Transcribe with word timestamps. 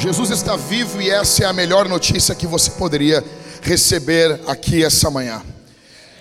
Jesus 0.00 0.30
está 0.30 0.56
vivo 0.56 1.02
e 1.02 1.10
essa 1.10 1.44
é 1.44 1.46
a 1.46 1.52
melhor 1.52 1.86
notícia 1.86 2.34
que 2.34 2.46
você 2.46 2.70
poderia 2.70 3.22
receber 3.60 4.40
aqui 4.46 4.82
essa 4.82 5.10
manhã. 5.10 5.42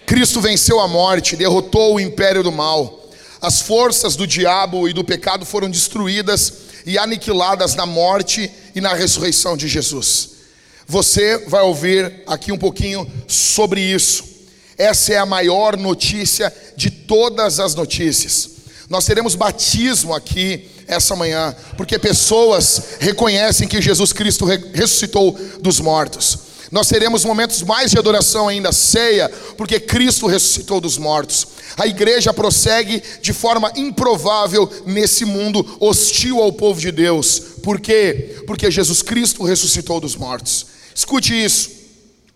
Cristo 0.09 0.41
venceu 0.41 0.79
a 0.79 0.87
morte, 0.87 1.35
derrotou 1.35 1.93
o 1.93 1.99
império 1.99 2.41
do 2.41 2.51
mal. 2.51 3.07
As 3.39 3.61
forças 3.61 4.15
do 4.15 4.25
diabo 4.25 4.89
e 4.89 4.91
do 4.91 5.03
pecado 5.03 5.45
foram 5.45 5.69
destruídas 5.69 6.51
e 6.83 6.97
aniquiladas 6.97 7.75
na 7.75 7.85
morte 7.85 8.49
e 8.73 8.81
na 8.81 8.95
ressurreição 8.95 9.55
de 9.55 9.67
Jesus. 9.67 10.31
Você 10.87 11.45
vai 11.47 11.61
ouvir 11.61 12.23
aqui 12.25 12.51
um 12.51 12.57
pouquinho 12.57 13.07
sobre 13.27 13.81
isso. 13.81 14.23
Essa 14.79 15.13
é 15.13 15.17
a 15.19 15.27
maior 15.27 15.77
notícia 15.77 16.51
de 16.75 16.89
todas 16.89 17.59
as 17.59 17.75
notícias. 17.75 18.49
Nós 18.89 19.05
teremos 19.05 19.35
batismo 19.35 20.15
aqui 20.15 20.71
essa 20.87 21.15
manhã, 21.15 21.55
porque 21.77 21.99
pessoas 21.99 22.95
reconhecem 22.99 23.67
que 23.67 23.79
Jesus 23.79 24.11
Cristo 24.11 24.43
ressuscitou 24.73 25.37
dos 25.61 25.79
mortos. 25.79 26.48
Nós 26.71 26.87
teremos 26.87 27.25
momentos 27.25 27.63
mais 27.63 27.89
de 27.89 27.97
adoração 27.97 28.47
ainda, 28.47 28.71
ceia, 28.71 29.27
porque 29.57 29.79
Cristo 29.79 30.27
ressuscitou 30.27 30.79
dos 30.79 30.97
mortos. 30.97 31.47
A 31.77 31.87
igreja 31.87 32.33
prossegue 32.33 33.01
de 33.21 33.33
forma 33.33 33.71
improvável 33.75 34.69
nesse 34.85 35.25
mundo 35.25 35.77
hostil 35.79 36.39
ao 36.41 36.53
povo 36.53 36.79
de 36.79 36.91
Deus. 36.91 37.39
Por 37.63 37.79
quê? 37.79 38.43
Porque 38.45 38.69
Jesus 38.69 39.01
Cristo 39.01 39.43
ressuscitou 39.43 39.99
dos 39.99 40.15
mortos. 40.15 40.67
Escute 40.93 41.33
isso. 41.33 41.71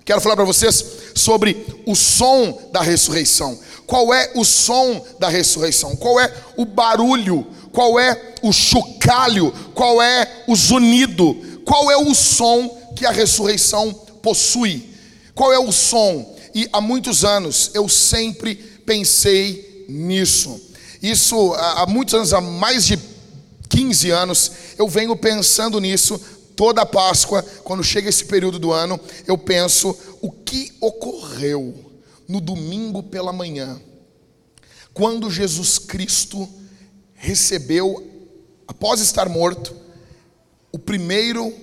Quero 0.03 0.19
falar 0.19 0.35
para 0.35 0.45
vocês 0.45 0.83
sobre 1.13 1.65
o 1.85 1.95
som 1.95 2.69
da 2.71 2.81
ressurreição. 2.81 3.57
Qual 3.85 4.13
é 4.13 4.31
o 4.35 4.43
som 4.43 5.05
da 5.19 5.29
ressurreição? 5.29 5.95
Qual 5.95 6.19
é 6.19 6.33
o 6.57 6.65
barulho? 6.65 7.45
Qual 7.71 7.99
é 7.99 8.33
o 8.41 8.51
chocalho? 8.51 9.53
Qual 9.73 10.01
é 10.01 10.43
o 10.47 10.55
zunido? 10.55 11.35
Qual 11.65 11.91
é 11.91 11.97
o 11.97 12.13
som 12.15 12.93
que 12.95 13.05
a 13.05 13.11
ressurreição 13.11 13.93
possui? 14.23 14.89
Qual 15.35 15.53
é 15.53 15.59
o 15.59 15.71
som? 15.71 16.35
E 16.55 16.67
há 16.73 16.81
muitos 16.81 17.23
anos 17.23 17.69
eu 17.75 17.87
sempre 17.87 18.55
pensei 18.55 19.85
nisso. 19.87 20.59
Isso 21.01 21.53
há 21.53 21.85
muitos 21.85 22.15
anos, 22.15 22.33
há 22.33 22.41
mais 22.41 22.85
de 22.85 22.97
15 23.69 24.09
anos, 24.11 24.51
eu 24.77 24.87
venho 24.87 25.15
pensando 25.17 25.79
nisso 25.79 26.19
toda 26.55 26.83
a 26.83 26.85
Páscoa, 26.85 27.43
quando 27.63 27.83
chega 27.83 28.09
esse 28.09 28.25
período 28.25 28.59
do 28.59 28.71
ano, 28.71 28.99
eu 29.27 29.37
penso 29.37 29.97
o 30.21 30.31
que 30.31 30.71
ocorreu 30.79 31.73
no 32.27 32.39
domingo 32.39 33.03
pela 33.03 33.33
manhã, 33.33 33.81
quando 34.93 35.31
Jesus 35.31 35.79
Cristo 35.79 36.47
recebeu, 37.15 38.07
após 38.67 39.01
estar 39.01 39.27
morto, 39.27 39.75
o 40.71 40.79
primeiro, 40.79 41.53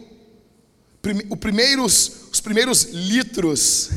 prime, 1.00 1.26
o 1.30 1.36
primeiros, 1.36 2.12
os 2.40 2.42
primeiros 2.42 2.84
litros, 2.84 3.90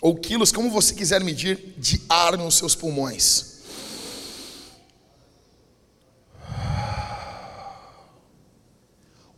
ou 0.00 0.16
quilos, 0.16 0.50
como 0.50 0.70
você 0.70 0.94
quiser 0.94 1.22
medir, 1.22 1.74
de 1.76 2.00
ar 2.08 2.38
nos 2.38 2.54
seus 2.54 2.74
pulmões. 2.74 3.58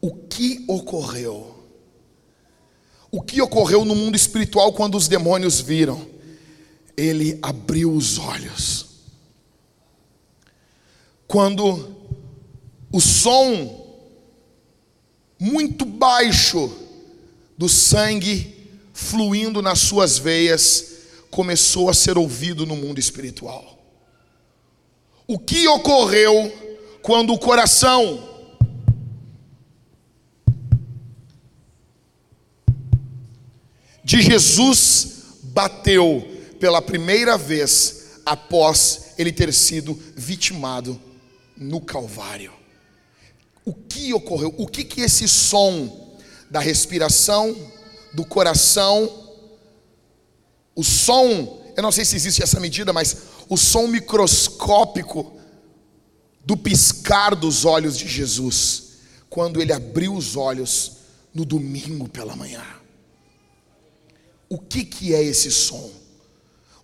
O 0.01 0.15
que 0.31 0.65
ocorreu? 0.69 1.65
O 3.11 3.21
que 3.21 3.43
ocorreu 3.43 3.84
no 3.84 3.97
mundo 3.97 4.15
espiritual 4.15 4.72
quando 4.72 4.97
os 4.97 5.09
demônios 5.09 5.61
viram? 5.61 6.16
ele 6.97 7.39
abriu 7.43 7.93
os 7.93 8.19
olhos. 8.19 8.87
Quando 11.28 11.95
o 12.91 13.00
som 13.00 13.84
muito 15.39 15.84
baixo 15.84 16.85
do 17.56 17.69
sangue 17.69 18.55
fluindo 18.93 19.61
nas 19.61 19.81
suas 19.81 20.19
veias 20.19 20.97
começou 21.31 21.91
a 21.91 21.94
ser 21.94 22.17
ouvido 22.17 22.65
no 22.65 22.77
mundo 22.77 22.99
espiritual. 22.99 23.78
O 25.27 25.39
que 25.39 25.66
ocorreu 25.69 26.53
quando 27.03 27.33
o 27.33 27.39
coração 27.39 28.37
de 34.03 34.22
Jesus 34.22 35.09
bateu 35.43 36.27
pela 36.61 36.81
primeira 36.81 37.37
vez 37.37 38.21
após 38.25 39.15
ele 39.19 39.33
ter 39.33 39.53
sido 39.53 39.99
vitimado 40.15 41.00
no 41.56 41.81
Calvário. 41.81 42.53
O 43.65 43.75
que 43.75 44.12
ocorreu? 44.12 44.55
O 44.56 44.66
que 44.66 44.84
que 44.84 45.00
esse 45.00 45.27
som 45.27 46.06
da 46.51 46.61
respiração, 46.61 47.55
do 48.12 48.25
coração, 48.25 49.27
o 50.75 50.84
som, 50.84 51.62
eu 51.75 51.83
não 51.83 51.91
sei 51.91 52.05
se 52.05 52.17
existe 52.17 52.43
essa 52.43 52.61
medida, 52.61 52.93
mas 52.93 53.17
o 53.49 53.57
som 53.57 53.87
microscópico 53.87 55.33
do 56.45 56.57
piscar 56.57 57.34
dos 57.34 57.65
olhos 57.65 57.97
de 57.97 58.07
Jesus, 58.07 58.83
quando 59.31 59.61
ele 59.61 59.73
abriu 59.73 60.15
os 60.15 60.37
olhos 60.37 60.93
no 61.34 61.45
domingo 61.45 62.09
pela 62.09 62.37
manhã. 62.37 62.65
O 64.49 64.59
que 64.59 64.84
que 64.84 65.15
é 65.15 65.23
esse 65.23 65.51
som? 65.51 65.91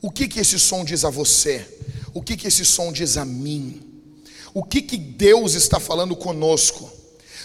O 0.01 0.11
que 0.11 0.27
que 0.27 0.41
esse 0.41 0.59
som 0.59 0.85
diz 0.85 1.05
a 1.05 1.11
você? 1.11 1.79
O 2.13 2.23
que 2.23 2.37
que 2.37 2.49
esse 2.49 2.65
som 2.65 2.93
diz 2.93 3.17
a 3.17 3.25
mim? 3.25 3.83
O 4.53 4.65
que 4.65 4.83
que 4.83 4.97
Deus 4.97 5.55
está 5.55 5.79
falando 5.79 6.17
conosco? 6.17 6.91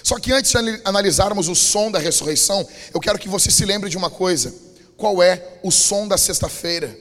Só 0.08 0.18
que 0.18 0.32
antes 0.32 0.54
de 0.54 0.82
analisarmos 0.86 1.50
o 1.50 1.54
som 1.54 1.92
da 1.92 2.00
ressurreição, 2.00 2.66
eu 2.94 3.00
quero 3.02 3.20
que 3.20 3.28
você 3.28 3.52
se 3.52 3.66
lembre 3.66 3.90
de 3.90 3.98
uma 3.98 4.10
coisa. 4.10 4.56
Qual 4.96 5.22
é 5.22 5.60
o 5.62 5.70
som 5.70 6.08
da 6.08 6.18
sexta-feira? 6.18 6.98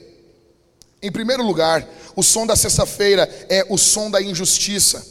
Em 1.01 1.09
primeiro 1.09 1.41
lugar, 1.41 1.87
o 2.17 2.21
som 2.21 2.45
da 2.45 2.53
sexta-feira 2.53 3.23
é 3.47 3.65
o 3.69 3.77
som 3.77 4.11
da 4.11 4.21
injustiça. 4.21 5.07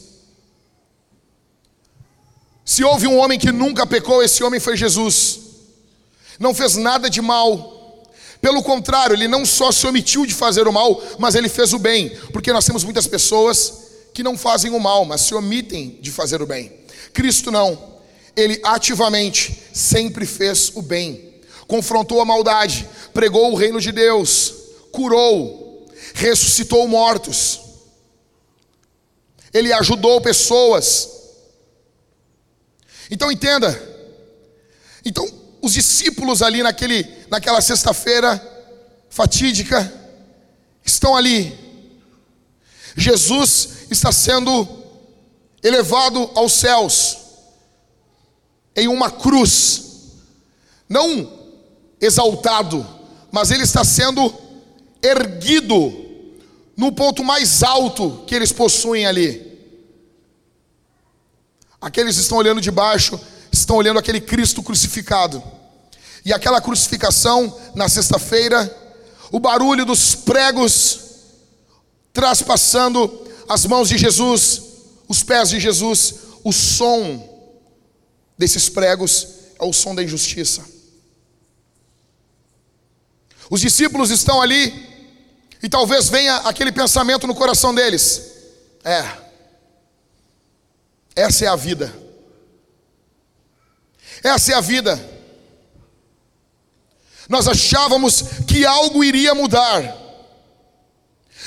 Se 2.63 2.83
houve 2.83 3.07
um 3.07 3.17
homem 3.17 3.39
que 3.39 3.51
nunca 3.51 3.83
pecou, 3.83 4.21
esse 4.21 4.43
homem 4.43 4.59
foi 4.59 4.77
Jesus. 4.77 5.39
Não 6.39 6.53
fez 6.53 6.75
nada 6.75 7.09
de 7.09 7.19
mal, 7.19 8.05
pelo 8.39 8.61
contrário, 8.61 9.15
ele 9.15 9.27
não 9.27 9.43
só 9.43 9.71
se 9.71 9.87
omitiu 9.87 10.23
de 10.23 10.35
fazer 10.35 10.67
o 10.67 10.71
mal, 10.71 11.01
mas 11.17 11.33
ele 11.33 11.49
fez 11.49 11.73
o 11.73 11.79
bem, 11.79 12.15
porque 12.31 12.53
nós 12.53 12.63
temos 12.63 12.83
muitas 12.83 13.07
pessoas 13.07 13.87
que 14.13 14.21
não 14.21 14.37
fazem 14.37 14.71
o 14.71 14.79
mal, 14.79 15.03
mas 15.03 15.21
se 15.21 15.33
omitem 15.33 15.97
de 15.99 16.11
fazer 16.11 16.43
o 16.43 16.45
bem. 16.45 16.85
Cristo 17.17 17.49
não, 17.49 17.95
ele 18.35 18.61
ativamente 18.63 19.63
sempre 19.73 20.23
fez 20.23 20.71
o 20.75 20.83
bem, 20.83 21.41
confrontou 21.67 22.21
a 22.21 22.25
maldade, 22.25 22.87
pregou 23.11 23.51
o 23.51 23.55
reino 23.55 23.81
de 23.81 23.91
Deus, 23.91 24.53
curou, 24.91 25.83
ressuscitou 26.13 26.87
mortos, 26.87 27.59
ele 29.51 29.73
ajudou 29.73 30.21
pessoas. 30.21 31.09
Então 33.09 33.31
entenda, 33.31 33.67
então 35.03 35.27
os 35.59 35.73
discípulos 35.73 36.43
ali 36.43 36.61
naquele, 36.61 37.03
naquela 37.31 37.61
sexta-feira 37.61 38.39
fatídica 39.09 39.91
estão 40.85 41.17
ali. 41.17 41.57
Jesus 42.95 43.87
está 43.89 44.11
sendo 44.11 44.85
elevado 45.63 46.29
aos 46.35 46.53
céus 46.53 47.16
em 48.77 48.87
uma 48.87 49.11
cruz, 49.11 50.13
não 50.87 51.29
exaltado, 51.99 52.87
mas 53.31 53.51
ele 53.51 53.63
está 53.63 53.83
sendo 53.83 54.33
erguido 55.01 56.05
no 56.77 56.91
ponto 56.93 57.23
mais 57.23 57.63
alto 57.63 58.23
que 58.25 58.35
eles 58.35 58.53
possuem 58.53 59.05
ali. 59.05 59.45
Aqueles 61.81 62.17
estão 62.17 62.37
olhando 62.37 62.61
de 62.61 62.71
baixo 62.71 63.19
estão 63.51 63.75
olhando 63.75 63.99
aquele 63.99 64.21
Cristo 64.21 64.63
crucificado. 64.63 65.43
E 66.23 66.33
aquela 66.33 66.61
crucificação 66.61 67.55
na 67.73 67.87
sexta-feira, 67.87 68.75
o 69.31 69.39
barulho 69.39 69.85
dos 69.85 70.15
pregos 70.15 70.99
traspassando 72.13 73.27
as 73.47 73.65
mãos 73.65 73.89
de 73.89 73.97
Jesus, 73.97 74.61
os 75.07 75.23
pés 75.23 75.49
de 75.49 75.59
Jesus, 75.59 76.15
o 76.43 76.51
som 76.51 77.26
desses 78.37 78.69
pregos 78.69 79.27
é 79.59 79.63
o 79.63 79.73
som 79.73 79.95
da 79.95 80.03
injustiça. 80.03 80.65
Os 83.49 83.61
discípulos 83.61 84.09
estão 84.11 84.41
ali 84.41 84.87
E 85.61 85.69
talvez 85.69 86.09
venha 86.09 86.37
aquele 86.37 86.71
pensamento 86.71 87.25
no 87.25 87.35
coração 87.35 87.73
deles: 87.73 88.31
é, 88.83 89.03
essa 91.15 91.45
é 91.45 91.47
a 91.47 91.55
vida, 91.55 91.93
essa 94.23 94.51
é 94.51 94.55
a 94.55 94.61
vida. 94.61 95.17
Nós 97.27 97.47
achávamos 97.47 98.21
que 98.47 98.65
algo 98.65 99.03
iria 99.03 99.35
mudar. 99.35 100.06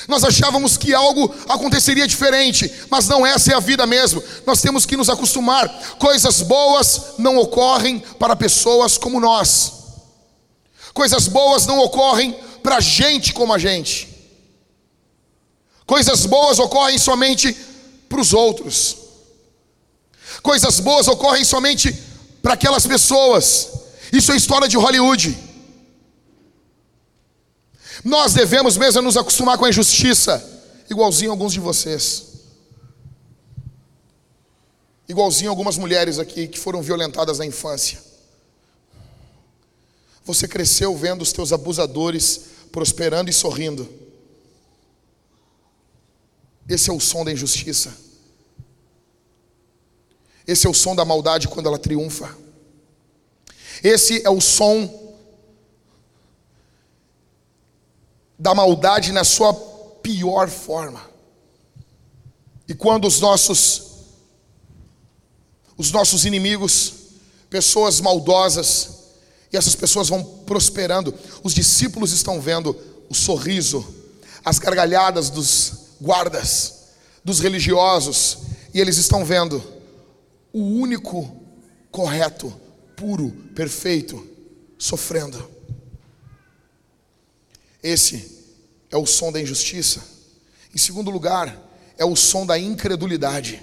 Nós 0.09 0.25
achávamos 0.25 0.77
que 0.77 0.95
algo 0.95 1.35
aconteceria 1.49 2.07
diferente, 2.07 2.73
mas 2.89 3.09
não 3.09 3.27
essa 3.27 3.53
é 3.53 3.55
a 3.55 3.61
vida 3.61 3.87
mesmo. 3.87 4.23
Nós 4.47 4.61
temos 4.61 4.87
que 4.87 4.97
nos 4.97 5.09
acostumar. 5.09 5.69
Coisas 5.99 6.43
boas 6.43 7.15
não 7.19 7.39
ocorrem 7.39 8.01
para 8.19 8.37
pessoas 8.37 8.97
como 8.97 9.21
nós. 9.21 9.73
Coisas 10.93 11.29
boas 11.29 11.67
não 11.67 11.79
ocorrem 11.79 12.37
para 12.63 12.81
gente 12.81 13.33
como 13.33 13.53
a 13.53 13.59
gente. 13.59 14.09
Coisas 15.87 16.27
boas 16.27 16.59
ocorrem 16.59 16.99
somente 16.99 17.57
para 18.09 18.21
os 18.21 18.33
outros. 18.33 18.97
Coisas 20.43 20.81
boas 20.81 21.09
ocorrem 21.09 21.45
somente 21.45 21.93
para 22.43 22.55
aquelas 22.55 22.87
pessoas. 22.87 23.69
Isso 24.13 24.33
é 24.33 24.37
história 24.37 24.69
de 24.69 24.77
Hollywood. 24.77 25.50
Nós 28.05 28.33
devemos 28.33 28.77
mesmo 28.77 29.03
nos 29.03 29.17
acostumar 29.17 29.59
com 29.59 29.65
a 29.65 29.69
injustiça, 29.69 30.43
igualzinho 30.89 31.31
alguns 31.31 31.53
de 31.53 31.61
vocês. 31.61 32.31
Igualzinho 35.09 35.51
algumas 35.51 35.77
mulheres 35.77 36.19
aqui 36.19 36.47
que 36.47 36.59
foram 36.59 36.81
violentadas 36.81 37.39
na 37.39 37.47
infância. 37.47 37.99
Você 40.25 40.47
cresceu 40.47 40.97
vendo 40.97 41.23
os 41.23 41.33
teus 41.33 41.53
abusadores 41.53 42.43
prosperando 42.71 43.29
e 43.29 43.33
sorrindo. 43.33 43.89
Esse 46.69 46.89
é 46.89 46.93
o 46.93 47.01
som 47.01 47.25
da 47.25 47.33
injustiça. 47.33 47.93
Esse 50.47 50.67
é 50.67 50.71
o 50.71 50.75
som 50.75 50.95
da 50.95 51.05
maldade 51.05 51.49
quando 51.49 51.67
ela 51.67 51.79
triunfa. 51.79 52.37
Esse 53.83 54.25
é 54.25 54.31
o 54.31 54.41
som 54.41 55.00
da 58.41 58.55
maldade 58.55 59.13
na 59.13 59.23
sua 59.23 59.53
pior 60.03 60.49
forma. 60.49 61.03
E 62.67 62.75
quando 62.75 63.07
os 63.07 63.21
nossos 63.21 63.89
os 65.77 65.91
nossos 65.93 66.27
inimigos, 66.27 66.93
pessoas 67.49 68.03
maldosas, 68.03 68.99
e 69.51 69.57
essas 69.57 69.75
pessoas 69.75 70.11
vão 70.11 70.23
prosperando, 70.23 71.15
os 71.43 71.55
discípulos 71.55 72.13
estão 72.13 72.39
vendo 72.39 72.77
o 73.09 73.15
sorriso, 73.15 73.87
as 74.45 74.59
gargalhadas 74.59 75.31
dos 75.31 75.73
guardas, 76.01 76.91
dos 77.25 77.41
religiosos, 77.41 78.39
e 78.75 78.81
eles 78.81 78.99
estão 78.99 79.25
vendo 79.25 79.63
o 80.53 80.61
único 80.61 81.35
correto, 81.91 82.53
puro, 82.95 83.31
perfeito, 83.55 84.23
sofrendo. 84.79 85.60
Esse 87.83 88.41
é 88.91 88.97
o 88.97 89.07
som 89.07 89.33
da 89.33 89.41
injustiça. 89.41 90.03
Em 90.75 90.79
segundo 90.79 91.11
lugar, 91.11 91.57
é 91.97 92.05
o 92.05 92.17
som 92.17 92.47
da 92.47 92.59
incredulidade. 92.59 93.63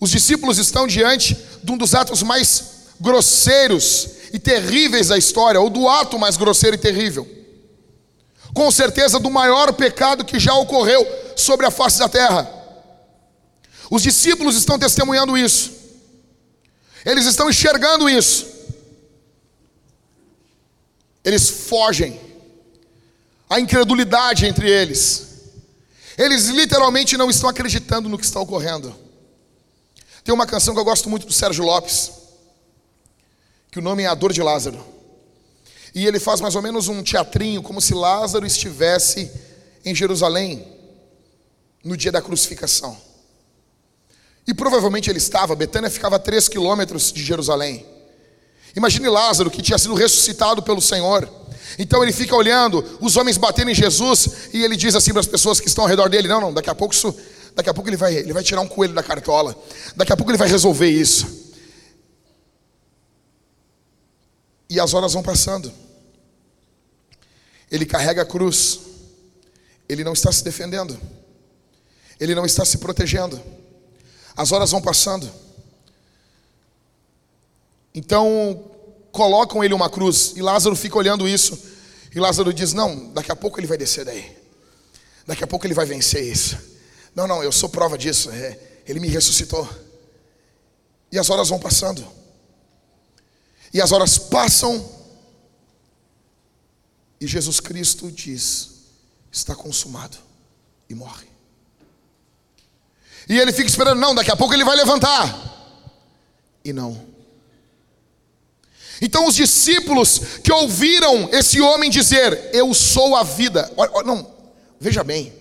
Os 0.00 0.10
discípulos 0.10 0.58
estão 0.58 0.86
diante 0.86 1.36
de 1.62 1.72
um 1.72 1.76
dos 1.76 1.94
atos 1.94 2.22
mais 2.22 2.78
grosseiros 3.00 4.10
e 4.32 4.38
terríveis 4.38 5.08
da 5.08 5.18
história, 5.18 5.60
ou 5.60 5.70
do 5.70 5.88
ato 5.88 6.18
mais 6.18 6.36
grosseiro 6.36 6.76
e 6.76 6.78
terrível. 6.78 7.28
Com 8.54 8.70
certeza, 8.70 9.18
do 9.18 9.30
maior 9.30 9.72
pecado 9.72 10.24
que 10.24 10.38
já 10.38 10.54
ocorreu 10.54 11.06
sobre 11.36 11.66
a 11.66 11.70
face 11.70 11.98
da 11.98 12.08
terra. 12.08 12.50
Os 13.90 14.02
discípulos 14.02 14.56
estão 14.56 14.78
testemunhando 14.78 15.36
isso, 15.36 15.72
eles 17.04 17.24
estão 17.24 17.48
enxergando 17.48 18.08
isso, 18.08 18.46
eles 21.24 21.48
fogem 21.48 22.27
a 23.48 23.58
incredulidade 23.58 24.46
entre 24.46 24.70
eles. 24.70 25.28
Eles 26.16 26.46
literalmente 26.46 27.16
não 27.16 27.30
estão 27.30 27.48
acreditando 27.48 28.08
no 28.08 28.18
que 28.18 28.24
está 28.24 28.40
ocorrendo. 28.40 28.94
Tem 30.24 30.34
uma 30.34 30.46
canção 30.46 30.74
que 30.74 30.80
eu 30.80 30.84
gosto 30.84 31.08
muito 31.08 31.26
do 31.26 31.32
Sérgio 31.32 31.64
Lopes, 31.64 32.10
que 33.70 33.78
o 33.78 33.82
nome 33.82 34.02
é 34.02 34.06
A 34.06 34.14
Dor 34.14 34.32
de 34.32 34.42
Lázaro. 34.42 34.84
E 35.94 36.06
ele 36.06 36.20
faz 36.20 36.40
mais 36.40 36.54
ou 36.54 36.62
menos 36.62 36.88
um 36.88 37.02
teatrinho, 37.02 37.62
como 37.62 37.80
se 37.80 37.94
Lázaro 37.94 38.44
estivesse 38.44 39.30
em 39.84 39.94
Jerusalém 39.94 40.66
no 41.82 41.96
dia 41.96 42.12
da 42.12 42.20
crucificação. 42.20 42.96
E 44.46 44.52
provavelmente 44.52 45.08
ele 45.08 45.18
estava, 45.18 45.54
Betânia 45.54 45.90
ficava 45.90 46.16
a 46.16 46.18
três 46.18 46.48
quilômetros 46.48 47.12
de 47.12 47.24
Jerusalém. 47.24 47.86
Imagine 48.74 49.08
Lázaro, 49.08 49.50
que 49.50 49.62
tinha 49.62 49.78
sido 49.78 49.94
ressuscitado 49.94 50.62
pelo 50.62 50.80
Senhor 50.80 51.28
então 51.78 52.02
ele 52.02 52.12
fica 52.12 52.34
olhando 52.34 52.84
os 53.00 53.16
homens 53.16 53.36
batendo 53.36 53.70
em 53.70 53.74
Jesus 53.74 54.50
e 54.52 54.64
ele 54.64 54.76
diz 54.76 54.96
assim 54.96 55.12
para 55.12 55.20
as 55.20 55.26
pessoas 55.26 55.60
que 55.60 55.68
estão 55.68 55.84
ao 55.84 55.88
redor 55.88 56.08
dele: 56.08 56.26
Não, 56.26 56.40
não, 56.40 56.52
daqui 56.52 56.68
a 56.68 56.74
pouco 56.74 56.92
isso, 56.92 57.14
daqui 57.54 57.70
a 57.70 57.74
pouco 57.74 57.88
ele 57.88 57.96
vai, 57.96 58.16
ele 58.16 58.32
vai 58.32 58.42
tirar 58.42 58.60
um 58.60 58.68
coelho 58.68 58.94
da 58.94 59.02
cartola. 59.02 59.56
Daqui 59.94 60.12
a 60.12 60.16
pouco 60.16 60.30
ele 60.30 60.38
vai 60.38 60.48
resolver 60.48 60.88
isso. 60.88 61.46
E 64.68 64.80
as 64.80 64.92
horas 64.92 65.12
vão 65.12 65.22
passando. 65.22 65.72
Ele 67.70 67.86
carrega 67.86 68.22
a 68.22 68.26
cruz. 68.26 68.80
Ele 69.88 70.04
não 70.04 70.12
está 70.12 70.32
se 70.32 70.42
defendendo. 70.42 70.98
Ele 72.18 72.34
não 72.34 72.44
está 72.44 72.64
se 72.64 72.78
protegendo. 72.78 73.40
As 74.36 74.52
horas 74.52 74.70
vão 74.70 74.82
passando. 74.82 75.30
Então, 77.94 78.70
colocam 79.12 79.62
ele 79.62 79.74
uma 79.74 79.90
cruz 79.90 80.32
e 80.36 80.42
Lázaro 80.42 80.76
fica 80.76 80.96
olhando 80.96 81.28
isso. 81.28 81.58
E 82.14 82.20
Lázaro 82.20 82.52
diz: 82.52 82.72
Não, 82.72 83.12
daqui 83.12 83.30
a 83.30 83.36
pouco 83.36 83.58
ele 83.60 83.66
vai 83.66 83.78
descer 83.78 84.04
daí. 84.04 84.36
Daqui 85.26 85.44
a 85.44 85.46
pouco 85.46 85.66
ele 85.66 85.74
vai 85.74 85.84
vencer 85.84 86.24
isso. 86.24 86.58
Não, 87.14 87.26
não, 87.26 87.42
eu 87.42 87.52
sou 87.52 87.68
prova 87.68 87.98
disso. 87.98 88.30
É, 88.30 88.58
ele 88.86 89.00
me 89.00 89.08
ressuscitou. 89.08 89.68
E 91.12 91.18
as 91.18 91.28
horas 91.30 91.48
vão 91.48 91.58
passando. 91.58 92.06
E 93.72 93.80
as 93.80 93.92
horas 93.92 94.18
passam. 94.18 94.96
E 97.20 97.26
Jesus 97.26 97.60
Cristo 97.60 98.10
diz: 98.10 98.70
Está 99.30 99.54
consumado. 99.54 100.16
E 100.88 100.94
morre. 100.94 101.28
E 103.28 103.38
ele 103.38 103.52
fica 103.52 103.68
esperando: 103.68 104.00
Não, 104.00 104.14
daqui 104.14 104.30
a 104.30 104.36
pouco 104.36 104.54
ele 104.54 104.64
vai 104.64 104.76
levantar. 104.76 105.46
E 106.64 106.72
não. 106.72 107.17
Então 109.00 109.26
os 109.26 109.34
discípulos 109.34 110.20
que 110.42 110.52
ouviram 110.52 111.28
esse 111.32 111.60
homem 111.60 111.90
dizer: 111.90 112.50
Eu 112.52 112.74
sou 112.74 113.14
a 113.14 113.22
vida. 113.22 113.70
Não, 114.04 114.28
veja 114.80 115.04
bem. 115.04 115.32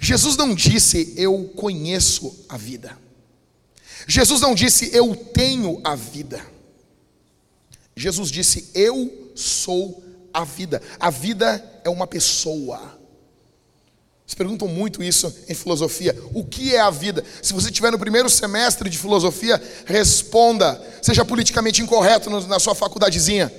Jesus 0.00 0.36
não 0.36 0.54
disse: 0.54 1.14
Eu 1.16 1.50
conheço 1.56 2.44
a 2.48 2.56
vida. 2.56 2.96
Jesus 4.06 4.40
não 4.40 4.54
disse: 4.54 4.90
Eu 4.94 5.14
tenho 5.14 5.80
a 5.84 5.94
vida. 5.94 6.44
Jesus 7.96 8.30
disse: 8.30 8.70
Eu 8.74 9.32
sou 9.34 10.02
a 10.32 10.44
vida. 10.44 10.80
A 10.98 11.10
vida 11.10 11.80
é 11.84 11.90
uma 11.90 12.06
pessoa. 12.06 13.01
Vocês 14.26 14.34
perguntam 14.34 14.68
muito 14.68 15.02
isso 15.02 15.34
em 15.48 15.54
filosofia. 15.54 16.16
O 16.32 16.44
que 16.44 16.74
é 16.74 16.80
a 16.80 16.90
vida? 16.90 17.24
Se 17.42 17.52
você 17.52 17.68
estiver 17.68 17.90
no 17.90 17.98
primeiro 17.98 18.30
semestre 18.30 18.88
de 18.88 18.96
filosofia, 18.96 19.60
responda. 19.84 20.80
Seja 21.02 21.24
politicamente 21.24 21.82
incorreto 21.82 22.30
na 22.30 22.58
sua 22.58 22.74
faculdadezinha. 22.74 23.52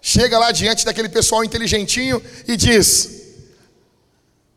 Chega 0.00 0.38
lá 0.38 0.52
diante 0.52 0.84
daquele 0.84 1.08
pessoal 1.08 1.42
inteligentinho 1.42 2.22
e 2.46 2.56
diz: 2.56 3.22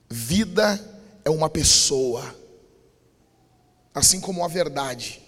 Vida 0.10 0.80
é 1.26 1.30
uma 1.30 1.50
pessoa, 1.50 2.36
assim 3.94 4.20
como 4.20 4.44
a 4.44 4.48
verdade, 4.48 5.22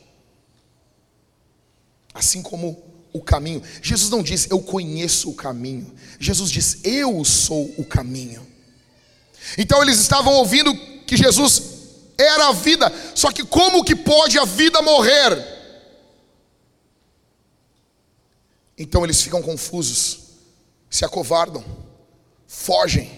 assim 2.14 2.42
como 2.42 2.82
o 3.12 3.22
caminho. 3.22 3.64
Jesus 3.82 4.10
não 4.10 4.22
diz 4.22 4.50
eu 4.50 4.60
conheço 4.62 5.30
o 5.30 5.36
caminho. 5.36 5.94
Jesus 6.20 6.52
diz 6.52 6.80
eu 6.84 7.24
sou 7.26 7.74
o 7.78 7.84
caminho. 7.84 8.49
Então 9.58 9.82
eles 9.82 10.00
estavam 10.00 10.34
ouvindo 10.34 10.76
que 11.06 11.18
Jesus 11.18 11.64
era 12.18 12.50
a 12.50 12.52
vida, 12.52 12.92
só 13.16 13.32
que 13.32 13.46
como 13.46 13.84
que 13.84 13.96
pode 13.96 14.38
a 14.38 14.46
vida 14.46 14.82
morrer? 14.82 15.58
Então 18.78 19.04
eles 19.04 19.22
ficam 19.22 19.42
confusos, 19.42 20.20
se 20.90 21.04
acovardam, 21.04 21.64
fogem. 22.48 23.12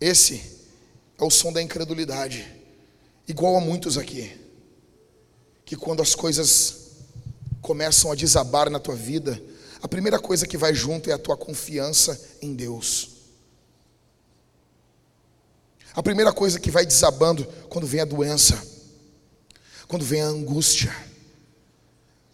Esse 0.00 0.66
é 1.18 1.24
o 1.24 1.30
som 1.30 1.52
da 1.52 1.60
incredulidade, 1.62 2.46
igual 3.28 3.56
a 3.56 3.60
muitos 3.60 3.98
aqui, 3.98 4.32
que 5.64 5.76
quando 5.76 6.02
as 6.02 6.14
coisas 6.14 6.80
começam 7.60 8.10
a 8.10 8.14
desabar 8.14 8.70
na 8.70 8.78
tua 8.78 8.94
vida, 8.94 9.40
a 9.82 9.88
primeira 9.88 10.18
coisa 10.18 10.46
que 10.46 10.56
vai 10.56 10.74
junto 10.74 11.10
é 11.10 11.12
a 11.12 11.18
tua 11.18 11.36
confiança 11.36 12.18
em 12.40 12.54
Deus. 12.54 13.19
A 15.94 16.02
primeira 16.02 16.32
coisa 16.32 16.60
que 16.60 16.70
vai 16.70 16.86
desabando 16.86 17.44
quando 17.68 17.86
vem 17.86 18.00
a 18.00 18.04
doença, 18.04 18.62
quando 19.88 20.04
vem 20.04 20.20
a 20.20 20.26
angústia, 20.26 20.94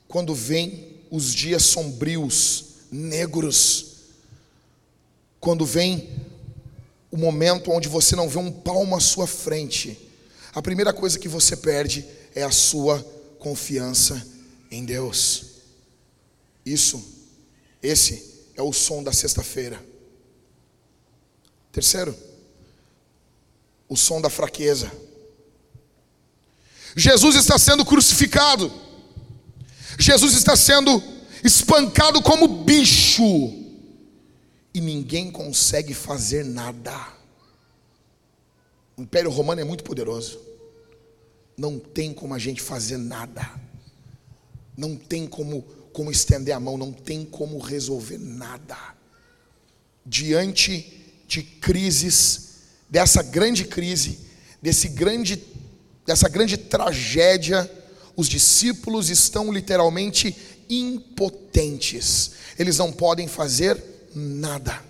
quando 0.07 0.35
vem 0.35 1.01
os 1.11 1.35
dias 1.35 1.63
sombrios, 1.63 2.65
negros, 2.91 3.97
quando 5.41 5.65
vem 5.65 6.11
o 7.11 7.17
momento 7.17 7.71
onde 7.71 7.89
você 7.89 8.15
não 8.15 8.29
vê 8.29 8.39
um 8.39 8.53
palmo 8.53 8.95
à 8.95 9.01
sua 9.01 9.27
frente, 9.27 9.99
a 10.55 10.61
primeira 10.61 10.93
coisa 10.93 11.19
que 11.19 11.29
você 11.29 11.57
perde 11.57 12.05
é 12.35 12.43
a 12.43 12.51
sua 12.51 13.01
confiança 13.39 14.27
em 14.71 14.85
Deus. 14.85 15.47
Isso, 16.65 17.03
esse 17.83 18.45
é 18.57 18.63
o 18.63 18.73
som 18.73 19.03
da 19.03 19.13
sexta-feira. 19.13 19.83
Terceiro, 21.73 22.15
o 23.89 23.97
som 23.97 24.21
da 24.21 24.31
fraqueza. 24.31 24.91
Jesus 26.97 27.37
está 27.37 27.59
sendo 27.59 27.85
crucificado, 27.85 28.73
Jesus 29.99 30.35
está 30.35 30.57
sendo 30.57 31.03
espancado 31.45 32.23
como 32.23 32.65
bicho, 32.65 33.23
e 34.73 34.81
ninguém 34.81 35.31
consegue 35.31 35.95
fazer 35.95 36.45
nada. 36.45 37.15
O 38.97 39.03
Império 39.03 39.31
Romano 39.31 39.61
é 39.61 39.65
muito 39.65 39.85
poderoso, 39.85 40.41
não 41.57 41.79
tem 41.79 42.15
como 42.15 42.35
a 42.35 42.39
gente 42.39 42.63
fazer 42.63 42.97
nada, 42.97 43.49
não 44.77 44.97
tem 44.97 45.27
como, 45.27 45.63
como 45.93 46.11
estender 46.11 46.55
a 46.55 46.61
mão, 46.61 46.79
não 46.79 46.93
tem 46.93 47.25
como 47.25 47.59
resolver 47.59 48.19
nada. 48.19 48.77
Diante 50.05 51.05
de 51.27 51.43
crises 51.43 52.46
dessa 52.89 53.23
grande 53.23 53.65
crise, 53.65 54.21
desse 54.61 54.89
grande, 54.89 55.43
dessa 56.05 56.29
grande 56.29 56.57
tragédia, 56.57 57.71
os 58.17 58.29
discípulos 58.29 59.11
estão 59.11 59.53
literalmente 59.53 60.35
impotentes. 60.69 62.33
Eles 62.59 62.79
não 62.79 62.93
podem 62.93 63.29
fazer 63.29 63.83
nada. 64.15 64.83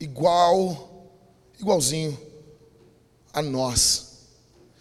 Igual, 0.00 1.10
igualzinho 1.60 2.18
a 3.32 3.42
nós. 3.42 4.08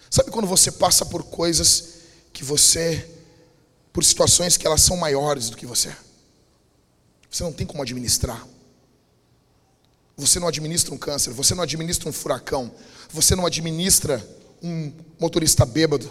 Sabe 0.09 0.31
quando 0.31 0.47
você 0.47 0.71
passa 0.71 1.05
por 1.05 1.23
coisas 1.23 1.95
que 2.31 2.43
você, 2.43 3.09
por 3.91 4.03
situações 4.03 4.57
que 4.57 4.65
elas 4.65 4.81
são 4.81 4.95
maiores 4.95 5.49
do 5.49 5.57
que 5.57 5.65
você? 5.65 5.93
Você 7.29 7.43
não 7.43 7.51
tem 7.51 7.67
como 7.67 7.83
administrar. 7.83 8.47
Você 10.17 10.39
não 10.39 10.47
administra 10.47 10.93
um 10.93 10.97
câncer, 10.97 11.31
você 11.31 11.53
não 11.53 11.62
administra 11.62 12.09
um 12.09 12.12
furacão, 12.12 12.71
você 13.12 13.36
não 13.36 13.45
administra 13.45 14.27
um 14.63 14.91
motorista 15.19 15.63
bêbado 15.63 16.09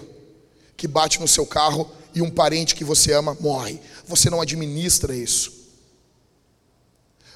que 0.77 0.87
bate 0.87 1.19
no 1.21 1.27
seu 1.27 1.45
carro 1.45 1.91
e 2.15 2.23
um 2.23 2.31
parente 2.31 2.75
que 2.75 2.85
você 2.85 3.13
ama 3.13 3.37
morre. 3.41 3.81
Você 4.07 4.31
não 4.31 4.41
administra 4.41 5.15
isso. 5.15 5.53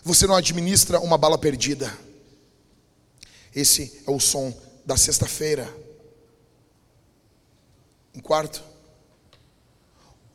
Você 0.05 0.27
não 0.27 0.37
administra 0.37 1.00
uma 1.00 1.19
bala 1.19 1.37
perdida. 1.37 1.93
Esse 3.55 4.03
é 4.07 4.11
o 4.11 4.21
som 4.21 4.57
da 4.87 4.97
sexta-feira. 4.97 5.69
Em 8.15 8.21
quarto, 8.21 8.62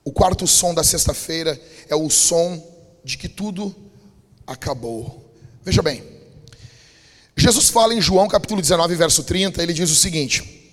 o 0.03 0.11
quarto 0.11 0.45
som 0.45 0.73
da 0.73 0.83
sexta-feira 0.83 1.59
é 1.87 1.95
o 1.95 2.09
som 2.09 2.61
de 3.03 3.17
que 3.17 3.29
tudo 3.29 3.73
acabou. 4.45 5.33
Veja 5.63 5.81
bem, 5.81 6.14
Jesus 7.45 7.69
fala 7.69 7.93
em 7.93 8.01
João 8.01 8.27
capítulo 8.27 8.59
19, 8.59 8.95
verso 8.95 9.23
30, 9.23 9.61
ele 9.61 9.71
diz 9.71 9.91
o 9.91 9.95
seguinte: 9.95 10.67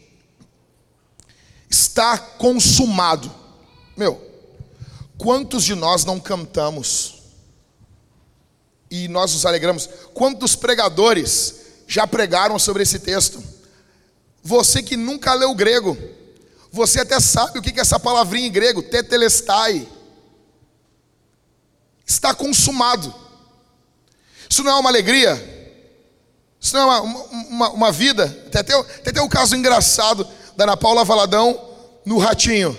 Está 1.69 2.17
consumado. 2.17 3.31
Meu, 3.95 4.19
quantos 5.19 5.65
de 5.65 5.75
nós 5.75 6.07
não 6.07 6.19
cantamos 6.19 7.25
e 8.91 9.07
nós 9.07 9.35
nos 9.35 9.45
alegramos? 9.45 9.87
Quantos 10.15 10.57
pregadores 10.57 11.57
já 11.87 12.07
pregaram 12.07 12.59
sobre 12.59 12.85
esse 12.85 12.99
texto? 12.99 13.45
Você 14.43 14.83
que 14.83 14.97
nunca 14.97 15.35
leu 15.35 15.55
grego, 15.55 15.95
você 16.71 17.01
até 17.01 17.21
sabe 17.21 17.59
o 17.59 17.63
que 17.63 17.79
é 17.79 17.83
essa 17.83 18.01
palavrinha 18.01 18.47
em 18.47 18.51
grego, 18.51 18.83
tetelestai. 18.83 19.87
Está 22.07 22.35
consumado. 22.35 23.15
Isso 24.49 24.65
não 24.65 24.73
é 24.73 24.81
uma 24.81 24.89
alegria? 24.89 25.52
Isso 26.63 26.77
não 26.77 26.93
é 26.93 27.01
uma, 27.01 27.23
uma, 27.25 27.71
uma 27.71 27.93
vida. 27.93 28.29
Tem 28.53 28.61
até, 28.61 28.83
tem 28.83 29.11
até 29.11 29.21
um 29.21 29.29
caso 29.29 29.57
engraçado 29.57 30.25
da 30.57 30.63
Ana 30.63 30.77
Paula 30.77 31.05
Valadão 31.05 31.61
no 32.07 32.19
Ratinho. 32.19 32.79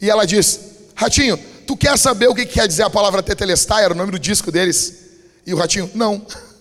E 0.00 0.08
ela 0.08 0.24
diz: 0.24 0.60
Ratinho, 0.94 1.36
tu 1.66 1.76
quer 1.76 1.98
saber 1.98 2.28
o 2.28 2.34
que 2.34 2.46
quer 2.46 2.68
dizer 2.68 2.84
a 2.84 2.90
palavra 2.90 3.24
tetelestai? 3.24 3.82
Era 3.82 3.92
o 3.92 3.96
nome 3.96 4.12
do 4.12 4.20
disco 4.20 4.52
deles. 4.52 5.10
E 5.44 5.52
o 5.52 5.56
Ratinho: 5.56 5.90
Não. 5.94 6.24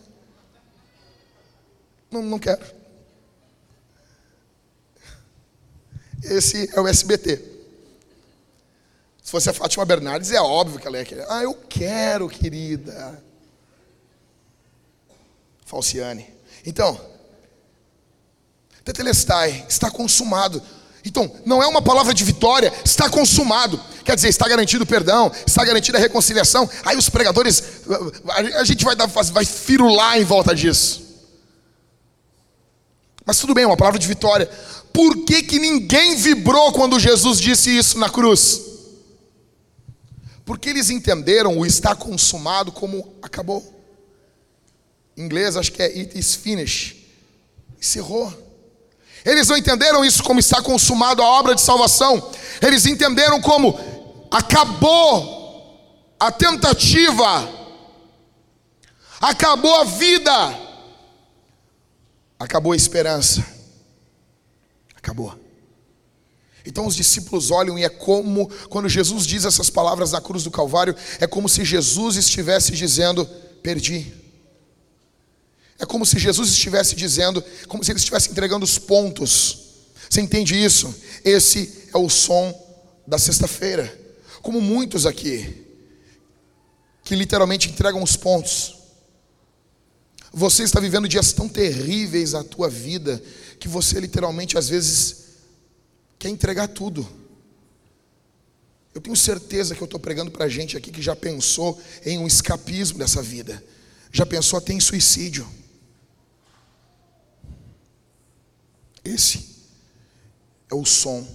Não, 2.09 2.21
não 2.21 2.37
quero. 2.37 2.61
Esse 6.23 6.69
é 6.71 6.79
o 6.79 6.87
SBT. 6.87 7.37
Se 9.23 9.31
fosse 9.31 9.49
a 9.49 9.53
Fátima 9.53 9.83
Bernardes, 9.83 10.31
é 10.31 10.39
óbvio 10.39 10.79
que 10.79 10.85
ela 10.85 10.99
ia 10.99 11.05
querer. 11.05 11.25
Ah, 11.27 11.41
eu 11.41 11.55
quero, 11.55 12.29
querida. 12.29 13.19
Falciane. 15.65 16.32
Então, 16.65 16.99
tetelestai, 18.83 19.65
está 19.67 19.89
consumado. 19.91 20.61
Então, 21.05 21.29
não 21.45 21.61
é 21.61 21.67
uma 21.67 21.81
palavra 21.81 22.13
de 22.13 22.23
vitória, 22.23 22.71
está 22.85 23.09
consumado. 23.09 23.79
Quer 24.05 24.15
dizer, 24.15 24.29
está 24.29 24.47
garantido 24.47 24.83
o 24.83 24.87
perdão, 24.87 25.31
está 25.45 25.63
garantida 25.65 25.97
a 25.97 26.01
reconciliação. 26.01 26.69
Aí 26.85 26.97
os 26.97 27.09
pregadores, 27.09 27.63
a 28.55 28.63
gente 28.63 28.85
vai, 28.85 28.95
dar, 28.95 29.07
vai 29.07 29.45
firular 29.45 30.17
em 30.17 30.23
volta 30.23 30.55
disso. 30.55 31.03
Mas 33.25 33.37
tudo 33.37 33.53
bem, 33.53 33.63
é 33.63 33.67
uma 33.67 33.77
palavra 33.77 33.99
de 33.99 34.07
vitória. 34.07 34.49
Por 34.93 35.25
que, 35.25 35.43
que 35.43 35.59
ninguém 35.59 36.15
vibrou 36.15 36.71
quando 36.71 36.99
Jesus 36.99 37.39
disse 37.39 37.75
isso 37.75 37.97
na 37.97 38.09
cruz? 38.09 38.61
Porque 40.45 40.69
eles 40.69 40.89
entenderam 40.89 41.57
o 41.57 41.65
está 41.65 41.95
consumado 41.95 42.71
como 42.71 43.15
acabou. 43.21 43.82
Em 45.15 45.23
inglês, 45.23 45.55
acho 45.55 45.71
que 45.71 45.81
é 45.81 45.85
it 45.85 46.17
is 46.17 46.35
finished. 46.35 46.97
Encerrou. 47.79 48.33
Eles 49.25 49.47
não 49.47 49.57
entenderam 49.57 50.03
isso 50.03 50.23
como 50.23 50.39
está 50.39 50.61
consumado 50.61 51.21
a 51.21 51.27
obra 51.27 51.55
de 51.55 51.61
salvação. 51.61 52.31
Eles 52.61 52.85
entenderam 52.85 53.39
como 53.41 53.77
acabou 54.29 55.43
a 56.19 56.31
tentativa, 56.31 57.49
acabou 59.21 59.75
a 59.75 59.83
vida, 59.83 60.59
acabou 62.39 62.71
a 62.73 62.75
esperança. 62.75 63.45
Acabou. 64.95 65.37
Então 66.65 66.87
os 66.87 66.95
discípulos 66.95 67.51
olham 67.51 67.77
e 67.77 67.83
é 67.83 67.89
como, 67.89 68.49
quando 68.69 68.87
Jesus 68.87 69.27
diz 69.27 69.43
essas 69.43 69.69
palavras 69.69 70.13
na 70.13 70.21
cruz 70.21 70.45
do 70.45 70.51
Calvário, 70.51 70.95
é 71.19 71.27
como 71.27 71.49
se 71.49 71.65
Jesus 71.65 72.15
estivesse 72.15 72.71
dizendo: 72.71 73.25
Perdi. 73.61 74.22
É 75.83 75.85
como 75.85 76.05
se 76.05 76.17
Jesus 76.17 76.47
estivesse 76.47 76.95
dizendo, 76.95 77.43
como 77.67 77.83
se 77.83 77.91
ele 77.91 77.99
estivesse 77.99 78.31
entregando 78.31 78.63
os 78.63 78.79
pontos. 78.79 79.57
Você 80.09 80.21
entende 80.21 80.55
isso? 80.55 80.95
Esse 81.25 81.89
é 81.93 81.97
o 81.97 82.09
som 82.09 82.57
da 83.05 83.17
sexta-feira. 83.17 83.93
Como 84.41 84.61
muitos 84.61 85.05
aqui, 85.05 85.67
que 87.03 87.17
literalmente 87.17 87.69
entregam 87.69 88.01
os 88.01 88.15
pontos. 88.15 88.75
Você 90.31 90.63
está 90.63 90.79
vivendo 90.79 91.05
dias 91.05 91.33
tão 91.33 91.49
terríveis 91.49 92.31
na 92.31 92.45
tua 92.45 92.69
vida 92.69 93.21
que 93.59 93.67
você 93.67 93.99
literalmente 93.99 94.57
às 94.57 94.69
vezes 94.69 95.17
quer 96.17 96.29
entregar 96.29 96.69
tudo. 96.69 97.05
Eu 98.95 99.01
tenho 99.01 99.17
certeza 99.17 99.75
que 99.75 99.81
eu 99.81 99.85
estou 99.85 99.99
pregando 99.99 100.31
para 100.31 100.47
gente 100.47 100.77
aqui 100.77 100.91
que 100.91 101.01
já 101.01 101.13
pensou 101.13 101.77
em 102.05 102.17
um 102.19 102.25
escapismo 102.25 102.97
dessa 102.97 103.21
vida, 103.21 103.61
já 104.13 104.25
pensou 104.25 104.57
até 104.57 104.71
em 104.71 104.79
suicídio. 104.79 105.45
Esse 109.03 109.53
é 110.71 110.75
o 110.75 110.85
som 110.85 111.27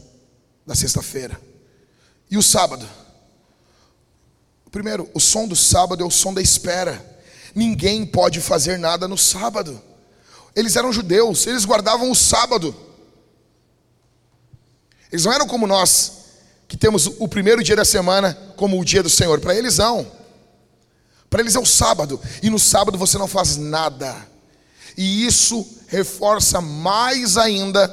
da 0.66 0.74
sexta-feira. 0.74 1.40
E 2.30 2.36
o 2.36 2.42
sábado? 2.42 2.86
Primeiro, 4.70 5.08
o 5.14 5.20
som 5.20 5.48
do 5.48 5.56
sábado 5.56 6.02
é 6.02 6.06
o 6.06 6.10
som 6.10 6.32
da 6.32 6.42
espera. 6.42 7.04
Ninguém 7.54 8.04
pode 8.04 8.40
fazer 8.40 8.78
nada 8.78 9.08
no 9.08 9.16
sábado. 9.16 9.82
Eles 10.54 10.76
eram 10.76 10.92
judeus, 10.92 11.46
eles 11.46 11.64
guardavam 11.64 12.10
o 12.10 12.14
sábado. 12.14 12.74
Eles 15.10 15.24
não 15.24 15.32
eram 15.32 15.46
como 15.46 15.66
nós, 15.66 16.12
que 16.66 16.76
temos 16.76 17.06
o 17.06 17.26
primeiro 17.26 17.62
dia 17.62 17.76
da 17.76 17.84
semana 17.84 18.34
como 18.56 18.78
o 18.78 18.84
dia 18.84 19.02
do 19.02 19.08
Senhor. 19.08 19.40
Para 19.40 19.54
eles 19.54 19.78
não. 19.78 20.06
Para 21.30 21.40
eles 21.40 21.54
é 21.54 21.58
o 21.58 21.66
sábado. 21.66 22.20
E 22.42 22.50
no 22.50 22.58
sábado 22.58 22.98
você 22.98 23.16
não 23.16 23.26
faz 23.26 23.56
nada. 23.56 24.27
E 24.98 25.24
isso 25.24 25.64
reforça 25.86 26.60
mais 26.60 27.36
ainda 27.36 27.88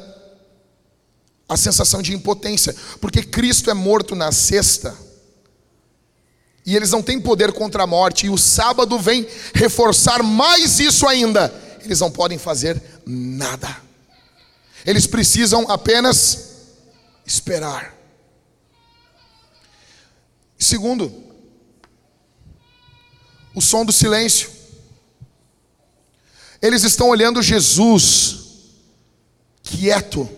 a 1.48 1.56
sensação 1.56 2.02
de 2.02 2.16
impotência, 2.16 2.76
porque 3.00 3.22
Cristo 3.22 3.70
é 3.70 3.76
morto 3.76 4.16
na 4.16 4.32
sexta. 4.32 4.98
E 6.66 6.76
eles 6.76 6.90
não 6.90 7.04
têm 7.04 7.22
poder 7.22 7.54
contra 7.54 7.84
a 7.84 7.88
morte, 7.88 8.26
e 8.26 8.30
o 8.32 8.40
sábado 8.40 8.98
vem 8.98 9.28
reforçar 9.54 10.24
mais 10.24 10.80
isso 10.80 11.08
ainda. 11.08 11.54
Eles 11.84 12.00
não 12.00 12.10
podem 12.10 12.40
fazer 12.40 12.82
nada. 13.06 13.78
Eles 14.84 15.06
precisam 15.06 15.70
apenas 15.70 16.56
esperar. 17.24 17.96
Segundo, 20.58 21.14
o 23.54 23.62
som 23.62 23.86
do 23.86 23.92
silêncio. 23.92 24.55
Eles 26.62 26.84
estão 26.84 27.10
olhando 27.10 27.42
Jesus 27.42 28.46
quieto 29.62 30.30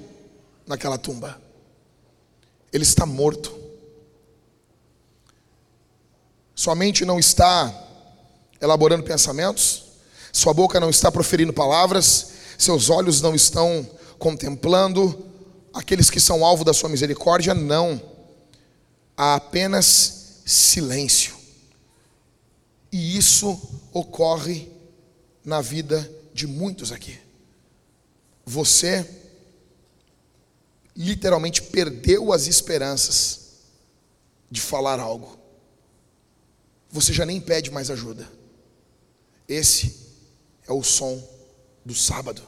naquela 0.65 0.97
tumba. 0.97 1.39
Ele 2.71 2.83
está 2.83 3.05
morto. 3.05 3.55
Sua 6.55 6.75
mente 6.75 7.05
não 7.05 7.19
está 7.19 7.73
elaborando 8.59 9.03
pensamentos, 9.03 9.83
sua 10.33 10.53
boca 10.53 10.79
não 10.79 10.89
está 10.89 11.11
proferindo 11.11 11.53
palavras, 11.53 12.31
seus 12.57 12.89
olhos 12.89 13.21
não 13.21 13.35
estão 13.35 13.87
contemplando 14.17 15.25
aqueles 15.73 16.09
que 16.09 16.19
são 16.19 16.43
alvo 16.43 16.63
da 16.63 16.73
sua 16.73 16.89
misericórdia, 16.89 17.53
não. 17.53 18.01
Há 19.15 19.35
apenas 19.35 20.41
silêncio. 20.45 21.35
E 22.91 23.17
isso 23.17 23.59
ocorre 23.93 24.71
na 25.47 25.61
vida 25.61 26.11
de 26.33 26.45
muitos 26.45 26.91
aqui. 26.91 27.17
Você 28.45 29.09
literalmente 30.93 31.61
perdeu 31.61 32.33
as 32.33 32.47
esperanças 32.47 33.53
de 34.51 34.59
falar 34.59 34.99
algo. 34.99 35.39
Você 36.91 37.13
já 37.13 37.25
nem 37.25 37.39
pede 37.39 37.71
mais 37.71 37.89
ajuda. 37.89 38.29
Esse 39.47 39.95
é 40.67 40.73
o 40.73 40.83
som 40.83 41.25
do 41.85 41.95
sábado. 41.95 42.41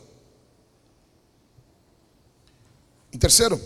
Em 3.13 3.18
terceiro, 3.18 3.62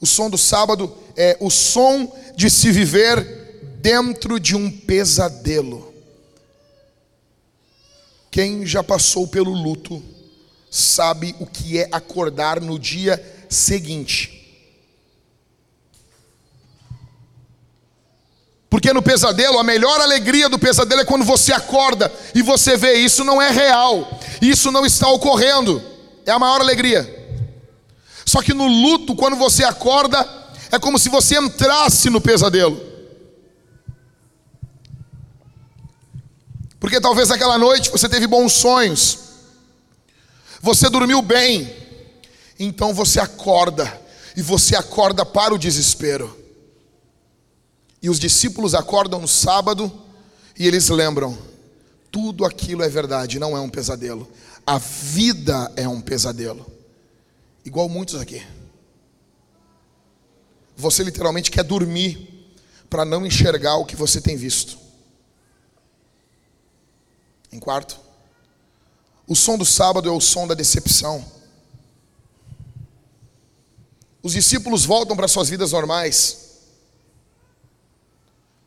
o 0.00 0.06
som 0.06 0.28
do 0.28 0.36
sábado 0.36 0.92
é 1.16 1.36
o 1.40 1.50
som 1.50 2.12
de 2.34 2.50
se 2.50 2.72
viver 2.72 3.78
dentro 3.80 4.40
de 4.40 4.56
um 4.56 4.68
pesadelo. 4.68 5.94
Quem 8.36 8.66
já 8.66 8.84
passou 8.84 9.26
pelo 9.26 9.50
luto 9.50 10.04
sabe 10.70 11.34
o 11.40 11.46
que 11.46 11.78
é 11.78 11.88
acordar 11.90 12.60
no 12.60 12.78
dia 12.78 13.18
seguinte. 13.48 14.30
Porque 18.68 18.92
no 18.92 19.00
pesadelo, 19.00 19.58
a 19.58 19.64
melhor 19.64 20.02
alegria 20.02 20.50
do 20.50 20.58
pesadelo 20.58 21.00
é 21.00 21.04
quando 21.06 21.24
você 21.24 21.50
acorda 21.50 22.12
e 22.34 22.42
você 22.42 22.76
vê 22.76 22.98
isso 22.98 23.24
não 23.24 23.40
é 23.40 23.50
real, 23.50 24.20
isso 24.42 24.70
não 24.70 24.84
está 24.84 25.08
ocorrendo, 25.08 25.82
é 26.26 26.30
a 26.30 26.38
maior 26.38 26.60
alegria. 26.60 27.08
Só 28.26 28.42
que 28.42 28.52
no 28.52 28.66
luto, 28.66 29.16
quando 29.16 29.36
você 29.36 29.64
acorda, 29.64 30.28
é 30.70 30.78
como 30.78 30.98
se 30.98 31.08
você 31.08 31.38
entrasse 31.38 32.10
no 32.10 32.20
pesadelo. 32.20 32.85
Porque 36.86 37.00
talvez 37.00 37.32
aquela 37.32 37.58
noite 37.58 37.90
você 37.90 38.08
teve 38.08 38.28
bons 38.28 38.52
sonhos, 38.52 39.18
você 40.62 40.88
dormiu 40.88 41.20
bem, 41.20 41.68
então 42.60 42.94
você 42.94 43.18
acorda, 43.18 44.00
e 44.36 44.40
você 44.40 44.76
acorda 44.76 45.26
para 45.26 45.52
o 45.52 45.58
desespero. 45.58 46.38
E 48.00 48.08
os 48.08 48.20
discípulos 48.20 48.72
acordam 48.72 49.20
no 49.20 49.26
sábado 49.26 49.92
e 50.56 50.64
eles 50.64 50.88
lembram: 50.88 51.36
tudo 52.08 52.44
aquilo 52.44 52.84
é 52.84 52.88
verdade, 52.88 53.40
não 53.40 53.56
é 53.56 53.60
um 53.60 53.68
pesadelo. 53.68 54.30
A 54.64 54.78
vida 54.78 55.72
é 55.74 55.88
um 55.88 56.00
pesadelo. 56.00 56.64
Igual 57.64 57.88
muitos 57.88 58.20
aqui. 58.20 58.40
Você 60.76 61.02
literalmente 61.02 61.50
quer 61.50 61.64
dormir 61.64 62.48
para 62.88 63.04
não 63.04 63.26
enxergar 63.26 63.74
o 63.74 63.84
que 63.84 63.96
você 63.96 64.20
tem 64.20 64.36
visto. 64.36 64.85
Em 67.56 67.58
quarto, 67.58 67.98
o 69.26 69.34
som 69.34 69.56
do 69.56 69.64
sábado 69.64 70.06
é 70.06 70.12
o 70.12 70.20
som 70.20 70.46
da 70.46 70.52
decepção. 70.52 71.24
Os 74.22 74.34
discípulos 74.34 74.84
voltam 74.84 75.16
para 75.16 75.26
suas 75.26 75.48
vidas 75.48 75.72
normais. 75.72 76.58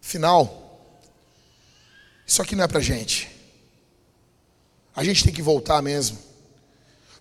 Final, 0.01 0.81
isso 2.25 2.41
aqui 2.41 2.55
não 2.55 2.63
é 2.63 2.67
para 2.67 2.79
gente. 2.79 3.29
A 4.95 5.03
gente 5.03 5.23
tem 5.23 5.31
que 5.31 5.43
voltar 5.43 5.83
mesmo. 5.83 6.17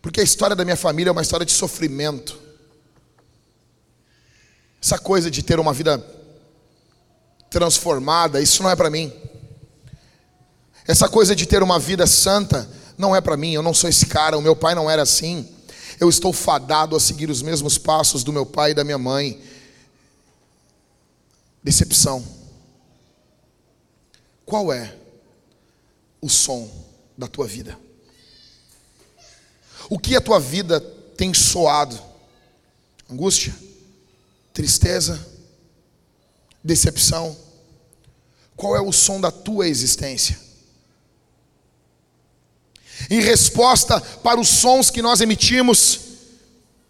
Porque 0.00 0.22
a 0.22 0.24
história 0.24 0.56
da 0.56 0.64
minha 0.64 0.74
família 0.74 1.10
é 1.10 1.12
uma 1.12 1.20
história 1.20 1.44
de 1.44 1.52
sofrimento. 1.52 2.40
Essa 4.82 4.98
coisa 4.98 5.30
de 5.30 5.42
ter 5.42 5.60
uma 5.60 5.74
vida 5.74 5.98
transformada, 7.50 8.40
isso 8.40 8.62
não 8.62 8.70
é 8.70 8.76
para 8.76 8.88
mim. 8.88 9.12
Essa 10.88 11.06
coisa 11.06 11.36
de 11.36 11.44
ter 11.44 11.62
uma 11.62 11.78
vida 11.78 12.06
santa 12.06 12.66
não 12.96 13.14
é 13.14 13.20
para 13.20 13.36
mim. 13.36 13.52
Eu 13.52 13.62
não 13.62 13.74
sou 13.74 13.90
esse 13.90 14.06
cara, 14.06 14.38
o 14.38 14.40
meu 14.40 14.56
pai 14.56 14.74
não 14.74 14.90
era 14.90 15.02
assim. 15.02 15.46
Eu 16.00 16.08
estou 16.08 16.32
fadado 16.32 16.96
a 16.96 17.00
seguir 17.00 17.28
os 17.28 17.42
mesmos 17.42 17.76
passos 17.76 18.24
do 18.24 18.32
meu 18.32 18.46
pai 18.46 18.70
e 18.70 18.74
da 18.74 18.82
minha 18.82 18.96
mãe. 18.96 19.38
Decepção. 21.62 22.26
Qual 24.46 24.72
é 24.72 24.96
o 26.22 26.28
som 26.28 26.70
da 27.18 27.26
tua 27.26 27.46
vida? 27.46 27.78
O 29.90 29.98
que 29.98 30.16
a 30.16 30.22
tua 30.22 30.40
vida 30.40 30.80
tem 30.80 31.34
soado? 31.34 32.00
Angústia? 33.10 33.54
Tristeza? 34.54 35.20
Decepção? 36.64 37.36
Qual 38.56 38.74
é 38.74 38.80
o 38.80 38.90
som 38.90 39.20
da 39.20 39.30
tua 39.30 39.68
existência? 39.68 40.47
Em 43.10 43.20
resposta 43.20 44.00
para 44.00 44.38
os 44.38 44.48
sons 44.48 44.90
que 44.90 45.00
nós 45.00 45.20
emitimos, 45.20 46.00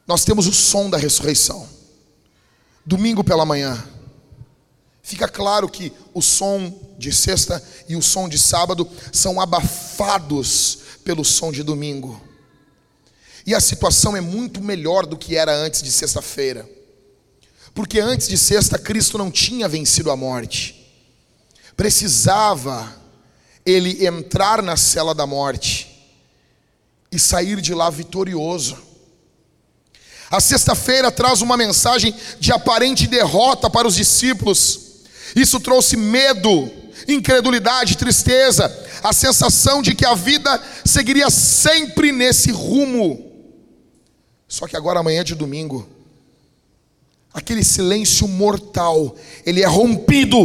nós 0.07 0.25
temos 0.25 0.47
o 0.47 0.53
som 0.53 0.91
da 0.91 0.99
ressurreição. 0.99 1.69
Domingo 2.85 3.23
pela 3.23 3.45
manhã, 3.45 3.83
fica 5.03 5.29
claro 5.29 5.69
que 5.69 5.93
o 6.13 6.21
som 6.21 6.75
de 6.99 7.13
sexta 7.13 7.63
e 7.89 7.95
o 7.95 8.03
som 8.03 8.29
de 8.29 8.39
sábado 8.39 8.89
são 9.13 9.41
abafados 9.41 10.79
pelo 11.05 11.25
som 11.25 11.53
de 11.53 11.63
domingo. 11.63 12.21
E 13.47 13.55
a 13.55 13.61
situação 13.61 14.17
é 14.17 14.21
muito 14.21 14.61
melhor 14.61 15.07
do 15.07 15.17
que 15.17 15.37
era 15.37 15.55
antes 15.55 15.83
de 15.83 15.93
sexta-feira. 15.93 16.69
Porque 17.75 18.01
antes 18.01 18.27
de 18.27 18.37
sexta, 18.37 18.77
Cristo 18.79 19.17
não 19.17 19.31
tinha 19.31 19.69
vencido 19.69 20.11
a 20.11 20.17
morte. 20.17 20.75
Precisava 21.77 22.93
ele 23.65 24.05
entrar 24.05 24.63
na 24.63 24.77
cela 24.77 25.15
da 25.15 25.27
morte 25.27 25.88
e 27.11 27.19
sair 27.19 27.61
de 27.61 27.75
lá 27.75 27.91
vitorioso. 27.91 28.77
A 30.31 30.41
sexta-feira 30.41 31.11
traz 31.11 31.41
uma 31.41 31.57
mensagem 31.57 32.15
de 32.39 32.53
aparente 32.53 33.07
derrota 33.07 33.71
para 33.71 33.89
os 33.89 33.95
discípulos. 33.95 34.81
Isso 35.35 35.59
trouxe 35.59 35.97
medo, 35.97 36.71
incredulidade, 37.07 37.97
tristeza, 37.97 38.71
a 39.03 39.13
sensação 39.13 39.81
de 39.81 39.95
que 39.95 40.05
a 40.05 40.15
vida 40.15 40.63
seguiria 40.85 41.31
sempre 41.31 42.13
nesse 42.13 42.51
rumo. 42.51 43.33
Só 44.47 44.67
que 44.67 44.77
agora, 44.77 45.01
amanhã 45.01 45.25
de 45.25 45.35
domingo, 45.35 45.89
aquele 47.33 47.65
silêncio 47.65 48.29
mortal, 48.29 49.15
ele 49.47 49.63
é 49.63 49.67
rompido. 49.67 50.39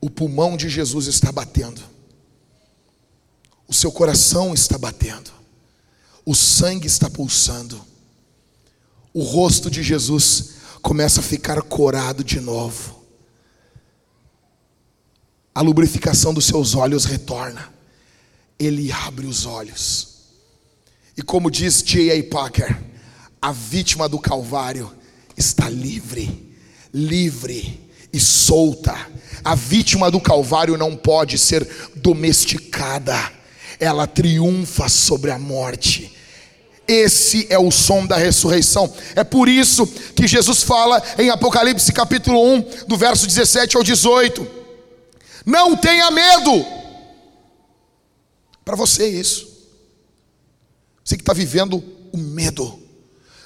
O 0.00 0.10
pulmão 0.10 0.56
de 0.56 0.68
Jesus 0.68 1.06
está 1.06 1.30
batendo, 1.30 1.80
o 3.72 3.74
seu 3.74 3.90
coração 3.90 4.52
está 4.52 4.76
batendo, 4.76 5.32
o 6.26 6.34
sangue 6.34 6.86
está 6.86 7.08
pulsando, 7.08 7.82
o 9.14 9.22
rosto 9.22 9.70
de 9.70 9.82
Jesus 9.82 10.56
começa 10.82 11.20
a 11.20 11.22
ficar 11.22 11.62
corado 11.62 12.22
de 12.22 12.38
novo, 12.38 13.02
a 15.54 15.62
lubrificação 15.62 16.34
dos 16.34 16.44
seus 16.44 16.74
olhos 16.74 17.06
retorna, 17.06 17.72
ele 18.58 18.92
abre 18.92 19.24
os 19.24 19.46
olhos. 19.46 20.18
E 21.16 21.22
como 21.22 21.50
diz 21.50 21.82
J.A. 21.82 22.22
Packer, 22.24 22.78
a 23.40 23.52
vítima 23.52 24.06
do 24.06 24.18
Calvário 24.18 24.94
está 25.34 25.70
livre, 25.70 26.54
livre 26.92 27.90
e 28.12 28.20
solta. 28.20 28.94
A 29.42 29.54
vítima 29.54 30.10
do 30.10 30.20
Calvário 30.20 30.76
não 30.76 30.94
pode 30.94 31.38
ser 31.38 31.66
domesticada, 31.96 33.40
ela 33.78 34.06
triunfa 34.06 34.88
sobre 34.88 35.30
a 35.30 35.38
morte. 35.38 36.12
Esse 36.86 37.46
é 37.48 37.58
o 37.58 37.70
som 37.70 38.06
da 38.06 38.16
ressurreição. 38.16 38.92
É 39.14 39.22
por 39.22 39.48
isso 39.48 39.86
que 39.86 40.26
Jesus 40.26 40.62
fala 40.62 41.02
em 41.18 41.30
Apocalipse 41.30 41.92
capítulo 41.92 42.42
1, 42.54 42.86
do 42.88 42.96
verso 42.96 43.26
17 43.26 43.76
ao 43.76 43.82
18: 43.82 44.46
Não 45.46 45.76
tenha 45.76 46.10
medo. 46.10 46.64
Para 48.64 48.76
você 48.76 49.08
isso. 49.08 49.48
Você 51.04 51.16
que 51.16 51.22
está 51.22 51.32
vivendo 51.32 51.82
o 52.12 52.18
medo. 52.18 52.80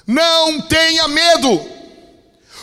Não 0.05 0.61
tenha 0.61 1.07
medo. 1.07 1.61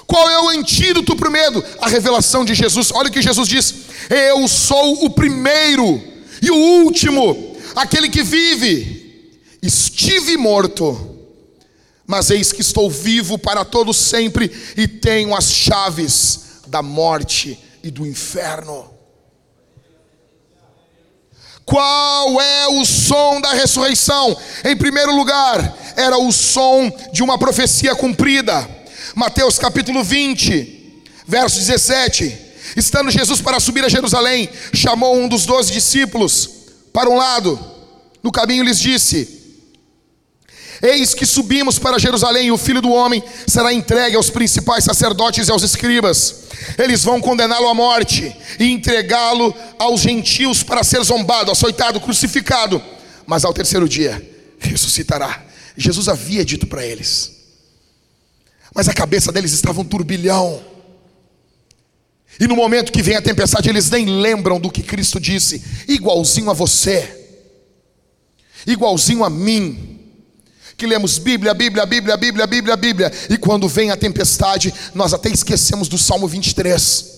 Qual 0.07 0.31
é 0.31 0.40
o 0.40 0.48
antídoto 0.50 1.16
para 1.16 1.29
o 1.29 1.33
medo? 1.33 1.64
A 1.81 1.88
revelação 1.88 2.44
de 2.44 2.55
Jesus. 2.55 2.90
Olha 2.92 3.09
o 3.09 3.12
que 3.12 3.22
Jesus 3.22 3.48
diz: 3.48 3.74
Eu 4.11 4.46
sou 4.48 5.05
o 5.05 5.11
primeiro 5.11 6.03
e 6.42 6.50
o 6.50 6.57
último, 6.85 7.54
aquele 7.75 8.09
que 8.09 8.23
vive. 8.23 9.03
Estive 9.63 10.37
morto, 10.37 11.19
mas 12.07 12.31
eis 12.31 12.53
que 12.53 12.61
estou 12.61 12.91
vivo 12.91 13.39
para 13.39 13.65
todo 13.65 13.95
sempre 13.95 14.53
e 14.77 14.87
tenho 14.87 15.35
as 15.35 15.51
chaves 15.51 16.41
da 16.67 16.83
morte 16.83 17.59
e 17.83 17.91
do 17.91 18.07
inferno. 18.07 18.91
Qual 21.65 22.39
é 22.43 22.69
o 22.69 22.85
som 22.85 23.41
da 23.41 23.55
ressurreição? 23.55 24.37
Em 24.65 24.77
primeiro 24.77 25.17
lugar, 25.17 25.79
era 25.97 26.19
o 26.19 26.31
som 26.31 26.93
de 27.11 27.23
uma 27.23 27.39
profecia 27.39 27.95
cumprida. 27.95 28.69
Mateus 29.15 29.59
capítulo 29.59 30.05
20, 30.05 31.05
verso 31.27 31.59
17. 31.59 32.39
Estando 32.77 33.11
Jesus 33.11 33.41
para 33.41 33.59
subir 33.59 33.83
a 33.83 33.89
Jerusalém, 33.89 34.47
chamou 34.75 35.17
um 35.17 35.27
dos 35.27 35.47
doze 35.47 35.73
discípulos 35.73 36.63
para 36.94 37.11
um 37.11 37.16
lado. 37.16 37.59
No 38.22 38.30
caminho 38.30 38.62
lhes 38.62 38.78
disse: 38.78 39.59
Eis 40.80 41.12
que 41.12 41.26
subimos 41.26 41.76
para 41.76 41.98
Jerusalém, 41.98 42.46
e 42.46 42.52
o 42.52 42.57
filho 42.57 42.80
do 42.80 42.92
homem 42.92 43.22
será 43.48 43.74
entregue 43.74 44.16
aos 44.16 44.30
principais 44.30 44.85
sacerdotes 44.85 45.48
e 45.48 45.50
aos 45.50 45.64
escribas. 45.64 46.44
Eles 46.78 47.02
vão 47.02 47.20
condená-lo 47.20 47.68
à 47.68 47.74
morte 47.74 48.35
e 48.61 48.70
entregá-lo 48.70 49.52
aos 49.76 50.02
gentios 50.02 50.62
para 50.62 50.85
ser 50.85 51.02
zombado, 51.02 51.50
açoitado, 51.50 52.00
crucificado. 52.00 52.80
Mas 53.26 53.44
ao 53.44 53.52
terceiro 53.52 53.88
dia 53.88 54.22
ressuscitará. 54.61 55.44
Jesus 55.76 56.09
havia 56.09 56.44
dito 56.44 56.66
para 56.66 56.87
eles. 56.87 57.33
Mas 58.72 58.88
a 58.88 58.94
cabeça 58.94 59.33
deles 59.33 59.52
estava 59.52 59.80
um 59.80 59.85
turbilhão. 59.85 60.62
E 62.38 62.47
no 62.47 62.57
momento 62.57 62.92
que 62.92 63.03
vem 63.03 63.16
a 63.16 63.23
tempestade, 63.23 63.68
eles 63.68 63.90
nem 63.90 64.07
lembram 64.07 64.59
do 64.59 64.70
que 64.70 64.83
Cristo 64.83 65.20
disse, 65.20 65.62
igualzinho 65.87 66.51
a 66.51 66.53
você, 66.53 67.27
igualzinho 68.66 69.25
a 69.25 69.31
mim. 69.31 69.90
Que 70.77 70.87
lemos 70.87 71.18
Bíblia, 71.18 71.55
Bíblia, 71.55 71.87
Bíblia, 71.87 72.16
Bíblia, 72.16 72.47
Bíblia, 72.49 72.77
Bíblia, 72.77 73.12
e 73.31 73.38
quando 73.38 73.68
vem 73.68 73.92
a 73.92 73.97
tempestade, 73.97 74.75
nós 74.92 75.14
até 75.14 75.29
esquecemos 75.29 75.87
do 75.87 75.97
Salmo 75.97 76.27
23. 76.27 77.14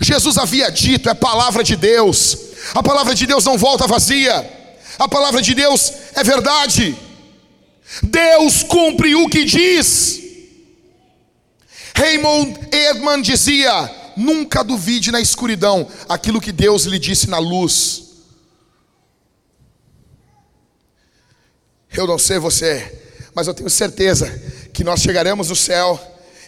Jesus 0.00 0.38
havia 0.38 0.70
dito, 0.70 1.10
é 1.10 1.14
palavra 1.14 1.62
de 1.62 1.76
Deus, 1.76 2.38
a 2.74 2.82
palavra 2.82 3.14
de 3.14 3.26
Deus 3.26 3.44
não 3.44 3.58
volta 3.58 3.86
vazia, 3.86 4.50
a 4.98 5.06
palavra 5.06 5.42
de 5.42 5.54
Deus 5.54 5.92
é 6.14 6.24
verdade, 6.24 6.96
Deus 8.02 8.62
cumpre 8.62 9.14
o 9.14 9.28
que 9.28 9.44
diz. 9.44 10.20
Raymond 11.94 12.58
Edman 12.72 13.20
dizia: 13.20 13.99
nunca 14.16 14.62
duvide 14.62 15.10
na 15.10 15.20
escuridão 15.20 15.88
aquilo 16.08 16.40
que 16.40 16.52
Deus 16.52 16.84
lhe 16.84 16.98
disse 16.98 17.28
na 17.28 17.38
luz. 17.38 18.10
Eu 21.92 22.06
não 22.06 22.18
sei 22.18 22.38
você, 22.38 23.00
mas 23.34 23.46
eu 23.46 23.54
tenho 23.54 23.68
certeza 23.68 24.30
que 24.72 24.84
nós 24.84 25.00
chegaremos 25.00 25.48
no 25.48 25.56
céu 25.56 25.98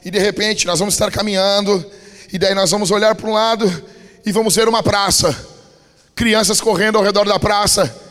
e 0.05 0.11
de 0.11 0.19
repente 0.19 0.67
nós 0.67 0.79
vamos 0.79 0.95
estar 0.95 1.11
caminhando 1.11 1.85
e 2.33 2.39
daí 2.39 2.55
nós 2.55 2.71
vamos 2.71 2.91
olhar 2.91 3.15
para 3.15 3.29
um 3.29 3.33
lado 3.33 3.85
e 4.25 4.31
vamos 4.31 4.55
ver 4.55 4.69
uma 4.69 4.83
praça, 4.83 5.37
crianças 6.15 6.61
correndo 6.61 6.97
ao 6.97 7.05
redor 7.05 7.27
da 7.27 7.39
praça 7.39 8.03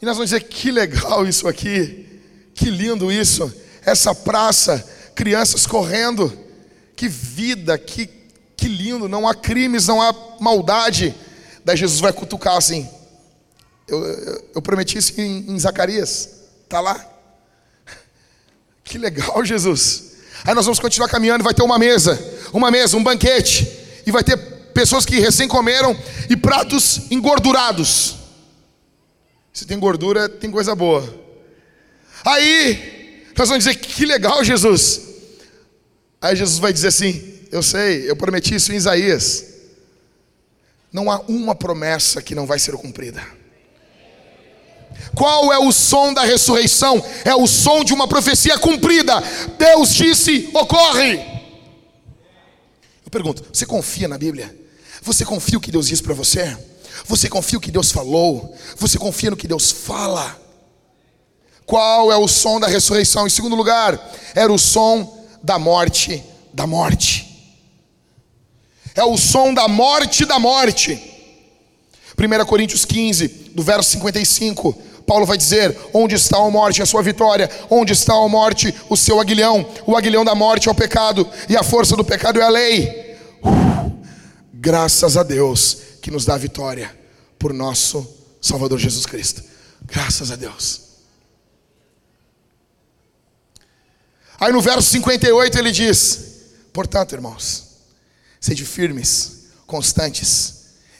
e 0.00 0.06
nós 0.06 0.16
vamos 0.16 0.30
dizer 0.30 0.44
que 0.44 0.70
legal 0.70 1.26
isso 1.26 1.48
aqui, 1.48 2.06
que 2.54 2.70
lindo 2.70 3.10
isso, 3.10 3.52
essa 3.84 4.14
praça, 4.14 4.84
crianças 5.14 5.66
correndo, 5.66 6.32
que 6.94 7.08
vida, 7.08 7.76
que 7.76 8.06
que 8.58 8.66
lindo, 8.66 9.08
não 9.08 9.26
há 9.26 9.34
crimes, 9.34 9.86
não 9.86 10.02
há 10.02 10.12
maldade. 10.40 11.14
Daí 11.64 11.76
Jesus 11.76 12.00
vai 12.00 12.12
cutucar 12.12 12.56
assim. 12.56 12.90
Eu, 13.86 14.04
eu, 14.04 14.50
eu 14.56 14.62
prometi 14.62 14.98
isso 14.98 15.18
em, 15.18 15.48
em 15.48 15.58
Zacarias. 15.58 16.28
Está 16.64 16.80
lá. 16.80 17.06
Que 18.82 18.98
legal, 18.98 19.44
Jesus. 19.44 20.12
Aí 20.44 20.54
nós 20.54 20.64
vamos 20.64 20.80
continuar 20.80 21.08
caminhando, 21.08 21.44
vai 21.44 21.52
ter 21.52 21.62
uma 21.62 21.78
mesa, 21.78 22.18
uma 22.54 22.70
mesa, 22.70 22.96
um 22.96 23.02
banquete, 23.02 23.70
e 24.06 24.10
vai 24.10 24.24
ter 24.24 24.36
pessoas 24.72 25.04
que 25.04 25.20
recém 25.20 25.46
comeram 25.46 25.96
e 26.30 26.36
pratos 26.36 27.02
engordurados. 27.10 28.16
Se 29.52 29.66
tem 29.66 29.78
gordura, 29.78 30.28
tem 30.28 30.50
coisa 30.50 30.74
boa. 30.74 31.02
Aí 32.24 33.26
nós 33.36 33.48
vamos 33.48 33.64
dizer 33.64 33.76
que 33.76 34.06
legal, 34.06 34.42
Jesus. 34.42 35.02
Aí 36.20 36.34
Jesus 36.34 36.58
vai 36.58 36.72
dizer 36.72 36.88
assim: 36.88 37.37
Eu 37.50 37.62
sei, 37.62 38.08
eu 38.08 38.16
prometi 38.16 38.54
isso 38.54 38.72
em 38.72 38.76
Isaías. 38.76 39.44
Não 40.92 41.10
há 41.10 41.20
uma 41.28 41.54
promessa 41.54 42.22
que 42.22 42.34
não 42.34 42.46
vai 42.46 42.58
ser 42.58 42.72
cumprida. 42.76 43.22
Qual 45.14 45.52
é 45.52 45.58
o 45.58 45.72
som 45.72 46.12
da 46.12 46.22
ressurreição? 46.22 47.04
É 47.24 47.34
o 47.34 47.46
som 47.46 47.84
de 47.84 47.92
uma 47.92 48.08
profecia 48.08 48.58
cumprida. 48.58 49.22
Deus 49.58 49.94
disse: 49.94 50.50
ocorre. 50.54 51.16
Eu 53.04 53.10
pergunto: 53.10 53.44
você 53.52 53.66
confia 53.66 54.08
na 54.08 54.18
Bíblia? 54.18 54.54
Você 55.02 55.24
confia 55.24 55.58
o 55.58 55.60
que 55.60 55.70
Deus 55.70 55.88
diz 55.88 56.00
para 56.00 56.14
você? 56.14 56.56
Você 57.06 57.28
confia 57.28 57.58
o 57.58 57.60
que 57.60 57.70
Deus 57.70 57.90
falou? 57.90 58.54
Você 58.76 58.98
confia 58.98 59.30
no 59.30 59.36
que 59.36 59.48
Deus 59.48 59.70
fala? 59.70 60.38
Qual 61.64 62.10
é 62.10 62.16
o 62.16 62.26
som 62.26 62.58
da 62.58 62.66
ressurreição? 62.66 63.26
Em 63.26 63.30
segundo 63.30 63.54
lugar, 63.54 64.12
era 64.34 64.52
o 64.52 64.58
som 64.58 65.26
da 65.42 65.58
morte, 65.58 66.24
da 66.52 66.66
morte. 66.66 67.27
É 68.98 69.04
o 69.04 69.16
som 69.16 69.54
da 69.54 69.68
morte, 69.68 70.24
da 70.24 70.40
morte. 70.40 71.00
1 72.18 72.44
Coríntios 72.46 72.84
15, 72.84 73.28
do 73.54 73.62
verso 73.62 73.90
55. 73.90 74.72
Paulo 75.06 75.24
vai 75.24 75.38
dizer: 75.38 75.78
Onde 75.94 76.16
está 76.16 76.36
a 76.36 76.50
morte, 76.50 76.82
a 76.82 76.86
sua 76.86 77.00
vitória? 77.00 77.48
Onde 77.70 77.92
está 77.92 78.14
a 78.14 78.28
morte, 78.28 78.74
o 78.90 78.96
seu 78.96 79.20
aguilhão? 79.20 79.64
O 79.86 79.96
aguilhão 79.96 80.24
da 80.24 80.34
morte 80.34 80.68
é 80.68 80.72
o 80.72 80.74
pecado, 80.74 81.24
e 81.48 81.56
a 81.56 81.62
força 81.62 81.94
do 81.94 82.04
pecado 82.04 82.40
é 82.40 82.42
a 82.42 82.48
lei. 82.48 83.16
Uh, 83.40 83.96
graças 84.52 85.16
a 85.16 85.22
Deus 85.22 85.78
que 86.02 86.10
nos 86.10 86.24
dá 86.24 86.34
a 86.34 86.38
vitória 86.38 86.90
por 87.38 87.54
nosso 87.54 88.04
Salvador 88.40 88.80
Jesus 88.80 89.06
Cristo. 89.06 89.44
Graças 89.82 90.32
a 90.32 90.34
Deus. 90.34 90.80
Aí 94.40 94.52
no 94.52 94.60
verso 94.60 94.90
58 94.90 95.56
ele 95.56 95.70
diz: 95.70 96.40
Portanto, 96.72 97.14
irmãos, 97.14 97.67
sede 98.40 98.64
firmes, 98.64 99.48
constantes 99.66 100.54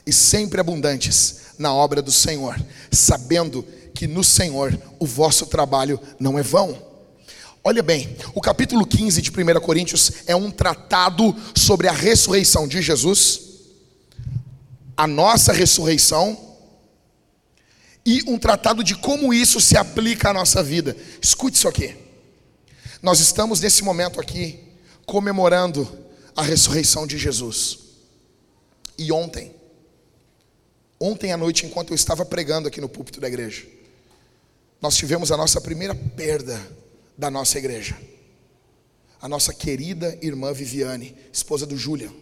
e 0.07 0.13
sempre 0.13 0.61
abundantes 0.61 1.41
na 1.59 1.73
obra 1.73 2.01
do 2.01 2.13
Senhor, 2.13 2.61
sabendo 2.91 3.65
que 3.95 4.07
no 4.07 4.23
Senhor 4.23 4.79
o 4.99 5.07
vosso 5.07 5.47
trabalho 5.47 6.01
não 6.19 6.39
é 6.39 6.43
vão. 6.43 6.87
Olha 7.65 7.83
bem, 7.83 8.17
o 8.35 8.41
capítulo 8.41 8.87
15 8.87 9.21
de 9.21 9.31
1 9.31 9.61
Coríntios 9.61 10.13
é 10.27 10.35
um 10.35 10.51
tratado 10.51 11.35
sobre 11.55 11.89
a 11.89 11.93
ressurreição 11.93 12.69
de 12.69 12.81
Jesus, 12.81 13.41
a 14.97 15.07
nossa 15.07 15.53
ressurreição, 15.53 16.47
e 18.07 18.23
um 18.27 18.39
tratado 18.39 18.83
de 18.83 18.95
como 18.95 19.35
isso 19.35 19.61
se 19.61 19.77
aplica 19.77 20.31
à 20.31 20.33
nossa 20.33 20.63
vida. 20.63 20.97
Escute 21.21 21.59
isso 21.59 21.69
aqui. 21.69 21.95
Nós 23.03 23.21
estamos 23.21 23.61
nesse 23.61 23.83
momento 23.83 24.19
aqui 24.19 24.61
comemorando 25.05 25.87
a 26.39 26.43
ressurreição 26.43 27.05
de 27.05 27.19
Jesus. 27.19 27.81
E 28.97 29.11
ontem, 29.11 29.53
ontem 31.01 31.33
à 31.33 31.37
noite, 31.37 31.67
enquanto 31.67 31.91
eu 31.91 31.97
estava 31.97 32.25
pregando 32.25 32.69
aqui 32.69 32.81
no 32.81 32.89
púlpito 32.89 33.21
da 33.21 33.27
igreja, 33.27 33.67
nós 34.81 34.97
tivemos 34.97 35.33
a 35.33 35.37
nossa 35.37 35.61
primeira 35.61 35.97
perda 35.97 36.57
da 37.19 37.29
nossa 37.29 37.59
igreja. 37.59 38.01
A 39.21 39.29
nossa 39.29 39.53
querida 39.53 40.17
irmã 40.23 40.53
Viviane, 40.53 41.17
esposa 41.33 41.67
do 41.67 41.77
Julian, 41.77 42.13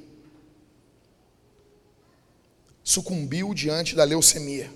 sucumbiu 2.83 3.53
diante 3.53 3.95
da 3.95 4.05
leucemia. 4.05 4.73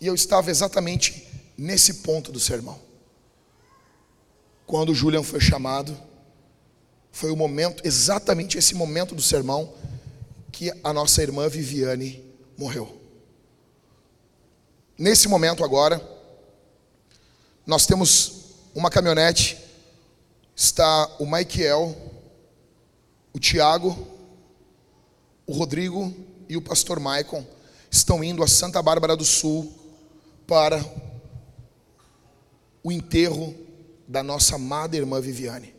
E 0.00 0.06
eu 0.06 0.14
estava 0.14 0.50
exatamente 0.50 1.28
nesse 1.58 1.96
ponto 1.96 2.32
do 2.32 2.40
sermão. 2.40 2.83
Quando 4.66 4.90
o 4.90 4.94
Julian 4.94 5.22
foi 5.22 5.40
chamado 5.40 5.96
foi 7.14 7.30
o 7.30 7.36
momento, 7.36 7.86
exatamente 7.86 8.58
esse 8.58 8.74
momento 8.74 9.14
do 9.14 9.22
sermão, 9.22 9.72
que 10.50 10.72
a 10.82 10.92
nossa 10.92 11.22
irmã 11.22 11.48
Viviane 11.48 12.24
morreu. 12.58 13.00
Nesse 14.98 15.28
momento 15.28 15.62
agora, 15.64 16.00
nós 17.64 17.86
temos 17.86 18.44
uma 18.74 18.90
caminhonete, 18.90 19.56
está 20.56 21.08
o 21.20 21.24
Michael, 21.24 21.96
o 23.32 23.38
Tiago, 23.38 23.96
o 25.46 25.52
Rodrigo 25.52 26.12
e 26.48 26.56
o 26.56 26.62
pastor 26.62 26.98
Maicon 26.98 27.46
estão 27.90 28.24
indo 28.24 28.42
a 28.42 28.48
Santa 28.48 28.82
Bárbara 28.82 29.16
do 29.16 29.24
Sul 29.24 29.72
para 30.48 30.84
o 32.82 32.90
enterro 32.90 33.54
da 34.06 34.22
nossa 34.22 34.56
amada 34.56 34.96
irmã 34.96 35.20
Viviane. 35.20 35.74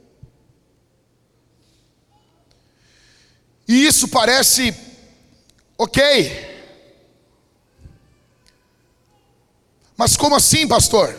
E 3.67 3.85
isso 3.85 4.07
parece 4.07 4.75
ok. 5.77 6.55
Mas 9.97 10.15
como 10.17 10.35
assim, 10.35 10.67
pastor? 10.67 11.17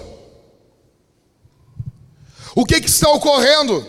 O 2.55 2.65
que, 2.65 2.81
que 2.81 2.89
está 2.89 3.11
ocorrendo? 3.11 3.87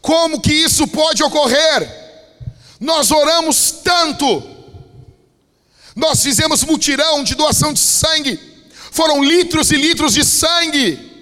Como 0.00 0.40
que 0.40 0.52
isso 0.52 0.86
pode 0.88 1.22
ocorrer? 1.22 2.04
Nós 2.78 3.10
oramos 3.10 3.70
tanto, 3.70 4.42
nós 5.96 6.22
fizemos 6.22 6.62
mutirão 6.62 7.24
de 7.24 7.34
doação 7.34 7.72
de 7.72 7.80
sangue, 7.80 8.53
foram 8.94 9.24
litros 9.24 9.72
e 9.72 9.76
litros 9.76 10.14
de 10.14 10.24
sangue. 10.24 11.12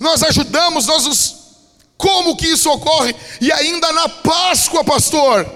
Nós 0.00 0.22
ajudamos, 0.22 0.86
nós 0.86 1.04
nos... 1.04 1.36
como 1.98 2.34
que 2.34 2.46
isso 2.46 2.70
ocorre? 2.70 3.14
E 3.38 3.52
ainda 3.52 3.92
na 3.92 4.08
Páscoa, 4.08 4.82
pastor. 4.82 5.46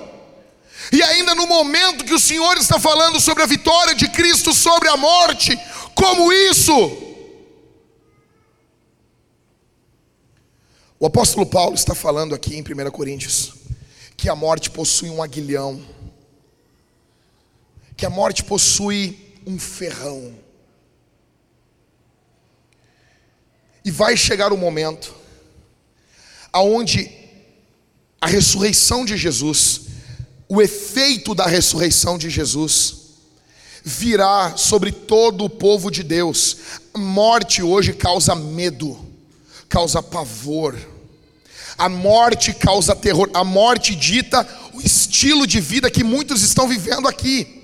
E 0.92 1.02
ainda 1.02 1.34
no 1.34 1.46
momento 1.46 2.04
que 2.04 2.12
o 2.12 2.18
Senhor 2.18 2.58
está 2.58 2.78
falando 2.78 3.18
sobre 3.18 3.42
a 3.42 3.46
vitória 3.46 3.94
de 3.94 4.06
Cristo 4.08 4.52
sobre 4.52 4.86
a 4.90 4.98
morte, 4.98 5.58
como 5.94 6.30
isso? 6.30 6.74
O 11.00 11.06
apóstolo 11.06 11.46
Paulo 11.46 11.74
está 11.74 11.94
falando 11.94 12.34
aqui 12.34 12.54
em 12.54 12.60
1 12.60 12.90
Coríntios 12.90 13.54
que 14.14 14.28
a 14.28 14.36
morte 14.36 14.70
possui 14.70 15.08
um 15.08 15.22
aguilhão, 15.22 15.80
que 17.96 18.04
a 18.04 18.10
morte 18.10 18.44
possui 18.44 19.18
um 19.46 19.58
ferrão. 19.58 20.34
E 23.84 23.90
vai 23.90 24.16
chegar 24.16 24.52
o 24.52 24.56
momento 24.56 25.14
aonde 26.52 27.10
a 28.20 28.26
ressurreição 28.26 29.04
de 29.04 29.16
Jesus, 29.16 29.82
o 30.48 30.60
efeito 30.60 31.34
da 31.34 31.46
ressurreição 31.46 32.18
de 32.18 32.28
Jesus, 32.28 32.96
virá 33.84 34.56
sobre 34.56 34.90
todo 34.90 35.44
o 35.44 35.50
povo 35.50 35.90
de 35.90 36.02
Deus. 36.02 36.56
A 36.92 36.98
morte 36.98 37.62
hoje 37.62 37.92
causa 37.92 38.34
medo 38.34 39.06
causa 39.68 40.02
pavor. 40.02 40.76
A 41.76 41.88
morte 41.88 42.52
causa 42.54 42.96
terror. 42.96 43.28
A 43.34 43.44
morte 43.44 43.94
dita 43.94 44.46
o 44.72 44.80
estilo 44.80 45.46
de 45.46 45.60
vida 45.60 45.90
que 45.90 46.02
muitos 46.02 46.42
estão 46.42 46.66
vivendo 46.68 47.06
aqui. 47.06 47.55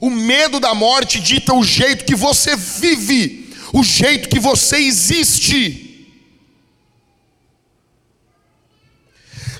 O 0.00 0.08
medo 0.08 0.58
da 0.58 0.74
morte 0.74 1.20
dita 1.20 1.54
o 1.54 1.62
jeito 1.62 2.04
que 2.04 2.14
você 2.14 2.56
vive, 2.56 3.54
o 3.72 3.82
jeito 3.82 4.28
que 4.28 4.40
você 4.40 4.76
existe. 4.76 5.86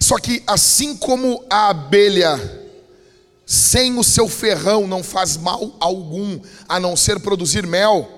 Só 0.01 0.19
que 0.19 0.43
assim 0.47 0.97
como 0.97 1.45
a 1.51 1.69
abelha 1.69 2.59
sem 3.47 3.99
o 3.99 4.05
seu 4.05 4.29
ferrão 4.29 4.87
não 4.87 5.03
faz 5.03 5.37
mal 5.37 5.77
algum, 5.81 6.41
a 6.69 6.79
não 6.79 6.97
ser 6.97 7.19
produzir 7.21 7.67
mel, 7.67 8.09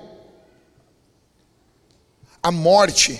a 2.41 2.51
morte, 2.51 3.19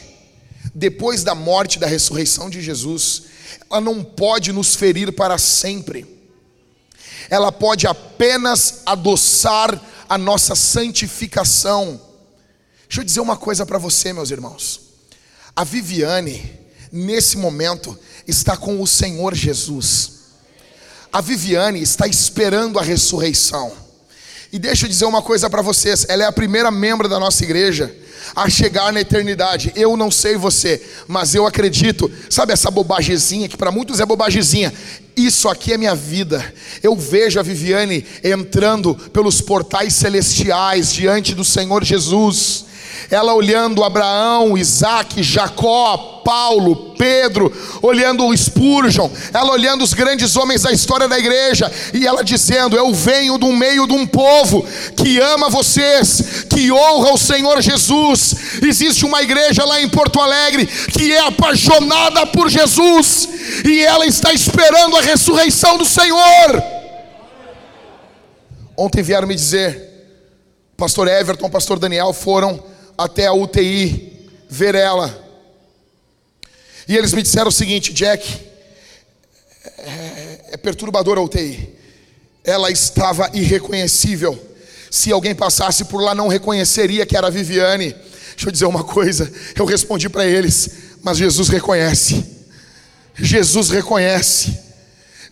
depois 0.76 1.24
da 1.24 1.34
morte 1.34 1.80
da 1.80 1.88
ressurreição 1.88 2.50
de 2.50 2.62
Jesus, 2.62 3.24
ela 3.70 3.82
não 3.82 4.04
pode 4.04 4.52
nos 4.52 4.76
ferir 4.76 5.12
para 5.12 5.38
sempre, 5.38 6.06
ela 7.34 7.52
pode 7.52 7.88
apenas 7.88 8.84
adoçar 8.86 9.82
a 10.08 10.19
nossa 10.19 10.54
santificação. 10.54 12.00
Deixa 12.88 13.02
eu 13.02 13.04
dizer 13.04 13.22
uma 13.22 13.36
coisa 13.36 13.65
para 13.65 13.80
você, 13.80 14.13
meus 14.13 14.30
irmãos. 14.30 14.82
A 15.56 15.63
Viviane, 15.63 16.60
nesse 16.91 17.36
momento, 17.38 17.98
está 18.28 18.56
com 18.56 18.80
o 18.80 18.86
Senhor 18.86 19.34
Jesus. 19.34 20.12
A 21.12 21.22
Viviane 21.22 21.82
está 21.82 22.06
esperando 22.06 22.78
a 22.78 22.84
ressurreição. 22.84 23.72
E 24.52 24.60
deixa 24.60 24.86
eu 24.86 24.89
dizer 24.89 25.06
uma 25.06 25.24
coisa 25.24 25.50
para 25.50 25.63
vocês: 25.63 26.06
ela 26.08 26.22
é 26.22 26.28
a 26.28 26.32
primeira 26.32 26.69
membro 26.69 27.10
da 27.10 27.19
nossa 27.19 27.43
igreja 27.43 27.91
a 28.36 28.50
chegar 28.50 28.91
na 28.91 29.02
eternidade. 29.02 29.72
Eu 29.76 29.96
não 29.96 30.10
sei 30.10 30.38
você, 30.38 30.82
mas 31.08 31.36
eu 31.36 31.46
acredito. 31.46 32.12
Sabe 32.30 32.54
essa 32.54 32.72
bobagezinha 32.72 33.48
que 33.48 33.58
para 33.58 33.72
muitos 33.72 34.00
é 34.00 34.06
bobagezinha? 34.06 34.74
Isso 35.15 35.48
aqui 35.48 35.74
é 35.74 35.78
minha 35.78 35.96
vida. 35.96 36.54
Eu 36.82 36.96
vejo 36.96 37.39
a 37.39 37.43
Viviane 37.43 38.06
entrando 38.24 38.96
pelos 38.96 39.41
portais 39.41 39.93
celestiais 39.93 40.91
diante 40.91 41.36
do 41.36 41.43
Senhor 41.43 41.84
Jesus 41.84 42.65
ela 43.10 43.34
olhando 43.34 43.84
Abraão, 43.84 44.58
Isaac, 44.58 45.21
Jacó, 45.21 46.21
Paulo, 46.23 46.93
Pedro, 46.97 47.51
olhando 47.82 48.25
o 48.25 48.36
Spurgeon, 48.36 49.10
ela 49.34 49.51
olhando 49.51 49.84
os 49.84 49.93
grandes 49.93 50.36
homens 50.36 50.63
da 50.63 50.71
história 50.71 51.08
da 51.08 51.19
igreja, 51.19 51.71
e 51.93 52.08
ela 52.08 52.23
dizendo: 52.23 52.77
Eu 52.77 52.93
venho 52.93 53.38
do 53.38 53.51
meio 53.51 53.86
de 53.86 53.93
um 53.93 54.08
povo 54.08 54.65
que 54.95 55.19
ama 55.19 55.49
vocês, 55.49 56.45
que 56.49 56.71
honra 56.71 57.13
o 57.13 57.17
Senhor 57.17 57.62
Jesus. 57.62 58.36
Existe 58.62 59.06
uma 59.06 59.21
igreja 59.21 59.65
lá 59.65 59.82
em 59.82 59.89
Porto 59.89 60.19
Alegre 60.19 60.65
que 60.65 61.12
é 61.12 61.19
apaixonada 61.19 62.25
por 62.27 62.49
Jesus, 62.49 63.29
e 63.65 63.82
ela 63.84 64.06
está 64.06 64.34
esperando 64.34 64.95
a 64.95 65.01
ressurreição 65.01 65.77
do 65.77 65.86
Senhor. 65.86 66.63
Ontem 68.75 69.03
vieram 69.03 69.27
me 69.27 69.36
dizer, 69.36 69.91
pastor 70.75 71.08
Everton, 71.08 71.49
pastor 71.49 71.77
Daniel 71.77 72.12
foram 72.13 72.72
até 72.97 73.27
a 73.27 73.34
UTI 73.34 74.29
ver 74.49 74.75
ela. 74.75 75.21
E 76.88 76.95
eles 76.97 77.13
me 77.13 77.21
disseram 77.21 77.47
o 77.47 77.51
seguinte: 77.51 77.93
Jack, 77.93 78.41
é, 79.77 80.39
é 80.51 80.58
perturbador 80.58 81.17
a 81.17 81.21
UTI. 81.21 81.69
Ela 82.43 82.69
estava 82.71 83.29
irreconhecível. 83.34 84.38
Se 84.91 85.12
alguém 85.12 85.34
passasse 85.34 85.86
por 85.86 86.01
lá, 86.01 86.13
não 86.13 86.27
reconheceria 86.27 87.06
que 87.06 87.17
era 87.17 87.27
a 87.27 87.32
Viviane. 87.32 87.95
Deixa 88.32 88.47
eu 88.47 88.51
dizer 88.51 88.65
uma 88.65 88.84
coisa. 88.84 89.32
Eu 89.56 89.65
respondi 89.65 90.10
para 90.10 90.25
eles, 90.25 90.69
mas 91.01 91.17
Jesus 91.17 91.49
reconhece. 91.49 92.23
Jesus 93.15 93.69
reconhece. 93.69 94.62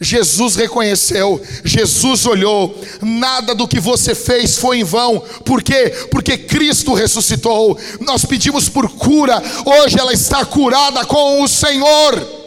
Jesus 0.04 0.56
reconheceu, 0.56 1.40
Jesus 1.64 2.26
olhou, 2.26 2.76
nada 3.04 3.54
do 3.54 3.68
que 3.68 3.80
você 3.80 4.16
fez 4.16 4.58
foi 4.58 4.80
em 4.80 4.84
vão, 4.84 5.20
por 5.46 5.62
quê? 5.62 6.08
Porque 6.10 6.40
Cristo 6.40 6.96
ressuscitou. 6.96 7.78
Nós 8.00 8.26
pedimos 8.26 8.68
por 8.68 8.90
cura, 8.90 9.40
hoje 9.64 10.00
ela 10.00 10.12
está 10.12 10.44
curada 10.44 11.06
com 11.06 11.44
o 11.44 11.48
Senhor. 11.48 12.42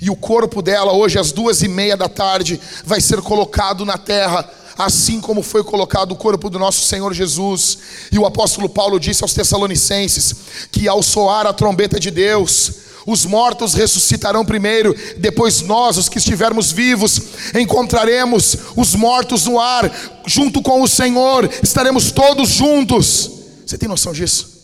E 0.00 0.08
o 0.08 0.16
corpo 0.16 0.62
dela, 0.62 0.94
hoje 0.94 1.18
às 1.18 1.30
duas 1.30 1.60
e 1.62 1.68
meia 1.68 1.96
da 1.96 2.08
tarde, 2.08 2.58
vai 2.86 3.02
ser 3.02 3.20
colocado 3.20 3.84
na 3.84 3.98
terra 3.98 4.48
assim 4.78 5.20
como 5.20 5.42
foi 5.42 5.64
colocado 5.64 6.12
o 6.12 6.16
corpo 6.16 6.48
do 6.48 6.56
nosso 6.56 6.86
Senhor 6.86 7.12
Jesus. 7.12 7.78
E 8.12 8.18
o 8.18 8.24
apóstolo 8.24 8.68
Paulo 8.68 8.98
disse 9.00 9.24
aos 9.24 9.34
Tessalonicenses 9.34 10.34
que 10.70 10.86
ao 10.86 11.02
soar 11.02 11.48
a 11.48 11.52
trombeta 11.52 11.98
de 11.98 12.12
Deus, 12.12 12.87
os 13.10 13.24
mortos 13.24 13.72
ressuscitarão 13.72 14.44
primeiro, 14.44 14.94
depois 15.16 15.62
nós, 15.62 15.96
os 15.96 16.10
que 16.10 16.18
estivermos 16.18 16.70
vivos, 16.70 17.18
encontraremos 17.58 18.54
os 18.76 18.94
mortos 18.94 19.46
no 19.46 19.58
ar, 19.58 19.90
junto 20.26 20.60
com 20.60 20.82
o 20.82 20.86
Senhor, 20.86 21.48
estaremos 21.62 22.12
todos 22.12 22.50
juntos. 22.50 23.30
Você 23.66 23.78
tem 23.78 23.88
noção 23.88 24.12
disso? 24.12 24.58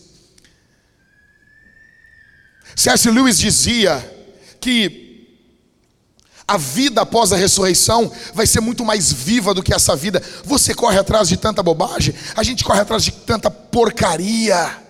C.S. 2.75 3.09
Lewis 3.09 3.39
dizia 3.39 3.97
que 4.61 5.33
a 6.47 6.55
vida 6.55 7.01
após 7.01 7.33
a 7.33 7.35
ressurreição 7.35 8.11
vai 8.31 8.45
ser 8.45 8.59
muito 8.59 8.85
mais 8.85 9.11
viva 9.11 9.55
do 9.55 9.63
que 9.63 9.73
essa 9.73 9.95
vida. 9.95 10.21
Você 10.43 10.75
corre 10.75 10.99
atrás 10.99 11.27
de 11.27 11.37
tanta 11.37 11.63
bobagem, 11.63 12.13
a 12.35 12.43
gente 12.43 12.63
corre 12.63 12.81
atrás 12.81 13.03
de 13.03 13.11
tanta 13.11 13.49
porcaria. 13.49 14.84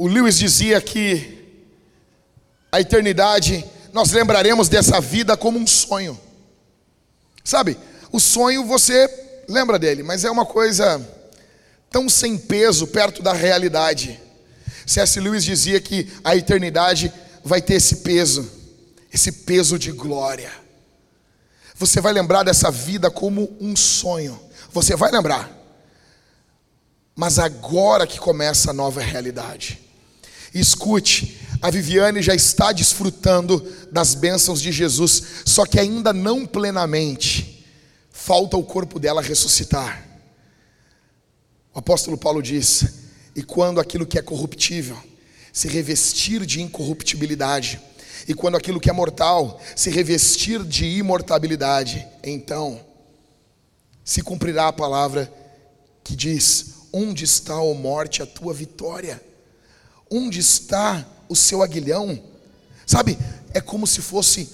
O 0.00 0.06
Lewis 0.08 0.38
dizia 0.38 0.80
que 0.80 1.60
a 2.72 2.80
eternidade, 2.80 3.62
nós 3.92 4.12
lembraremos 4.12 4.66
dessa 4.66 4.98
vida 4.98 5.36
como 5.36 5.58
um 5.58 5.66
sonho. 5.66 6.18
Sabe, 7.44 7.76
o 8.10 8.18
sonho 8.18 8.64
você 8.64 9.44
lembra 9.46 9.78
dele, 9.78 10.02
mas 10.02 10.24
é 10.24 10.30
uma 10.30 10.46
coisa 10.46 11.06
tão 11.90 12.08
sem 12.08 12.38
peso 12.38 12.86
perto 12.86 13.22
da 13.22 13.34
realidade. 13.34 14.18
C.S. 14.86 15.20
Lewis 15.20 15.44
dizia 15.44 15.78
que 15.82 16.10
a 16.24 16.34
eternidade 16.34 17.12
vai 17.44 17.60
ter 17.60 17.74
esse 17.74 17.96
peso, 17.96 18.50
esse 19.12 19.30
peso 19.30 19.78
de 19.78 19.92
glória. 19.92 20.50
Você 21.74 22.00
vai 22.00 22.14
lembrar 22.14 22.42
dessa 22.42 22.70
vida 22.70 23.10
como 23.10 23.54
um 23.60 23.76
sonho. 23.76 24.40
Você 24.72 24.96
vai 24.96 25.10
lembrar. 25.12 25.54
Mas 27.14 27.38
agora 27.38 28.06
que 28.06 28.18
começa 28.18 28.70
a 28.70 28.72
nova 28.72 29.02
realidade. 29.02 29.89
Escute, 30.52 31.38
a 31.62 31.70
Viviane 31.70 32.22
já 32.22 32.34
está 32.34 32.72
desfrutando 32.72 33.60
das 33.92 34.14
bênçãos 34.14 34.60
de 34.60 34.72
Jesus, 34.72 35.22
só 35.44 35.66
que 35.66 35.78
ainda 35.78 36.12
não 36.12 36.46
plenamente. 36.46 37.64
Falta 38.10 38.56
o 38.56 38.64
corpo 38.64 38.98
dela 38.98 39.22
ressuscitar. 39.22 40.06
O 41.74 41.78
apóstolo 41.78 42.16
Paulo 42.18 42.42
diz: 42.42 42.84
E 43.34 43.42
quando 43.42 43.80
aquilo 43.80 44.06
que 44.06 44.18
é 44.18 44.22
corruptível 44.22 44.98
se 45.52 45.68
revestir 45.68 46.46
de 46.46 46.60
incorruptibilidade, 46.60 47.80
e 48.26 48.34
quando 48.34 48.56
aquilo 48.56 48.80
que 48.80 48.90
é 48.90 48.92
mortal 48.92 49.60
se 49.76 49.90
revestir 49.90 50.64
de 50.64 50.84
imortabilidade, 50.84 52.06
então 52.22 52.80
se 54.04 54.22
cumprirá 54.22 54.68
a 54.68 54.72
palavra 54.72 55.32
que 56.02 56.16
diz: 56.16 56.74
Onde 56.92 57.24
está, 57.24 57.60
ó 57.60 57.74
morte, 57.74 58.22
a 58.22 58.26
tua 58.26 58.52
vitória? 58.52 59.29
Onde 60.10 60.40
está 60.40 61.06
o 61.28 61.36
seu 61.36 61.62
aguilhão? 61.62 62.20
Sabe, 62.84 63.16
é 63.54 63.60
como 63.60 63.86
se 63.86 64.02
fosse 64.02 64.48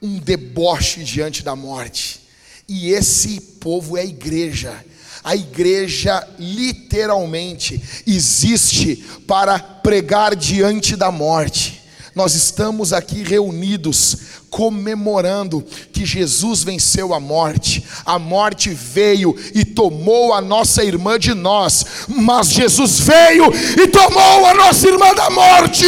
um 0.00 0.18
deboche 0.18 1.02
diante 1.02 1.42
da 1.42 1.56
morte. 1.56 2.20
E 2.68 2.90
esse 2.90 3.40
povo 3.40 3.96
é 3.96 4.02
a 4.02 4.04
igreja. 4.04 4.84
A 5.24 5.34
igreja 5.34 6.26
literalmente 6.38 7.82
existe 8.06 9.04
para 9.26 9.58
pregar 9.58 10.36
diante 10.36 10.94
da 10.94 11.10
morte. 11.10 11.82
Nós 12.14 12.34
estamos 12.34 12.92
aqui 12.92 13.22
reunidos 13.22 14.16
comemorando 14.50 15.62
que 15.92 16.04
Jesus 16.04 16.62
venceu 16.62 17.12
a 17.14 17.20
morte. 17.20 17.84
A 18.04 18.18
morte 18.18 18.70
veio 18.70 19.34
e 19.54 19.64
tomou 19.64 20.32
a 20.32 20.40
nossa 20.40 20.84
irmã 20.84 21.18
de 21.18 21.34
nós, 21.34 22.06
mas 22.08 22.48
Jesus 22.48 23.00
veio 23.00 23.46
e 23.82 23.88
tomou 23.88 24.46
a 24.46 24.54
nossa 24.54 24.88
irmã 24.88 25.14
da 25.14 25.30
morte. 25.30 25.86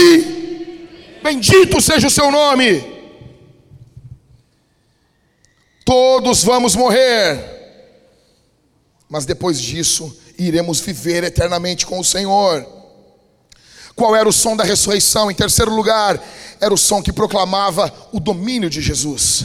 Bendito 1.23 1.81
seja 1.81 2.07
o 2.07 2.11
seu 2.11 2.31
nome. 2.31 2.85
Todos 5.85 6.45
vamos 6.45 6.75
morrer 6.77 7.59
mas 9.09 9.25
depois 9.25 9.61
disso 9.61 10.17
iremos 10.37 10.81
viver 10.81 11.25
eternamente 11.25 11.87
com 11.87 11.99
o 11.99 12.05
Senhor. 12.05 12.78
Qual 13.99 14.15
era 14.15 14.29
o 14.29 14.33
som 14.33 14.57
da 14.57 14.63
ressurreição? 14.63 15.29
Em 15.29 15.35
terceiro 15.35 15.75
lugar, 15.75 16.25
era 16.61 16.73
o 16.73 16.79
som 16.79 17.03
que 17.03 17.13
proclamava 17.13 17.93
o 18.13 18.21
domínio 18.21 18.71
de 18.71 18.81
Jesus. 18.81 19.45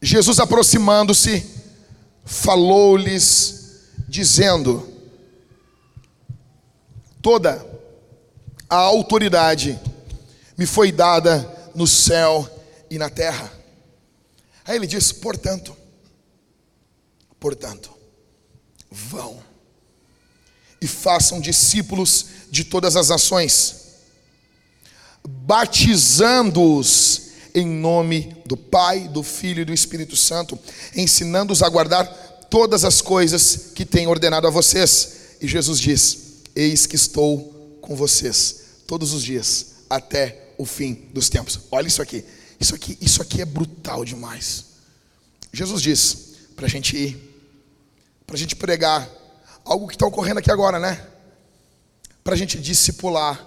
Jesus 0.00 0.40
aproximando-se, 0.40 1.46
falou-lhes, 2.24 3.82
dizendo: 4.08 4.88
Toda 7.20 7.66
a 8.66 8.76
autoridade 8.76 9.78
me 10.56 10.64
foi 10.64 10.90
dada 10.90 11.70
no 11.74 11.86
céu 11.86 12.48
e 12.90 12.96
na 12.96 13.10
terra. 13.10 13.52
Aí 14.64 14.74
ele 14.76 14.86
diz: 14.86 15.12
portanto, 15.12 15.76
portanto, 17.38 17.90
vão 18.90 19.44
e 20.80 20.86
façam 20.86 21.40
discípulos 21.40 22.35
de 22.50 22.64
todas 22.64 22.96
as 22.96 23.08
nações, 23.08 23.76
batizando-os 25.24 27.22
em 27.54 27.66
nome 27.66 28.36
do 28.44 28.56
Pai, 28.56 29.08
do 29.08 29.22
Filho 29.22 29.62
e 29.62 29.64
do 29.64 29.72
Espírito 29.72 30.14
Santo, 30.14 30.58
ensinando-os 30.94 31.62
a 31.62 31.68
guardar 31.68 32.06
todas 32.50 32.84
as 32.84 33.00
coisas 33.00 33.70
que 33.74 33.84
tenho 33.84 34.10
ordenado 34.10 34.46
a 34.46 34.50
vocês. 34.50 35.36
E 35.40 35.48
Jesus 35.48 35.80
diz: 35.80 36.18
Eis 36.54 36.86
que 36.86 36.96
estou 36.96 37.78
com 37.80 37.96
vocês 37.96 38.60
todos 38.86 39.12
os 39.12 39.22
dias 39.22 39.76
até 39.88 40.52
o 40.58 40.64
fim 40.64 41.08
dos 41.12 41.28
tempos. 41.28 41.60
Olha 41.70 41.86
isso 41.86 42.02
aqui. 42.02 42.24
Isso 42.58 42.74
aqui, 42.74 42.98
isso 43.00 43.20
aqui 43.22 43.42
é 43.42 43.44
brutal 43.44 44.04
demais. 44.04 44.64
Jesus 45.52 45.82
diz 45.82 46.16
para 46.54 46.66
a 46.66 46.68
gente 46.68 46.96
ir 46.96 47.26
para 48.26 48.34
a 48.34 48.38
gente 48.38 48.56
pregar 48.56 49.08
algo 49.64 49.86
que 49.86 49.94
está 49.94 50.06
ocorrendo 50.06 50.40
aqui 50.40 50.50
agora, 50.50 50.80
né? 50.80 51.06
Para 52.26 52.34
a 52.34 52.36
gente 52.36 52.58
discipular 52.58 53.46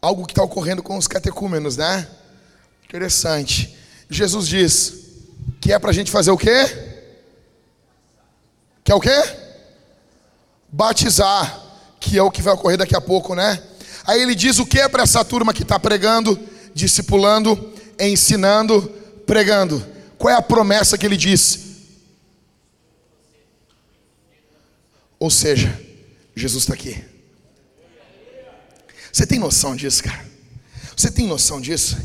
algo 0.00 0.24
que 0.24 0.30
está 0.30 0.44
ocorrendo 0.44 0.80
com 0.80 0.96
os 0.96 1.08
catecúmenos, 1.08 1.76
né? 1.76 2.06
Interessante. 2.84 3.76
Jesus 4.08 4.46
diz 4.46 4.94
que 5.60 5.72
é 5.72 5.78
para 5.80 5.90
a 5.90 5.92
gente 5.92 6.08
fazer 6.08 6.30
o 6.30 6.38
quê? 6.38 6.66
Que 8.84 8.92
é 8.92 8.94
o 8.94 9.00
quê? 9.00 9.10
Batizar, 10.70 11.64
que 11.98 12.16
é 12.16 12.22
o 12.22 12.30
que 12.30 12.40
vai 12.40 12.54
ocorrer 12.54 12.78
daqui 12.78 12.94
a 12.94 13.00
pouco, 13.00 13.34
né? 13.34 13.60
Aí 14.04 14.22
ele 14.22 14.36
diz 14.36 14.60
o 14.60 14.66
que 14.66 14.78
é 14.78 14.88
para 14.88 15.02
essa 15.02 15.24
turma 15.24 15.52
que 15.52 15.64
está 15.64 15.76
pregando, 15.76 16.38
discipulando, 16.72 17.74
ensinando, 17.98 18.82
pregando. 19.26 19.84
Qual 20.16 20.32
é 20.32 20.36
a 20.36 20.42
promessa 20.42 20.96
que 20.96 21.04
ele 21.04 21.16
diz? 21.16 21.58
Ou 25.18 25.28
seja, 25.28 25.76
Jesus 26.36 26.62
está 26.62 26.74
aqui. 26.74 27.10
Você 29.12 29.26
tem 29.26 29.38
noção 29.38 29.76
disso, 29.76 30.02
cara? 30.02 30.26
Você 30.96 31.10
tem 31.10 31.26
noção 31.26 31.60
disso? 31.60 31.96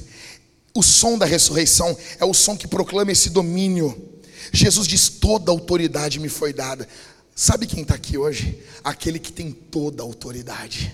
O 0.74 0.84
som 0.84 1.18
da 1.18 1.26
ressurreição 1.26 1.98
é 2.20 2.26
o 2.26 2.34
som 2.34 2.56
que 2.58 2.68
proclama 2.68 3.12
esse 3.12 3.30
domínio. 3.30 4.20
Jesus 4.52 4.88
diz: 4.88 5.10
toda 5.10 5.52
autoridade 5.52 6.20
me 6.20 6.30
foi 6.30 6.54
dada. 6.54 6.88
Sabe 7.36 7.66
quem 7.66 7.84
está 7.84 7.96
aqui 7.96 8.18
hoje? 8.18 8.62
Aquele 8.84 9.20
que 9.20 9.32
tem 9.32 9.52
toda 9.52 10.04
a 10.04 10.06
autoridade. 10.06 10.94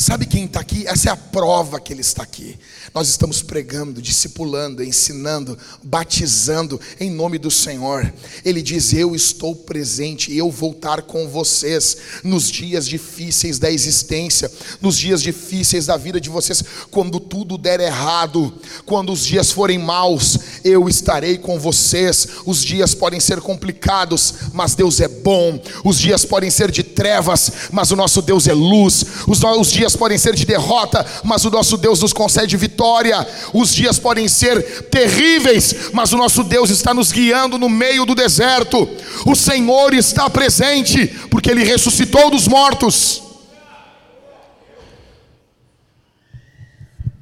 Sabe 0.00 0.24
quem 0.24 0.46
está 0.46 0.60
aqui? 0.60 0.86
Essa 0.86 1.10
é 1.10 1.12
a 1.12 1.16
prova 1.16 1.78
que 1.78 1.92
ele 1.92 2.00
está 2.00 2.22
aqui. 2.22 2.58
Nós 2.94 3.06
estamos 3.10 3.42
pregando, 3.42 4.00
discipulando, 4.00 4.82
ensinando, 4.82 5.58
batizando 5.82 6.80
em 6.98 7.10
nome 7.10 7.36
do 7.36 7.50
Senhor. 7.50 8.10
Ele 8.42 8.62
diz: 8.62 8.94
Eu 8.94 9.14
estou 9.14 9.54
presente, 9.54 10.34
eu 10.34 10.50
vou 10.50 10.72
estar 10.72 11.02
com 11.02 11.28
vocês 11.28 11.98
nos 12.24 12.50
dias 12.50 12.88
difíceis 12.88 13.58
da 13.58 13.70
existência, 13.70 14.50
nos 14.80 14.96
dias 14.96 15.20
difíceis 15.20 15.84
da 15.84 15.98
vida 15.98 16.18
de 16.18 16.30
vocês, 16.30 16.64
quando 16.90 17.20
tudo 17.20 17.58
der 17.58 17.78
errado, 17.80 18.54
quando 18.86 19.12
os 19.12 19.26
dias 19.26 19.50
forem 19.50 19.78
maus, 19.78 20.38
eu 20.64 20.88
estarei 20.88 21.36
com 21.36 21.60
vocês. 21.60 22.26
Os 22.46 22.64
dias 22.64 22.94
podem 22.94 23.20
ser 23.20 23.42
complicados, 23.42 24.32
mas 24.54 24.74
Deus 24.74 24.98
é 24.98 25.08
bom. 25.08 25.62
Os 25.84 25.98
dias 25.98 26.24
podem 26.24 26.50
ser 26.50 26.70
de 26.70 26.82
trevas, 26.82 27.52
mas 27.70 27.90
o 27.90 27.96
nosso 27.96 28.22
Deus 28.22 28.48
é 28.48 28.54
luz. 28.54 29.04
Os, 29.28 29.42
os 29.42 29.70
dias 29.70 29.89
dias 29.90 29.96
podem 29.96 30.18
ser 30.18 30.34
de 30.34 30.44
derrota, 30.44 31.04
mas 31.24 31.44
o 31.44 31.50
nosso 31.50 31.76
Deus 31.76 32.00
nos 32.00 32.12
concede 32.12 32.56
vitória. 32.56 33.26
Os 33.52 33.74
dias 33.74 33.98
podem 33.98 34.28
ser 34.28 34.88
terríveis, 34.88 35.90
mas 35.92 36.12
o 36.12 36.16
nosso 36.16 36.44
Deus 36.44 36.70
está 36.70 36.94
nos 36.94 37.10
guiando 37.10 37.58
no 37.58 37.68
meio 37.68 38.06
do 38.06 38.14
deserto. 38.14 38.88
O 39.26 39.34
Senhor 39.34 39.94
está 39.94 40.30
presente, 40.30 41.06
porque 41.30 41.50
Ele 41.50 41.64
ressuscitou 41.64 42.30
dos 42.30 42.46
mortos. 42.46 43.22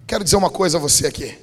Quero 0.06 0.24
dizer 0.24 0.36
uma 0.36 0.50
coisa 0.50 0.78
a 0.78 0.80
você 0.80 1.06
aqui. 1.06 1.36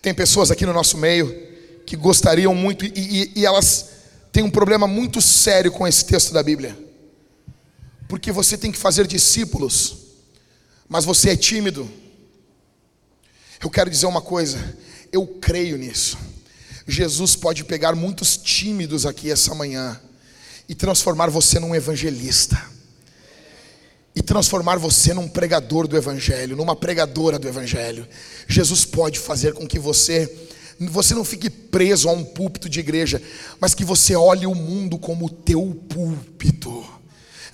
Tem 0.00 0.14
pessoas 0.14 0.50
aqui 0.50 0.64
no 0.64 0.72
nosso 0.72 0.96
meio 0.96 1.48
que 1.84 1.96
gostariam 1.96 2.54
muito, 2.54 2.84
e, 2.84 2.92
e, 2.94 3.32
e 3.36 3.46
elas 3.46 3.90
têm 4.30 4.44
um 4.44 4.50
problema 4.50 4.86
muito 4.86 5.20
sério 5.20 5.72
com 5.72 5.86
esse 5.86 6.04
texto 6.04 6.32
da 6.32 6.42
Bíblia 6.42 6.87
porque 8.08 8.32
você 8.32 8.56
tem 8.56 8.72
que 8.72 8.78
fazer 8.78 9.06
discípulos, 9.06 9.98
mas 10.88 11.04
você 11.04 11.30
é 11.30 11.36
tímido. 11.36 11.88
Eu 13.60 13.68
quero 13.68 13.90
dizer 13.90 14.06
uma 14.06 14.22
coisa, 14.22 14.58
eu 15.12 15.26
creio 15.26 15.76
nisso. 15.76 16.16
Jesus 16.86 17.36
pode 17.36 17.64
pegar 17.64 17.94
muitos 17.94 18.38
tímidos 18.38 19.04
aqui 19.04 19.30
essa 19.30 19.54
manhã 19.54 20.00
e 20.66 20.74
transformar 20.74 21.28
você 21.28 21.60
num 21.60 21.74
evangelista. 21.74 22.58
E 24.16 24.22
transformar 24.22 24.78
você 24.78 25.12
num 25.12 25.28
pregador 25.28 25.86
do 25.86 25.96
evangelho, 25.96 26.56
numa 26.56 26.74
pregadora 26.74 27.38
do 27.38 27.46
evangelho. 27.46 28.08
Jesus 28.48 28.84
pode 28.86 29.18
fazer 29.18 29.52
com 29.52 29.68
que 29.68 29.78
você 29.78 30.46
você 30.80 31.12
não 31.12 31.24
fique 31.24 31.50
preso 31.50 32.08
a 32.08 32.12
um 32.12 32.24
púlpito 32.24 32.68
de 32.68 32.78
igreja, 32.78 33.20
mas 33.60 33.74
que 33.74 33.84
você 33.84 34.14
olhe 34.14 34.46
o 34.46 34.54
mundo 34.54 34.96
como 34.96 35.26
o 35.26 35.30
teu 35.30 35.74
púlpito 35.88 36.97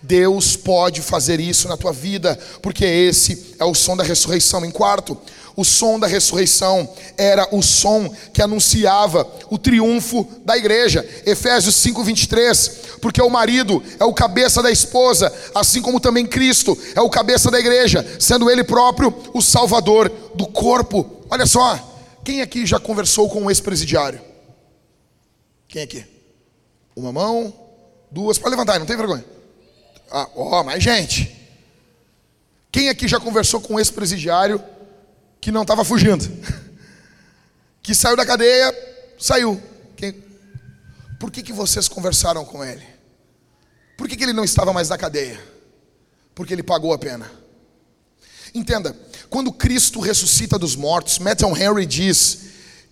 Deus 0.05 0.55
pode 0.55 1.01
fazer 1.01 1.41
isso 1.41 1.67
na 1.67 1.79
tua 1.79 1.93
vida, 1.93 2.39
porque 2.61 2.85
esse 2.85 3.55
é 3.59 3.65
o 3.65 3.75
som 3.75 3.97
da 3.97 4.05
ressurreição. 4.05 4.63
Em 4.63 4.71
quarto, 4.71 5.17
o 5.57 5.65
som 5.65 5.99
da 5.99 6.07
ressurreição 6.07 6.87
era 7.17 7.49
o 7.51 7.63
som 7.63 8.15
que 8.33 8.43
anunciava 8.43 9.27
o 9.49 9.57
triunfo 9.57 10.29
da 10.45 10.59
igreja. 10.59 11.09
Efésios 11.25 11.77
5:23, 11.77 12.99
porque 13.01 13.23
o 13.23 13.31
marido 13.31 13.83
é 13.99 14.05
o 14.05 14.13
cabeça 14.13 14.63
da 14.63 14.71
esposa, 14.71 15.33
assim 15.55 15.81
como 15.81 15.99
também 15.99 16.27
Cristo 16.27 16.77
é 16.95 17.01
o 17.01 17.09
cabeça 17.09 17.51
da 17.51 17.59
igreja, 17.59 18.05
sendo 18.21 18.51
ele 18.51 18.63
próprio 18.63 19.15
o 19.33 19.41
salvador 19.41 20.11
do 20.35 20.47
corpo. 20.47 21.23
Olha 21.31 21.47
só, 21.47 21.79
quem 22.23 22.43
aqui 22.43 22.67
já 22.67 22.79
conversou 22.79 23.31
com 23.31 23.41
um 23.43 23.51
ex-presidiário? 23.51 24.21
Quem 25.67 25.83
aqui? 25.83 26.05
Uma 26.95 27.11
mão, 27.11 27.53
duas, 28.11 28.39
pode 28.39 28.51
levantar, 28.51 28.79
não 28.79 28.87
tem 28.87 28.99
vergonha. 28.99 29.34
Ah, 30.17 30.31
ó, 30.37 30.61
oh, 30.61 30.65
mais 30.65 30.81
gente. 30.81 31.29
Quem 32.71 32.89
aqui 32.89 33.09
já 33.09 33.19
conversou 33.19 33.61
com 33.61 33.75
um 33.75 33.79
ex-presidiário 33.81 34.63
que 35.41 35.51
não 35.51 35.63
estava 35.63 35.85
fugindo? 35.85 36.25
Que 37.83 37.95
saiu 37.95 38.17
da 38.17 38.25
cadeia, 38.25 38.75
saiu. 39.19 39.63
Quem... 39.95 40.25
Por 41.21 41.31
que, 41.31 41.43
que 41.43 41.53
vocês 41.53 41.87
conversaram 41.87 42.43
com 42.43 42.65
ele? 42.65 42.83
Por 43.95 44.09
que, 44.09 44.17
que 44.17 44.25
ele 44.25 44.33
não 44.33 44.43
estava 44.43 44.73
mais 44.73 44.89
na 44.89 44.97
cadeia? 44.97 45.39
Porque 46.35 46.55
ele 46.55 46.63
pagou 46.63 46.95
a 46.95 46.99
pena. 46.99 47.31
Entenda, 48.55 48.97
quando 49.29 49.53
Cristo 49.53 50.01
ressuscita 50.01 50.59
dos 50.59 50.75
mortos, 50.75 51.19
Matthew 51.19 51.55
Henry 51.55 51.85
diz 51.85 52.39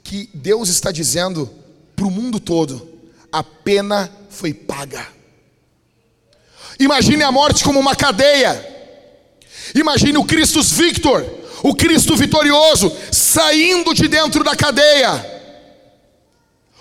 que 0.04 0.28
Deus 0.34 0.68
está 0.68 0.92
dizendo 0.92 1.50
para 1.96 2.04
o 2.04 2.10
mundo 2.10 2.38
todo: 2.38 2.86
a 3.32 3.42
pena 3.42 4.12
foi 4.28 4.52
paga. 4.52 5.21
Imagine 6.82 7.22
a 7.22 7.30
morte 7.30 7.62
como 7.62 7.78
uma 7.78 7.94
cadeia. 7.94 8.68
Imagine 9.72 10.18
o 10.18 10.24
Cristo 10.24 10.60
Victor, 10.62 11.24
o 11.62 11.74
Cristo 11.76 12.16
vitorioso, 12.16 12.92
saindo 13.12 13.94
de 13.94 14.08
dentro 14.08 14.42
da 14.42 14.56
cadeia, 14.56 15.24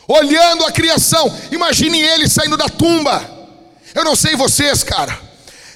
olhando 0.07 0.65
a 0.65 0.71
criação. 0.71 1.31
Imagine 1.51 2.01
ele 2.01 2.27
saindo 2.27 2.57
da 2.57 2.67
tumba. 2.67 3.23
Eu 3.93 4.03
não 4.03 4.15
sei 4.15 4.35
vocês, 4.35 4.83
cara. 4.83 5.17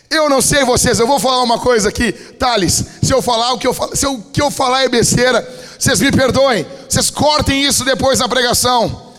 Eu 0.10 0.28
não 0.28 0.42
sei 0.42 0.64
vocês. 0.64 1.00
Eu 1.00 1.06
vou 1.06 1.20
falar 1.20 1.44
uma 1.44 1.60
coisa 1.60 1.90
aqui, 1.90 2.12
Thales. 2.12 2.84
Se 3.04 3.14
eu 3.14 3.22
falar 3.22 3.54
o 3.54 3.60
que 3.60 3.68
eu 3.68 3.76
se 3.94 4.08
o 4.08 4.22
que 4.34 4.42
eu 4.42 4.50
falar 4.50 4.84
é 4.84 4.90
besteira, 4.90 5.48
vocês 5.78 6.02
me 6.02 6.12
perdoem. 6.12 6.66
Vocês 6.90 7.12
cortem 7.12 7.64
isso 7.64 7.86
depois 7.86 8.20
na 8.20 8.28
pregação. 8.28 9.14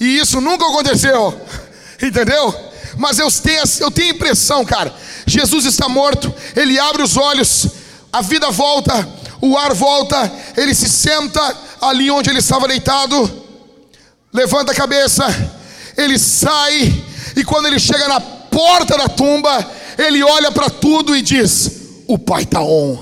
E 0.00 0.18
isso 0.18 0.40
nunca 0.40 0.66
aconteceu. 0.66 1.40
Entendeu? 2.02 2.68
Mas 2.98 3.18
eu 3.20 3.30
tenho, 3.30 3.62
eu 3.78 3.90
tenho 3.92 4.08
a 4.08 4.16
impressão, 4.16 4.64
cara. 4.64 4.92
Jesus 5.24 5.64
está 5.64 5.88
morto, 5.88 6.34
ele 6.56 6.78
abre 6.80 7.00
os 7.00 7.16
olhos, 7.16 7.68
a 8.12 8.20
vida 8.20 8.50
volta, 8.50 9.08
o 9.40 9.56
ar 9.56 9.72
volta, 9.72 10.30
ele 10.56 10.74
se 10.74 10.88
senta 10.88 11.56
ali 11.80 12.10
onde 12.10 12.28
ele 12.28 12.40
estava 12.40 12.66
deitado, 12.66 13.46
levanta 14.32 14.72
a 14.72 14.74
cabeça, 14.74 15.24
ele 15.96 16.18
sai, 16.18 17.04
e 17.36 17.44
quando 17.44 17.66
ele 17.66 17.78
chega 17.78 18.08
na 18.08 18.20
porta 18.20 18.98
da 18.98 19.08
tumba, 19.08 19.64
ele 19.96 20.22
olha 20.24 20.50
para 20.50 20.68
tudo 20.68 21.16
e 21.16 21.22
diz: 21.22 21.70
O 22.08 22.18
Pai 22.18 22.42
está 22.42 22.60
on. 22.60 22.98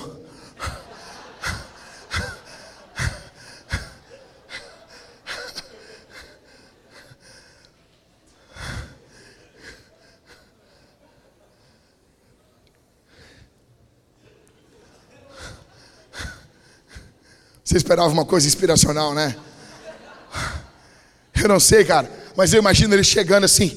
Você 17.67 17.77
esperava 17.77 18.09
uma 18.11 18.25
coisa 18.25 18.47
inspiracional, 18.47 19.13
né? 19.13 19.35
Eu 21.35 21.49
não 21.49 21.59
sei, 21.59 21.85
cara, 21.85 22.09
mas 22.37 22.53
eu 22.53 22.61
imagino 22.61 22.95
ele 22.95 23.03
chegando 23.03 23.43
assim, 23.43 23.77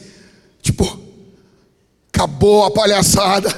tipo, 0.62 1.02
acabou 2.14 2.66
a 2.66 2.72
palhaçada. 2.72 3.52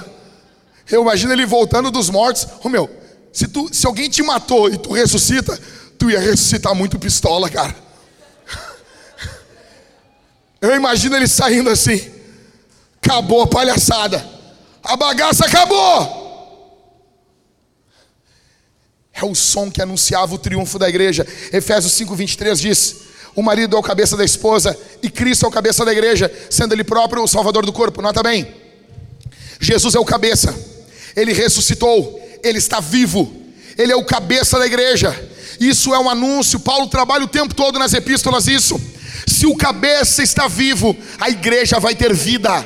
Eu 0.89 1.01
imagino 1.01 1.33
ele 1.33 1.45
voltando 1.45 1.91
dos 1.91 2.09
mortos. 2.09 2.47
Ô 2.63 2.69
meu, 2.69 2.89
se, 3.33 3.45
tu, 3.45 3.69
se 3.73 3.85
alguém 3.85 4.09
te 4.09 4.23
matou 4.23 4.69
e 4.69 4.77
tu 4.77 4.93
ressuscita, 4.93 5.59
tu 5.99 6.09
ia 6.09 6.19
ressuscitar 6.21 6.73
muito 6.73 6.97
pistola, 6.97 7.49
cara. 7.49 7.75
Eu 10.61 10.73
imagino 10.73 11.17
ele 11.17 11.27
saindo 11.27 11.69
assim, 11.69 12.09
acabou 13.03 13.41
a 13.41 13.47
palhaçada, 13.47 14.25
a 14.81 14.95
bagaça 14.95 15.45
acabou 15.45 16.20
é 19.23 19.27
o 19.27 19.35
som 19.35 19.69
que 19.69 19.81
anunciava 19.81 20.33
o 20.33 20.37
triunfo 20.37 20.77
da 20.77 20.89
igreja. 20.89 21.25
Efésios 21.51 21.93
5:23 21.93 22.59
diz: 22.59 22.95
"O 23.35 23.41
marido 23.41 23.75
é 23.75 23.79
o 23.79 23.83
cabeça 23.83 24.17
da 24.17 24.25
esposa 24.25 24.77
e 25.01 25.09
Cristo 25.09 25.45
é 25.45 25.47
o 25.47 25.51
cabeça 25.51 25.85
da 25.85 25.91
igreja, 25.91 26.31
sendo 26.49 26.73
ele 26.73 26.83
próprio 26.83 27.23
o 27.23 27.27
salvador 27.27 27.65
do 27.65 27.73
corpo". 27.73 28.01
Nota 28.01 28.21
bem. 28.21 28.47
Jesus 29.59 29.95
é 29.95 29.99
o 29.99 30.05
cabeça. 30.05 30.53
Ele 31.15 31.33
ressuscitou, 31.33 32.19
ele 32.43 32.57
está 32.57 32.79
vivo. 32.79 33.31
Ele 33.77 33.91
é 33.91 33.95
o 33.95 34.03
cabeça 34.03 34.59
da 34.59 34.65
igreja. 34.65 35.17
Isso 35.59 35.93
é 35.93 35.99
um 35.99 36.09
anúncio. 36.09 36.59
Paulo 36.59 36.87
trabalha 36.87 37.23
o 37.23 37.27
tempo 37.27 37.53
todo 37.53 37.77
nas 37.77 37.93
epístolas 37.93 38.47
isso. 38.47 38.79
Se 39.27 39.45
o 39.45 39.55
cabeça 39.55 40.23
está 40.23 40.47
vivo, 40.47 40.95
a 41.19 41.29
igreja 41.29 41.79
vai 41.79 41.95
ter 41.95 42.13
vida. 42.13 42.65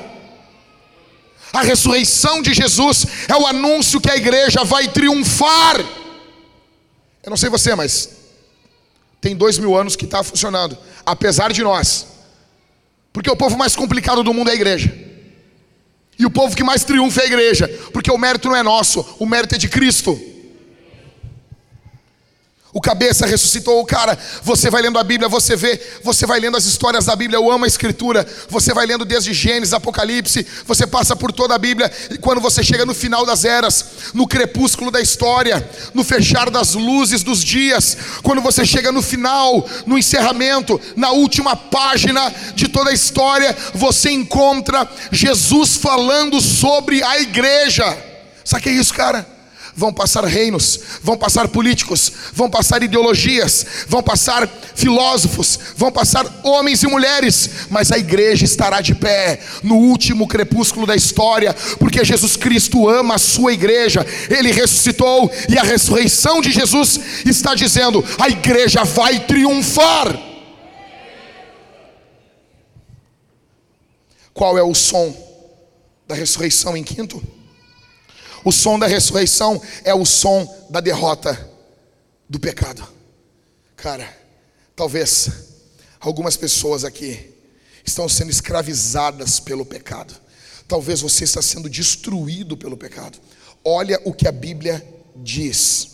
A 1.51 1.61
ressurreição 1.61 2.41
de 2.41 2.53
Jesus 2.53 3.05
é 3.27 3.35
o 3.35 3.47
anúncio 3.47 4.01
que 4.01 4.09
a 4.09 4.17
igreja 4.17 4.63
vai 4.63 4.87
triunfar. 4.87 5.83
Eu 7.25 7.31
não 7.31 7.37
sei 7.37 7.49
você, 7.49 7.73
mas 7.73 8.09
tem 9.19 9.35
dois 9.35 9.57
mil 9.57 9.75
anos 9.75 9.95
que 9.95 10.05
está 10.05 10.23
funcionando, 10.23 10.77
apesar 11.03 11.51
de 11.51 11.63
nós. 11.63 12.05
Porque 13.11 13.29
o 13.29 13.35
povo 13.35 13.57
mais 13.57 13.75
complicado 13.75 14.21
do 14.21 14.31
mundo 14.31 14.49
é 14.49 14.51
a 14.51 14.55
igreja. 14.55 14.93
E 16.19 16.25
o 16.25 16.29
povo 16.29 16.55
que 16.55 16.63
mais 16.63 16.83
triunfa 16.83 17.21
é 17.21 17.23
a 17.23 17.27
igreja, 17.27 17.67
porque 17.91 18.11
o 18.11 18.17
mérito 18.17 18.47
não 18.47 18.55
é 18.55 18.61
nosso, 18.61 19.03
o 19.19 19.25
mérito 19.25 19.55
é 19.55 19.57
de 19.57 19.67
Cristo. 19.67 20.19
O 22.75 22.81
cabeça 22.81 23.25
ressuscitou 23.25 23.79
o 23.79 23.85
cara. 23.85 24.19
Você 24.43 24.69
vai 24.69 24.81
lendo 24.81 24.99
a 24.99 25.03
Bíblia, 25.03 25.29
você 25.29 25.55
vê, 25.55 25.81
você 26.03 26.25
vai 26.25 26.41
lendo 26.41 26.57
as 26.57 26.65
histórias 26.65 27.05
da 27.05 27.15
Bíblia. 27.15 27.37
Eu 27.37 27.49
amo 27.49 27.63
a 27.63 27.67
Escritura. 27.69 28.27
Você 28.49 28.73
vai 28.73 28.85
lendo 28.85 29.05
desde 29.05 29.33
Gênesis, 29.33 29.73
Apocalipse. 29.73 30.45
Você 30.65 30.85
passa 30.85 31.15
por 31.15 31.31
toda 31.31 31.55
a 31.55 31.57
Bíblia. 31.57 31.89
E 32.11 32.17
quando 32.17 32.41
você 32.41 32.61
chega 32.61 32.85
no 32.85 32.93
final 32.93 33.25
das 33.25 33.45
eras, 33.45 33.85
no 34.13 34.27
crepúsculo 34.27 34.91
da 34.91 34.99
história, 34.99 35.65
no 35.93 36.03
fechar 36.03 36.49
das 36.49 36.73
luzes 36.73 37.23
dos 37.23 37.41
dias, 37.41 37.97
quando 38.21 38.41
você 38.41 38.65
chega 38.65 38.91
no 38.91 39.01
final, 39.01 39.65
no 39.85 39.97
encerramento, 39.97 40.77
na 40.97 41.11
última 41.11 41.55
página 41.55 42.29
de 42.55 42.67
toda 42.67 42.89
a 42.89 42.93
história, 42.93 43.55
você 43.73 44.11
encontra 44.11 44.85
Jesus 45.13 45.77
falando 45.77 46.41
sobre 46.41 47.01
a 47.01 47.21
igreja. 47.21 47.85
Sabe 48.43 48.59
o 48.59 48.63
que 48.63 48.69
é 48.69 48.73
isso, 48.73 48.93
cara? 48.93 49.34
Vão 49.75 49.93
passar 49.93 50.23
reinos, 50.23 50.79
vão 51.03 51.17
passar 51.17 51.47
políticos, 51.49 52.11
vão 52.33 52.49
passar 52.49 52.81
ideologias, 52.81 53.65
vão 53.87 54.01
passar 54.01 54.47
filósofos, 54.73 55.59
vão 55.75 55.91
passar 55.91 56.25
homens 56.43 56.81
e 56.83 56.87
mulheres, 56.87 57.49
mas 57.69 57.91
a 57.91 57.97
igreja 57.97 58.45
estará 58.45 58.79
de 58.81 58.95
pé 58.95 59.39
no 59.61 59.75
último 59.75 60.27
crepúsculo 60.27 60.87
da 60.87 60.95
história, 60.95 61.53
porque 61.77 62.05
Jesus 62.05 62.37
Cristo 62.37 62.87
ama 62.87 63.15
a 63.15 63.19
sua 63.19 63.53
igreja, 63.53 64.05
ele 64.29 64.51
ressuscitou 64.51 65.29
e 65.49 65.57
a 65.57 65.63
ressurreição 65.63 66.41
de 66.41 66.51
Jesus 66.51 66.99
está 67.25 67.53
dizendo: 67.53 68.03
a 68.19 68.29
igreja 68.29 68.83
vai 68.83 69.19
triunfar. 69.19 70.17
Qual 74.33 74.57
é 74.57 74.63
o 74.63 74.73
som 74.73 75.15
da 76.07 76.13
ressurreição 76.13 76.75
em 76.75 76.83
quinto? 76.83 77.23
O 78.45 78.51
som 78.51 78.77
da 78.77 78.85
ressurreição 78.85 79.59
é 79.83 79.91
o 79.91 80.05
som 80.05 80.47
da 80.69 80.79
derrota 80.79 81.49
do 82.29 82.39
pecado. 82.39 82.87
Cara, 83.75 84.07
talvez 84.75 85.31
algumas 85.99 86.37
pessoas 86.37 86.83
aqui 86.83 87.33
estão 87.83 88.07
sendo 88.07 88.29
escravizadas 88.29 89.39
pelo 89.39 89.65
pecado. 89.65 90.13
Talvez 90.67 91.01
você 91.01 91.23
está 91.23 91.41
sendo 91.41 91.67
destruído 91.67 92.55
pelo 92.55 92.77
pecado. 92.77 93.17
Olha 93.63 93.99
o 94.05 94.13
que 94.13 94.27
a 94.27 94.31
Bíblia 94.31 94.85
diz. 95.15 95.89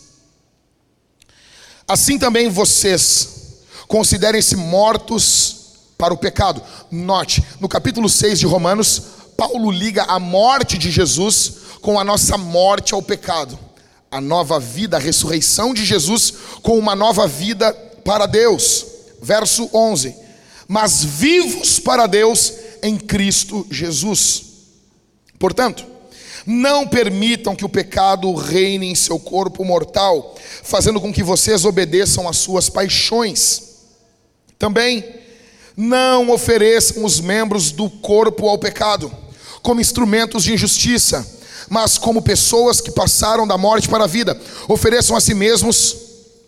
Assim 1.88 2.18
também 2.18 2.50
vocês 2.50 3.28
considerem-se 3.88 4.56
mortos 4.56 5.56
para 5.96 6.12
o 6.12 6.18
pecado. 6.18 6.62
Note, 6.90 7.42
no 7.58 7.68
capítulo 7.68 8.10
6 8.10 8.40
de 8.40 8.46
Romanos, 8.46 9.02
Paulo 9.38 9.70
liga 9.70 10.04
a 10.04 10.18
morte 10.18 10.76
de 10.76 10.90
Jesus 10.90 11.62
com 11.82 11.98
a 11.98 12.04
nossa 12.04 12.38
morte 12.38 12.94
ao 12.94 13.02
pecado, 13.02 13.58
a 14.10 14.20
nova 14.20 14.58
vida, 14.58 14.96
a 14.96 15.00
ressurreição 15.00 15.74
de 15.74 15.84
Jesus 15.84 16.32
com 16.62 16.78
uma 16.78 16.94
nova 16.94 17.26
vida 17.26 17.74
para 18.04 18.24
Deus. 18.24 18.86
Verso 19.20 19.68
11: 19.74 20.14
Mas 20.66 21.04
vivos 21.04 21.78
para 21.78 22.06
Deus 22.06 22.52
em 22.82 22.96
Cristo 22.96 23.66
Jesus. 23.70 24.44
Portanto, 25.38 25.84
não 26.46 26.86
permitam 26.86 27.54
que 27.54 27.64
o 27.64 27.68
pecado 27.68 28.32
reine 28.34 28.86
em 28.86 28.94
seu 28.94 29.18
corpo 29.18 29.64
mortal, 29.64 30.36
fazendo 30.62 31.00
com 31.00 31.12
que 31.12 31.22
vocês 31.22 31.64
obedeçam 31.64 32.28
às 32.28 32.36
suas 32.36 32.68
paixões. 32.68 33.62
Também 34.58 35.04
não 35.76 36.30
ofereçam 36.30 37.04
os 37.04 37.20
membros 37.20 37.72
do 37.72 37.88
corpo 37.88 38.48
ao 38.48 38.58
pecado, 38.58 39.12
como 39.62 39.80
instrumentos 39.80 40.44
de 40.44 40.52
injustiça, 40.52 41.41
mas 41.68 41.98
como 41.98 42.22
pessoas 42.22 42.80
que 42.80 42.90
passaram 42.90 43.46
da 43.46 43.58
morte 43.58 43.88
para 43.88 44.04
a 44.04 44.08
vida. 44.08 44.38
Ofereçam 44.68 45.16
a 45.16 45.20
si 45.20 45.34
mesmos 45.34 45.96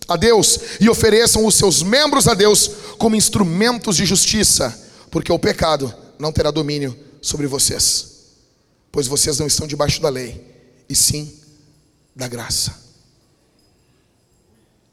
a 0.09 0.17
Deus 0.17 0.59
e 0.81 0.89
ofereçam 0.89 1.47
os 1.47 1.55
seus 1.55 1.83
membros 1.83 2.29
a 2.29 2.35
Deus 2.35 2.71
como 2.99 3.17
instrumentos 3.17 3.97
de 3.97 4.05
justiça, 4.05 4.77
porque 5.11 5.33
o 5.33 5.39
pecado 5.39 5.93
não 6.19 6.33
terá 6.33 6.51
domínio 6.51 6.97
sobre 7.21 7.47
vocês 7.47 8.15
pois 8.95 9.09
vocês 9.09 9.41
não 9.41 9.49
estão 9.49 9.67
debaixo 9.67 10.01
da 10.01 10.09
lei, 10.09 10.41
e 10.89 10.95
sim 10.95 11.37
da 12.15 12.29
graça. 12.29 12.81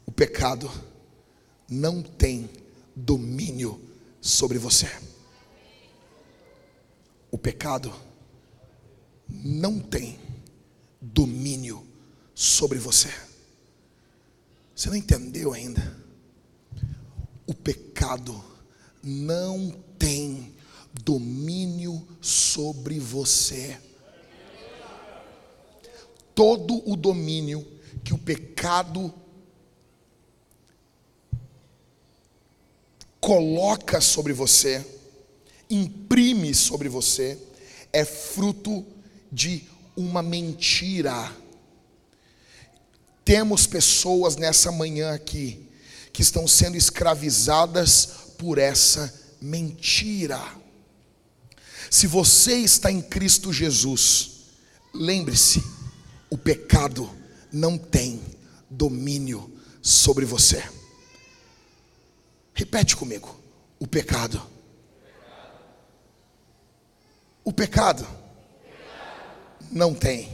O 0.04 0.10
pecado 0.10 0.68
não 1.68 2.02
tem 2.02 2.50
domínio 2.96 3.80
sobre 4.20 4.58
você. 4.58 4.90
O 7.30 7.38
pecado 7.38 7.94
não 9.44 9.78
tem 9.78 10.18
domínio 11.00 11.86
sobre 12.34 12.78
você. 12.78 13.12
Você 14.74 14.88
não 14.88 14.96
entendeu 14.96 15.52
ainda? 15.52 15.96
O 17.46 17.54
pecado 17.54 18.42
não 19.02 19.70
tem 19.98 20.54
domínio 21.04 22.06
sobre 22.20 22.98
você 22.98 23.78
todo 26.34 26.82
o 26.90 26.96
domínio 26.96 27.66
que 28.04 28.14
o 28.14 28.18
pecado 28.18 29.12
coloca 33.20 34.00
sobre 34.00 34.32
você, 34.32 34.84
imprime 35.70 36.54
sobre 36.54 36.88
você, 36.88 37.38
é 37.92 38.04
fruto 38.04 38.84
de 39.32 39.66
uma 39.96 40.22
mentira. 40.22 41.34
Temos 43.24 43.66
pessoas 43.66 44.36
nessa 44.36 44.70
manhã 44.70 45.14
aqui 45.14 45.66
que 46.12 46.20
estão 46.20 46.46
sendo 46.46 46.76
escravizadas 46.76 48.06
por 48.36 48.58
essa 48.58 49.12
mentira. 49.40 50.40
Se 51.90 52.06
você 52.06 52.56
está 52.56 52.92
em 52.92 53.00
Cristo 53.00 53.52
Jesus, 53.52 54.30
lembre-se, 54.92 55.62
o 56.28 56.36
pecado 56.36 57.10
não 57.50 57.78
tem 57.78 58.20
domínio 58.68 59.50
sobre 59.80 60.24
você. 60.24 60.62
Repete 62.54 62.96
comigo: 62.96 63.38
o 63.78 63.86
pecado. 63.86 64.42
O 67.44 67.52
pecado 67.52 68.06
não 69.72 69.94
tem 69.94 70.28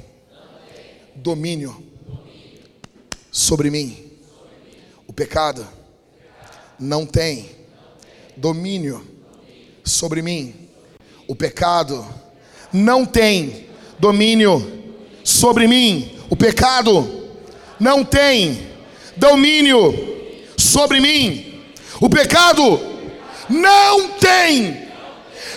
domínio 1.14 1.82
sobre 3.30 3.70
mim. 3.70 4.11
O 5.07 5.12
pecado 5.12 5.66
não 6.78 7.07
tem 7.07 7.49
domínio 8.36 9.07
sobre 9.84 10.22
mim. 10.22 10.68
O 11.28 11.36
pecado 11.36 12.05
não 12.72 13.07
tem 13.07 13.66
domínio 13.99 14.97
sobre 15.22 15.68
mim. 15.68 16.18
O 16.28 16.36
pecado 16.36 17.28
não 17.78 18.05
tem 18.05 18.66
domínio 19.16 19.95
sobre 20.57 21.01
mim. 21.01 21.62
O 22.01 22.11
pecado 22.11 22.80
não 23.49 24.09
tem 24.18 24.89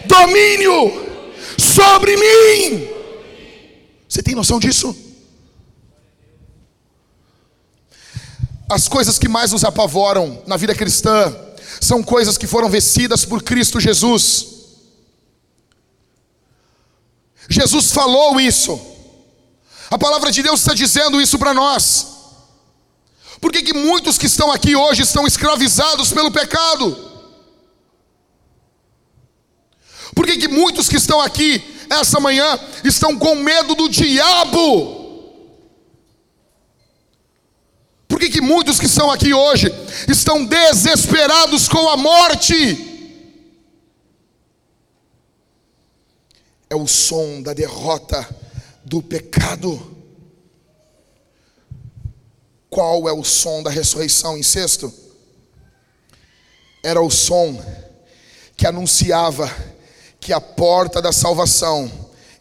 domínio 0.06 1.08
sobre 1.58 2.16
mim. 2.16 2.91
Você 4.12 4.22
tem 4.22 4.36
noção 4.36 4.60
disso? 4.60 4.94
As 8.70 8.90
coisas 8.90 9.18
que 9.18 9.30
mais 9.30 9.54
nos 9.54 9.64
apavoram 9.64 10.44
na 10.46 10.58
vida 10.58 10.76
cristã 10.76 11.34
são 11.80 12.04
coisas 12.04 12.38
que 12.38 12.46
foram 12.46 12.70
vencidas 12.70 13.24
por 13.24 13.42
Cristo 13.42 13.80
Jesus. 13.80 14.48
Jesus 17.48 17.94
falou 17.94 18.38
isso. 18.38 18.78
A 19.90 19.98
palavra 19.98 20.30
de 20.30 20.44
Deus 20.44 20.60
está 20.60 20.74
dizendo 20.74 21.22
isso 21.22 21.40
para 21.40 21.54
nós. 21.54 22.08
Por 23.40 23.50
que, 23.50 23.64
que 23.64 23.74
muitos 23.74 24.18
que 24.18 24.26
estão 24.26 24.52
aqui 24.52 24.76
hoje 24.76 25.04
estão 25.04 25.26
escravizados 25.26 26.12
pelo 26.12 26.32
pecado? 26.32 27.12
Por 30.14 30.26
que, 30.26 30.36
que 30.36 30.50
muitos 30.50 30.90
que 30.90 30.98
estão 30.98 31.22
aqui 31.22 31.71
essa 31.92 32.20
manhã 32.20 32.58
estão 32.86 33.18
com 33.18 33.36
medo 33.36 33.76
do 33.76 33.90
diabo? 33.90 35.02
Por 38.08 38.20
que, 38.20 38.30
que 38.30 38.42
muitos 38.42 38.80
que 38.80 38.86
estão 38.86 39.12
aqui 39.12 39.34
hoje 39.34 39.68
estão 40.08 40.46
desesperados 40.46 41.68
com 41.68 41.90
a 41.90 41.98
morte? 41.98 42.88
É 46.70 46.76
o 46.76 46.88
som 46.88 47.42
da 47.42 47.54
derrota 47.54 48.28
do 48.86 49.02
pecado. 49.02 49.98
Qual 52.70 53.10
é 53.10 53.12
o 53.12 53.24
som 53.24 53.62
da 53.62 53.70
ressurreição? 53.70 54.38
Em 54.38 54.44
sexto, 54.44 54.94
era 56.82 57.02
o 57.02 57.10
som 57.10 57.62
que 58.56 58.66
anunciava 58.66 59.54
que 60.22 60.32
a 60.32 60.40
porta 60.40 61.02
da 61.02 61.12
salvação 61.12 61.92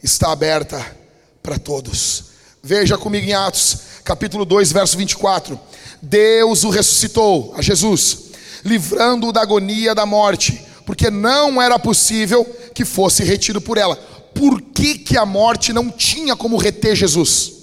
está 0.01 0.31
aberta 0.31 0.95
para 1.43 1.59
todos. 1.59 2.31
Veja 2.63 2.97
comigo 2.97 3.27
em 3.27 3.33
Atos, 3.33 3.77
capítulo 4.05 4.45
2, 4.45 4.71
verso 4.71 4.95
24. 4.97 5.59
Deus 6.01 6.63
o 6.63 6.69
ressuscitou, 6.69 7.53
a 7.57 7.61
Jesus, 7.61 8.31
livrando-o 8.63 9.33
da 9.33 9.41
agonia 9.41 9.93
da 9.93 10.05
morte, 10.05 10.65
porque 10.85 11.09
não 11.09 11.61
era 11.61 11.77
possível 11.77 12.45
que 12.73 12.85
fosse 12.85 13.23
retido 13.25 13.59
por 13.59 13.77
ela 13.77 14.11
por 14.33 14.61
que, 14.61 14.97
que 14.97 15.17
a 15.17 15.25
morte 15.25 15.73
não 15.73 15.89
tinha 15.89 16.35
como 16.35 16.57
reter 16.57 16.95
Jesus? 16.95 17.53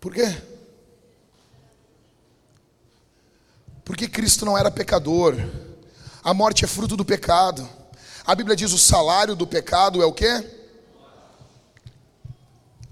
Por 0.00 0.14
quê? 0.14 0.34
Porque 3.84 4.08
Cristo 4.08 4.46
não 4.46 4.56
era 4.56 4.70
pecador. 4.70 5.36
A 6.22 6.34
morte 6.34 6.64
é 6.64 6.68
fruto 6.68 6.96
do 6.96 7.04
pecado. 7.04 7.68
A 8.26 8.34
Bíblia 8.34 8.54
diz 8.54 8.72
o 8.72 8.78
salário 8.78 9.34
do 9.34 9.46
pecado 9.46 10.02
é 10.02 10.06
o 10.06 10.12
quê? 10.12 10.44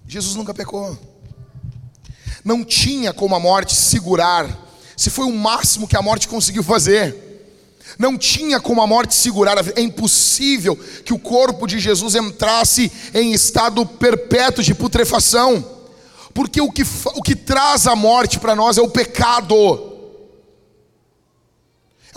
Jesus 0.06 0.34
nunca 0.34 0.54
pecou. 0.54 0.98
Não 2.42 2.64
tinha 2.64 3.12
como 3.12 3.34
a 3.34 3.40
morte 3.40 3.74
segurar. 3.74 4.48
Se 4.96 5.10
foi 5.10 5.26
o 5.26 5.32
máximo 5.32 5.86
que 5.86 5.96
a 5.96 6.02
morte 6.02 6.26
conseguiu 6.26 6.62
fazer. 6.62 7.28
Não 7.98 8.16
tinha 8.16 8.60
como 8.60 8.80
a 8.80 8.86
morte 8.86 9.14
segurar, 9.14 9.56
é 9.76 9.80
impossível 9.80 10.76
que 11.04 11.12
o 11.12 11.18
corpo 11.18 11.66
de 11.66 11.78
Jesus 11.78 12.14
entrasse 12.14 12.92
em 13.14 13.32
estado 13.32 13.84
perpétuo 13.84 14.62
de 14.62 14.74
putrefação, 14.74 15.64
porque 16.34 16.60
o 16.60 16.70
que, 16.70 16.82
o 17.14 17.22
que 17.22 17.34
traz 17.34 17.86
a 17.86 17.96
morte 17.96 18.38
para 18.38 18.54
nós 18.54 18.78
é 18.78 18.82
o 18.82 18.90
pecado, 18.90 19.87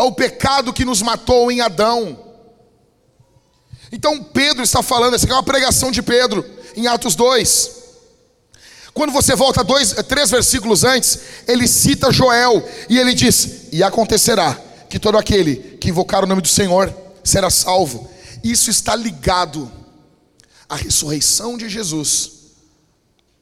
é 0.01 0.03
o 0.03 0.11
pecado 0.11 0.73
que 0.73 0.83
nos 0.83 1.01
matou 1.03 1.51
em 1.51 1.61
Adão. 1.61 2.17
Então 3.91 4.23
Pedro 4.23 4.63
está 4.63 4.81
falando, 4.81 5.13
essa 5.13 5.25
aqui 5.25 5.31
é 5.31 5.35
uma 5.35 5.43
pregação 5.43 5.91
de 5.91 6.01
Pedro, 6.01 6.43
em 6.75 6.87
Atos 6.87 7.13
2. 7.13 7.81
Quando 8.93 9.13
você 9.13 9.35
volta 9.35 9.63
dois, 9.63 9.93
três 10.07 10.31
versículos 10.31 10.83
antes, 10.83 11.19
ele 11.47 11.67
cita 11.67 12.11
Joel 12.11 12.67
e 12.89 12.97
ele 12.97 13.13
diz: 13.13 13.67
E 13.71 13.83
acontecerá 13.83 14.59
que 14.89 14.99
todo 14.99 15.17
aquele 15.17 15.55
que 15.79 15.89
invocar 15.89 16.23
o 16.23 16.27
nome 16.27 16.41
do 16.41 16.47
Senhor 16.47 16.93
será 17.23 17.49
salvo. 17.49 18.09
Isso 18.43 18.69
está 18.69 18.95
ligado 18.95 19.71
à 20.67 20.75
ressurreição 20.75 21.57
de 21.57 21.69
Jesus, 21.69 22.31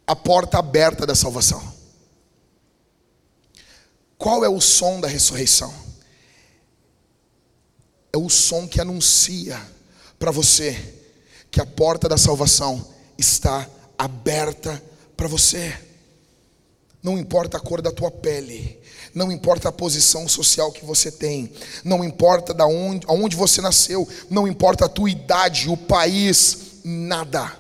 a 0.06 0.16
porta 0.16 0.60
aberta 0.60 1.06
da 1.06 1.16
salvação. 1.16 1.64
Qual 4.18 4.44
é 4.44 4.50
o 4.50 4.60
som 4.60 5.00
da 5.00 5.08
ressurreição? 5.08 5.89
É 8.12 8.18
o 8.18 8.30
som 8.30 8.68
que 8.68 8.82
anuncia 8.82 9.60
para 10.18 10.32
você 10.32 10.96
que 11.52 11.62
a 11.62 11.66
porta 11.66 12.08
da 12.08 12.18
salvação 12.18 12.86
está 13.18 13.68
aberta 13.98 14.82
para 15.16 15.28
você. 15.28 15.78
Não 17.02 17.18
importa 17.18 17.58
a 17.58 17.60
cor 17.60 17.82
da 17.82 17.92
tua 17.92 18.12
pele, 18.12 18.78
não 19.16 19.32
importa 19.32 19.70
a 19.70 19.72
posição 19.72 20.28
social 20.28 20.72
que 20.72 20.86
você 20.86 21.12
tem, 21.12 21.52
não 21.84 22.04
importa 22.04 22.54
da 22.54 22.66
onde, 22.66 23.06
aonde 23.08 23.36
você 23.36 23.62
nasceu, 23.62 24.08
não 24.30 24.48
importa 24.48 24.86
a 24.86 24.90
tua 24.90 25.10
idade, 25.10 25.70
o 25.70 25.78
país, 25.78 26.82
nada 26.84 27.58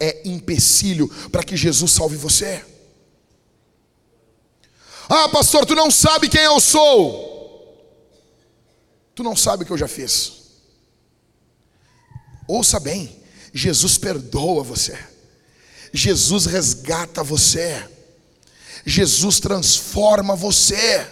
é 0.00 0.22
empecilho 0.24 1.08
para 1.30 1.42
que 1.42 1.56
Jesus 1.56 1.92
salve 1.92 2.16
você. 2.16 2.64
Ah, 5.08 5.28
pastor, 5.28 5.66
tu 5.66 5.74
não 5.74 5.90
sabe 5.90 6.28
quem 6.28 6.40
eu 6.40 6.58
sou. 6.58 7.29
Tu 9.20 9.24
não 9.24 9.36
sabe 9.36 9.64
o 9.64 9.66
que 9.66 9.72
eu 9.74 9.76
já 9.76 9.86
fiz. 9.86 10.32
Ouça 12.48 12.80
bem, 12.80 13.20
Jesus 13.52 13.98
perdoa 13.98 14.62
você. 14.62 14.98
Jesus 15.92 16.46
resgata 16.46 17.22
você. 17.22 17.86
Jesus 18.82 19.38
transforma 19.38 20.34
você. 20.34 21.06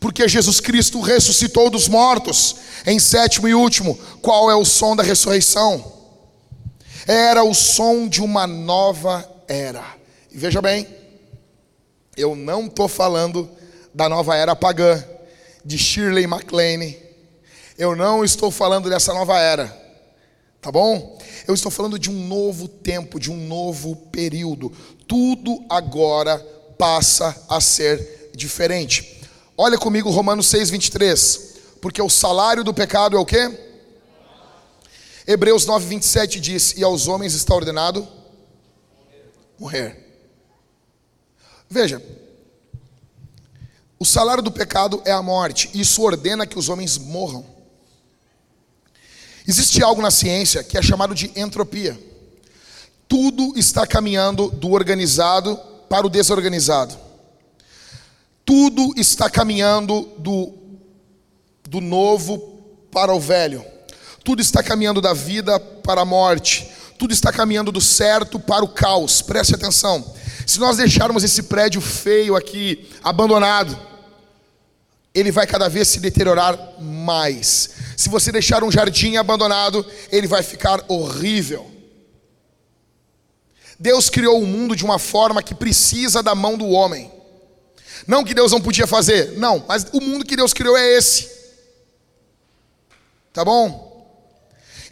Porque 0.00 0.26
Jesus 0.26 0.58
Cristo 0.58 0.98
ressuscitou 1.02 1.68
dos 1.68 1.88
mortos. 1.88 2.56
Em 2.86 2.98
sétimo 2.98 3.46
e 3.46 3.54
último, 3.54 3.94
qual 4.22 4.50
é 4.50 4.54
o 4.54 4.64
som 4.64 4.96
da 4.96 5.02
ressurreição? 5.02 5.92
Era 7.06 7.44
o 7.44 7.52
som 7.52 8.08
de 8.08 8.22
uma 8.22 8.46
nova 8.46 9.30
era. 9.46 9.84
E 10.32 10.38
veja 10.38 10.62
bem, 10.62 10.88
eu 12.16 12.34
não 12.34 12.64
estou 12.64 12.88
falando 12.88 13.46
da 13.92 14.08
nova 14.08 14.34
era 14.34 14.56
pagã, 14.56 15.04
de 15.66 15.76
Shirley 15.76 16.26
MacLaine. 16.26 16.96
Eu 17.76 17.94
não 17.94 18.24
estou 18.24 18.50
falando 18.50 18.88
dessa 18.88 19.12
nova 19.12 19.38
era, 19.38 19.66
tá 20.62 20.70
bom? 20.72 21.18
Eu 21.46 21.52
estou 21.52 21.70
falando 21.70 21.98
de 21.98 22.08
um 22.08 22.26
novo 22.26 22.68
tempo, 22.68 23.20
de 23.20 23.30
um 23.30 23.36
novo 23.36 23.96
período. 24.10 24.72
Tudo 25.06 25.62
agora 25.68 26.38
passa 26.78 27.44
a 27.48 27.60
ser 27.60 28.30
diferente. 28.34 29.20
Olha 29.58 29.76
comigo 29.76 30.08
Romanos 30.10 30.46
6, 30.46 30.70
23. 30.70 31.56
Porque 31.82 32.00
o 32.00 32.08
salário 32.08 32.64
do 32.64 32.72
pecado 32.72 33.16
é 33.16 33.20
o 33.20 33.26
quê? 33.26 33.58
Hebreus 35.26 35.66
9, 35.66 35.86
27 35.86 36.40
diz: 36.40 36.74
E 36.76 36.84
aos 36.84 37.08
homens 37.08 37.34
está 37.34 37.54
ordenado 37.54 38.06
morrer. 39.58 40.04
Veja, 41.68 42.02
o 43.98 44.04
salário 44.04 44.42
do 44.42 44.52
pecado 44.52 45.00
é 45.04 45.12
a 45.12 45.22
morte, 45.22 45.70
isso 45.72 46.02
ordena 46.02 46.46
que 46.46 46.58
os 46.58 46.68
homens 46.68 46.98
morram. 46.98 47.44
Existe 49.46 49.82
algo 49.82 50.02
na 50.02 50.10
ciência 50.10 50.62
que 50.62 50.76
é 50.76 50.82
chamado 50.82 51.14
de 51.14 51.30
entropia. 51.36 51.98
Tudo 53.08 53.52
está 53.56 53.86
caminhando 53.86 54.50
do 54.50 54.72
organizado 54.72 55.56
para 55.88 56.06
o 56.06 56.10
desorganizado. 56.10 56.96
Tudo 58.44 58.92
está 58.96 59.30
caminhando 59.30 60.08
do, 60.18 60.52
do 61.68 61.80
novo 61.80 62.38
para 62.90 63.14
o 63.14 63.20
velho. 63.20 63.64
Tudo 64.24 64.42
está 64.42 64.62
caminhando 64.62 65.00
da 65.00 65.12
vida 65.12 65.58
para 65.58 66.00
a 66.00 66.04
morte. 66.04 66.68
Tudo 66.98 67.12
está 67.12 67.32
caminhando 67.32 67.70
do 67.70 67.80
certo 67.80 68.40
para 68.40 68.64
o 68.64 68.68
caos. 68.68 69.22
Preste 69.22 69.54
atenção. 69.54 70.04
Se 70.46 70.60
nós 70.60 70.76
deixarmos 70.76 71.24
esse 71.24 71.42
prédio 71.42 71.80
feio 71.80 72.36
aqui, 72.36 72.88
abandonado, 73.02 73.76
ele 75.12 75.32
vai 75.32 75.44
cada 75.44 75.68
vez 75.68 75.88
se 75.88 75.98
deteriorar 75.98 76.80
mais. 76.80 77.70
Se 77.96 78.08
você 78.08 78.30
deixar 78.30 78.62
um 78.62 78.70
jardim 78.70 79.16
abandonado, 79.16 79.84
ele 80.12 80.28
vai 80.28 80.44
ficar 80.44 80.84
horrível. 80.86 81.68
Deus 83.76 84.08
criou 84.08 84.40
o 84.40 84.46
mundo 84.46 84.76
de 84.76 84.84
uma 84.84 85.00
forma 85.00 85.42
que 85.42 85.54
precisa 85.54 86.22
da 86.22 86.34
mão 86.34 86.56
do 86.56 86.68
homem. 86.68 87.10
Não 88.06 88.22
que 88.22 88.32
Deus 88.32 88.52
não 88.52 88.60
podia 88.60 88.86
fazer, 88.86 89.32
não, 89.32 89.64
mas 89.66 89.86
o 89.92 90.00
mundo 90.00 90.24
que 90.24 90.36
Deus 90.36 90.52
criou 90.52 90.76
é 90.76 90.96
esse. 90.96 91.28
Tá 93.32 93.44
bom? 93.44 93.84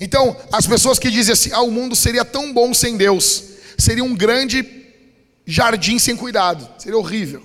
Então, 0.00 0.36
as 0.50 0.66
pessoas 0.66 0.98
que 0.98 1.10
dizem 1.10 1.32
assim: 1.32 1.52
ah, 1.52 1.62
o 1.62 1.70
mundo 1.70 1.94
seria 1.94 2.24
tão 2.24 2.52
bom 2.52 2.74
sem 2.74 2.96
Deus, 2.96 3.44
seria 3.78 4.02
um 4.02 4.16
grande 4.16 4.83
jardim 5.46 5.98
sem 5.98 6.16
cuidado, 6.16 6.68
seria 6.78 6.98
horrível. 6.98 7.44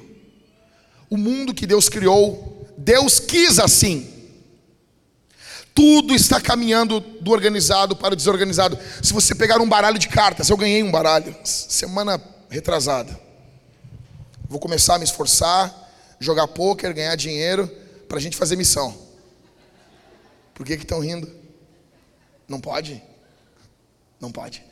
O 1.10 1.18
mundo 1.18 1.54
que 1.54 1.66
Deus 1.66 1.89
criou, 1.89 2.68
Deus 2.78 3.20
quis 3.20 3.60
assim. 3.60 4.20
Tudo 5.74 6.14
está 6.14 6.41
caminhando 6.41 7.00
do 7.00 7.32
organizado 7.32 7.95
para 7.95 8.14
o 8.14 8.16
desorganizado. 8.16 8.78
Se 9.02 9.14
você 9.14 9.34
pegar 9.34 9.62
um 9.62 9.70
baralho 9.70 9.97
de 9.97 10.08
cartas, 10.08 10.50
eu 10.50 10.58
ganhei 10.58 10.84
um 10.84 10.91
baralho 10.91 11.36
semana 11.43 12.22
retrasada. 12.50 13.20
Vou 14.47 14.60
começar 14.60 14.95
a 14.95 14.97
me 14.97 15.06
esforçar, 15.06 15.74
jogar 16.20 16.47
poker, 16.47 16.93
ganhar 16.93 17.16
dinheiro, 17.16 17.68
para 18.08 18.18
a 18.18 18.22
gente 18.22 18.36
fazer 18.36 18.56
missão. 18.56 18.97
Por 20.54 20.66
que 20.66 20.74
estão 20.74 21.00
rindo? 21.00 21.32
Não 22.47 22.60
pode? 22.60 23.02
Não 24.20 24.32
pode. 24.32 24.64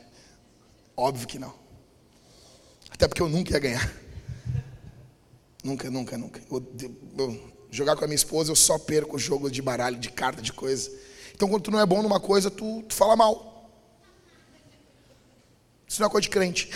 Óbvio 0.96 1.26
que 1.26 1.38
não. 1.38 1.54
Até 2.98 3.06
porque 3.06 3.22
eu 3.22 3.28
nunca 3.28 3.52
ia 3.52 3.60
ganhar. 3.60 3.94
Nunca, 5.62 5.88
nunca, 5.88 6.18
nunca. 6.18 6.40
Eu, 6.50 6.74
eu, 7.16 7.52
jogar 7.70 7.94
com 7.94 8.02
a 8.02 8.08
minha 8.08 8.16
esposa, 8.16 8.50
eu 8.50 8.56
só 8.56 8.76
perco 8.76 9.14
o 9.14 9.18
jogo 9.20 9.48
de 9.48 9.62
baralho, 9.62 9.96
de 9.96 10.10
carta, 10.10 10.42
de 10.42 10.52
coisa. 10.52 10.90
Então, 11.32 11.48
quando 11.48 11.62
tu 11.62 11.70
não 11.70 11.78
é 11.78 11.86
bom 11.86 12.02
numa 12.02 12.18
coisa, 12.18 12.50
tu, 12.50 12.82
tu 12.82 12.92
fala 12.92 13.14
mal. 13.14 13.70
Isso 15.86 16.00
não 16.00 16.08
é 16.08 16.10
coisa 16.10 16.22
de 16.22 16.28
crente. 16.28 16.72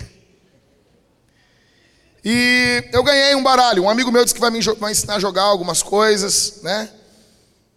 E 2.25 2.89
eu 2.93 3.03
ganhei 3.03 3.35
um 3.35 3.43
baralho. 3.43 3.83
Um 3.83 3.91
amigo 3.91 4.13
meu 4.13 4.23
disse 4.23 4.33
que 4.33 4.41
vai 4.41 4.49
me 4.49 4.61
vai 4.79 4.93
ensinar 4.93 5.17
a 5.17 5.19
jogar 5.19 5.43
algumas 5.43 5.83
coisas, 5.83 6.63
né? 6.63 6.89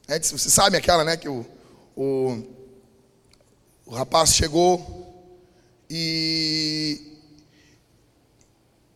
É, 0.08 0.20
você 0.20 0.52
sabe 0.52 0.78
aquela, 0.78 1.04
né? 1.04 1.18
Que 1.18 1.28
o, 1.28 1.44
o, 1.96 2.44
o 3.88 3.96
rapaz 3.96 4.36
chegou 4.36 5.34
e 5.90 7.15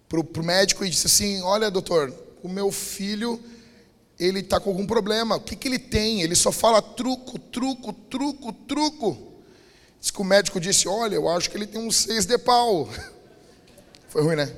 pro, 0.09 0.23
pro 0.23 0.43
médico 0.43 0.83
e 0.83 0.89
disse 0.89 1.05
assim: 1.07 1.41
Olha, 1.43 1.69
doutor, 1.69 2.11
o 2.43 2.49
meu 2.49 2.71
filho 2.71 3.39
ele 4.19 4.41
está 4.41 4.59
com 4.59 4.71
algum 4.71 4.85
problema. 4.85 5.37
O 5.37 5.39
que, 5.39 5.55
que 5.55 5.67
ele 5.67 5.79
tem? 5.79 6.21
Ele 6.21 6.35
só 6.35 6.51
fala 6.51 6.81
truco, 6.81 7.39
truco, 7.39 7.93
truco, 7.93 8.51
truco. 8.51 9.17
Diz 10.01 10.11
que 10.11 10.21
o 10.21 10.25
médico 10.25 10.59
disse: 10.59 10.87
Olha, 10.87 11.15
eu 11.15 11.29
acho 11.29 11.49
que 11.49 11.55
ele 11.55 11.67
tem 11.67 11.79
um 11.79 11.91
seis 11.91 12.25
de 12.25 12.37
pau. 12.37 12.89
Foi 14.09 14.23
ruim, 14.23 14.35
né? 14.35 14.51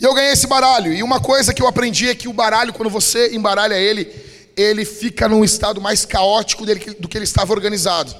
E 0.00 0.04
eu 0.04 0.14
ganhei 0.14 0.32
esse 0.32 0.46
baralho. 0.46 0.92
E 0.94 1.02
uma 1.02 1.20
coisa 1.20 1.52
que 1.52 1.60
eu 1.60 1.66
aprendi 1.66 2.08
é 2.08 2.14
que 2.14 2.26
o 2.26 2.32
baralho, 2.32 2.72
quando 2.72 2.88
você 2.88 3.34
embaralha 3.34 3.74
ele, 3.74 4.10
ele 4.56 4.86
fica 4.86 5.28
num 5.28 5.44
estado 5.44 5.78
mais 5.78 6.06
caótico 6.06 6.64
do 6.64 7.06
que 7.06 7.18
ele 7.18 7.24
estava 7.24 7.52
organizado. 7.52 8.16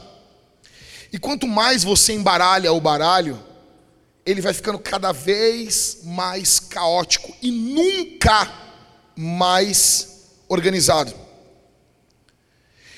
E 1.10 1.18
quanto 1.18 1.46
mais 1.48 1.82
você 1.82 2.12
embaralha 2.12 2.70
o 2.70 2.80
baralho, 2.80 3.42
ele 4.24 4.40
vai 4.40 4.52
ficando 4.52 4.78
cada 4.78 5.12
vez 5.12 5.98
mais 6.04 6.60
caótico 6.60 7.34
e 7.42 7.50
nunca 7.50 8.52
mais 9.16 10.30
organizado. 10.48 11.14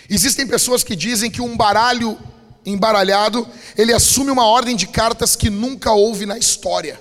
Existem 0.08 0.46
pessoas 0.46 0.84
que 0.84 0.96
dizem 0.96 1.30
que 1.30 1.40
um 1.40 1.56
baralho 1.56 2.18
embaralhado, 2.64 3.48
ele 3.76 3.92
assume 3.92 4.30
uma 4.30 4.46
ordem 4.46 4.76
de 4.76 4.86
cartas 4.86 5.34
que 5.34 5.50
nunca 5.50 5.92
houve 5.92 6.26
na 6.26 6.38
história. 6.38 7.00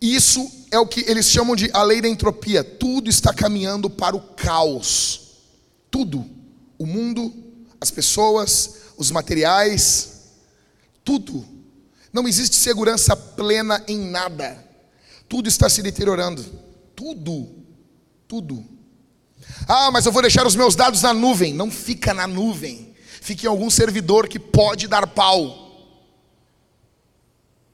Isso 0.00 0.50
é 0.70 0.78
o 0.78 0.86
que 0.86 1.00
eles 1.08 1.26
chamam 1.26 1.54
de 1.54 1.70
a 1.72 1.82
lei 1.82 2.00
da 2.00 2.08
entropia. 2.08 2.64
Tudo 2.64 3.10
está 3.10 3.34
caminhando 3.34 3.90
para 3.90 4.16
o 4.16 4.20
caos. 4.20 5.36
Tudo. 5.90 6.24
O 6.78 6.86
mundo, 6.86 7.32
as 7.80 7.90
pessoas, 7.90 8.76
os 8.96 9.10
materiais, 9.10 10.22
tudo. 11.04 11.46
Não 12.12 12.26
existe 12.26 12.56
segurança 12.56 13.14
plena 13.16 13.82
em 13.86 13.98
nada. 13.98 14.64
Tudo 15.28 15.48
está 15.48 15.68
se 15.68 15.82
deteriorando. 15.82 16.44
Tudo. 16.96 17.48
Tudo. 18.26 18.64
Ah, 19.66 19.90
mas 19.90 20.06
eu 20.06 20.12
vou 20.12 20.22
deixar 20.22 20.46
os 20.46 20.56
meus 20.56 20.74
dados 20.74 21.02
na 21.02 21.14
nuvem. 21.14 21.54
Não 21.54 21.70
fica 21.70 22.12
na 22.12 22.26
nuvem. 22.26 22.94
Fique 23.20 23.46
em 23.46 23.48
algum 23.48 23.70
servidor 23.70 24.28
que 24.28 24.38
pode 24.38 24.88
dar 24.88 25.06
pau. 25.06 25.68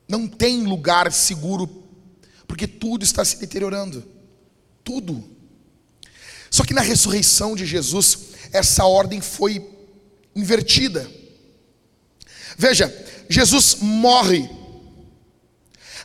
Não 0.09 0.27
tem 0.27 0.65
lugar 0.65 1.11
seguro 1.13 1.85
porque 2.47 2.67
tudo 2.67 3.05
está 3.05 3.25
se 3.25 3.39
deteriorando. 3.39 4.05
Tudo. 4.85 5.25
Só 6.51 6.65
que 6.65 6.75
na 6.75 6.81
ressurreição 6.81 7.57
de 7.57 7.67
Jesus, 7.67 8.19
essa 8.53 8.85
ordem 8.85 9.21
foi 9.21 9.69
invertida. 10.35 11.11
Veja, 12.57 12.89
Jesus 13.29 13.77
morre. 13.81 14.49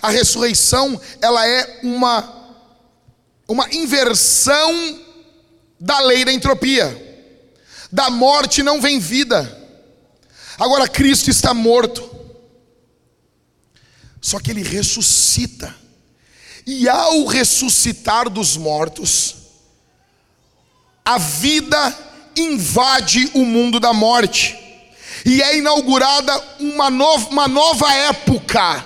A 0.02 0.10
ressurreição, 0.10 1.00
ela 1.22 1.48
é 1.48 1.80
uma 1.84 2.42
uma 3.52 3.68
inversão 3.74 5.00
da 5.78 6.00
lei 6.00 6.24
da 6.24 6.32
entropia. 6.32 7.10
Da 7.92 8.10
morte 8.10 8.64
não 8.64 8.80
vem 8.80 8.98
vida. 8.98 9.60
Agora 10.58 10.88
Cristo 10.88 11.30
está 11.30 11.54
morto. 11.54 12.10
Só 14.22 14.40
que 14.40 14.52
ele 14.52 14.64
ressuscita. 14.64 15.76
E 16.66 16.88
ao 16.88 17.26
ressuscitar 17.26 18.30
dos 18.30 18.56
mortos, 18.56 19.36
a 21.04 21.18
vida 21.18 21.98
invade 22.38 23.32
o 23.34 23.44
mundo 23.44 23.80
da 23.80 23.92
morte. 23.92 24.58
E 25.26 25.42
é 25.42 25.58
inaugurada 25.58 26.34
uma 26.60 26.90
nova, 26.90 27.30
uma 27.30 27.48
nova 27.48 27.94
época, 27.94 28.86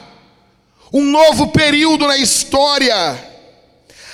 um 0.92 1.04
novo 1.04 1.48
período 1.48 2.08
na 2.08 2.18
história. 2.18 2.96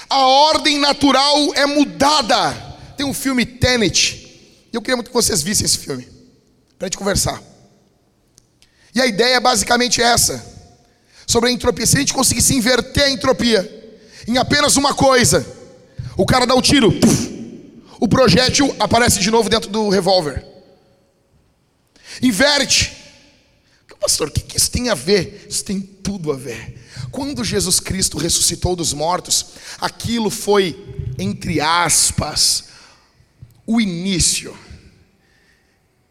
A 0.09 0.25
ordem 0.25 0.77
natural 0.77 1.53
é 1.55 1.65
mudada. 1.65 2.53
Tem 2.97 3.05
um 3.05 3.13
filme 3.13 3.45
Tenet. 3.45 4.67
Eu 4.71 4.81
queria 4.81 4.95
muito 4.95 5.07
que 5.07 5.13
vocês 5.13 5.41
vissem 5.41 5.65
esse 5.65 5.77
filme, 5.77 6.07
para 6.77 6.85
a 6.85 6.89
gente 6.89 6.97
conversar. 6.97 7.41
E 8.93 9.01
a 9.01 9.05
ideia 9.05 9.35
é 9.35 9.39
basicamente 9.39 10.01
essa: 10.01 10.45
sobre 11.25 11.49
a 11.49 11.51
entropia. 11.51 11.85
Se 11.85 11.97
a 11.97 11.99
gente 11.99 12.13
conseguisse 12.13 12.53
inverter 12.53 13.05
a 13.05 13.09
entropia 13.09 13.79
em 14.27 14.37
apenas 14.37 14.75
uma 14.75 14.93
coisa, 14.93 15.45
o 16.17 16.25
cara 16.25 16.45
dá 16.45 16.53
o 16.53 16.59
um 16.59 16.61
tiro, 16.61 16.93
o 17.99 18.07
projétil 18.07 18.75
aparece 18.79 19.19
de 19.19 19.31
novo 19.31 19.49
dentro 19.49 19.69
do 19.69 19.89
revólver. 19.89 20.50
Inverte. 22.21 23.01
Pastor, 23.99 24.29
o 24.29 24.31
que 24.31 24.57
isso 24.57 24.71
tem 24.71 24.89
a 24.89 24.95
ver? 24.95 25.45
Isso 25.47 25.63
tem 25.63 25.79
tudo 25.79 26.31
a 26.31 26.35
ver. 26.35 26.75
Quando 27.11 27.43
Jesus 27.43 27.79
Cristo 27.79 28.17
ressuscitou 28.17 28.75
dos 28.75 28.93
mortos, 28.93 29.45
aquilo 29.79 30.31
foi, 30.31 30.75
entre 31.19 31.61
aspas, 31.61 32.65
o 33.67 33.79
início 33.79 34.57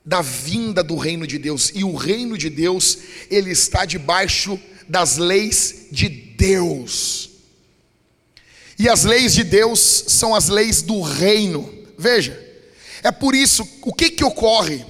da 0.04 0.22
vinda 0.22 0.84
do 0.84 0.96
reino 0.96 1.26
de 1.26 1.36
Deus. 1.36 1.72
E 1.74 1.82
o 1.82 1.96
reino 1.96 2.38
de 2.38 2.48
Deus, 2.48 2.98
ele 3.28 3.50
está 3.50 3.84
debaixo 3.84 4.58
das 4.88 5.16
leis 5.16 5.86
de 5.90 6.08
Deus. 6.08 7.30
E 8.78 8.88
as 8.88 9.02
leis 9.02 9.34
de 9.34 9.42
Deus 9.42 10.04
são 10.06 10.32
as 10.32 10.48
leis 10.48 10.80
do 10.80 11.02
reino. 11.02 11.68
Veja, 11.98 12.38
é 13.02 13.10
por 13.10 13.34
isso, 13.34 13.68
o 13.82 13.92
que 13.92 14.10
que 14.10 14.24
ocorre? 14.24 14.86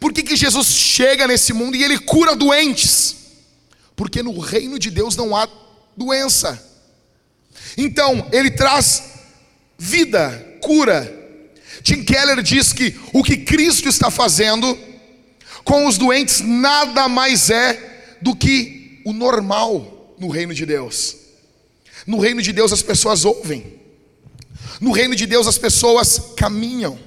Por 0.00 0.14
que, 0.14 0.22
que 0.22 0.34
Jesus 0.34 0.66
chega 0.66 1.28
nesse 1.28 1.52
mundo 1.52 1.76
e 1.76 1.84
ele 1.84 1.98
cura 1.98 2.34
doentes? 2.34 3.16
Porque 3.94 4.22
no 4.22 4.38
reino 4.38 4.78
de 4.78 4.90
Deus 4.90 5.14
não 5.14 5.36
há 5.36 5.46
doença. 5.94 6.58
Então, 7.76 8.26
ele 8.32 8.50
traz 8.50 9.02
vida, 9.78 10.58
cura. 10.62 11.18
Tim 11.82 12.02
Keller 12.02 12.42
diz 12.42 12.72
que 12.72 12.98
o 13.12 13.22
que 13.22 13.36
Cristo 13.36 13.88
está 13.88 14.10
fazendo 14.10 14.78
com 15.64 15.86
os 15.86 15.98
doentes 15.98 16.40
nada 16.40 17.08
mais 17.08 17.50
é 17.50 18.16
do 18.22 18.34
que 18.34 19.02
o 19.04 19.12
normal 19.12 20.14
no 20.18 20.28
reino 20.28 20.54
de 20.54 20.64
Deus. 20.64 21.16
No 22.06 22.18
reino 22.18 22.40
de 22.40 22.52
Deus 22.52 22.72
as 22.72 22.82
pessoas 22.82 23.24
ouvem. 23.24 23.80
No 24.80 24.92
reino 24.92 25.14
de 25.14 25.26
Deus 25.26 25.46
as 25.46 25.58
pessoas 25.58 26.32
caminham. 26.36 26.98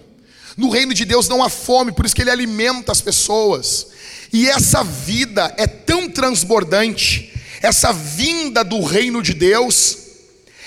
No 0.55 0.69
reino 0.69 0.93
de 0.93 1.05
Deus 1.05 1.27
não 1.27 1.43
há 1.43 1.49
fome, 1.49 1.91
por 1.91 2.05
isso 2.05 2.15
que 2.15 2.21
ele 2.21 2.31
alimenta 2.31 2.91
as 2.91 3.01
pessoas. 3.01 3.87
E 4.31 4.47
essa 4.47 4.83
vida 4.83 5.53
é 5.57 5.67
tão 5.67 6.09
transbordante, 6.09 7.33
essa 7.61 7.93
vinda 7.93 8.63
do 8.63 8.83
reino 8.83 9.21
de 9.21 9.33
Deus, 9.33 9.97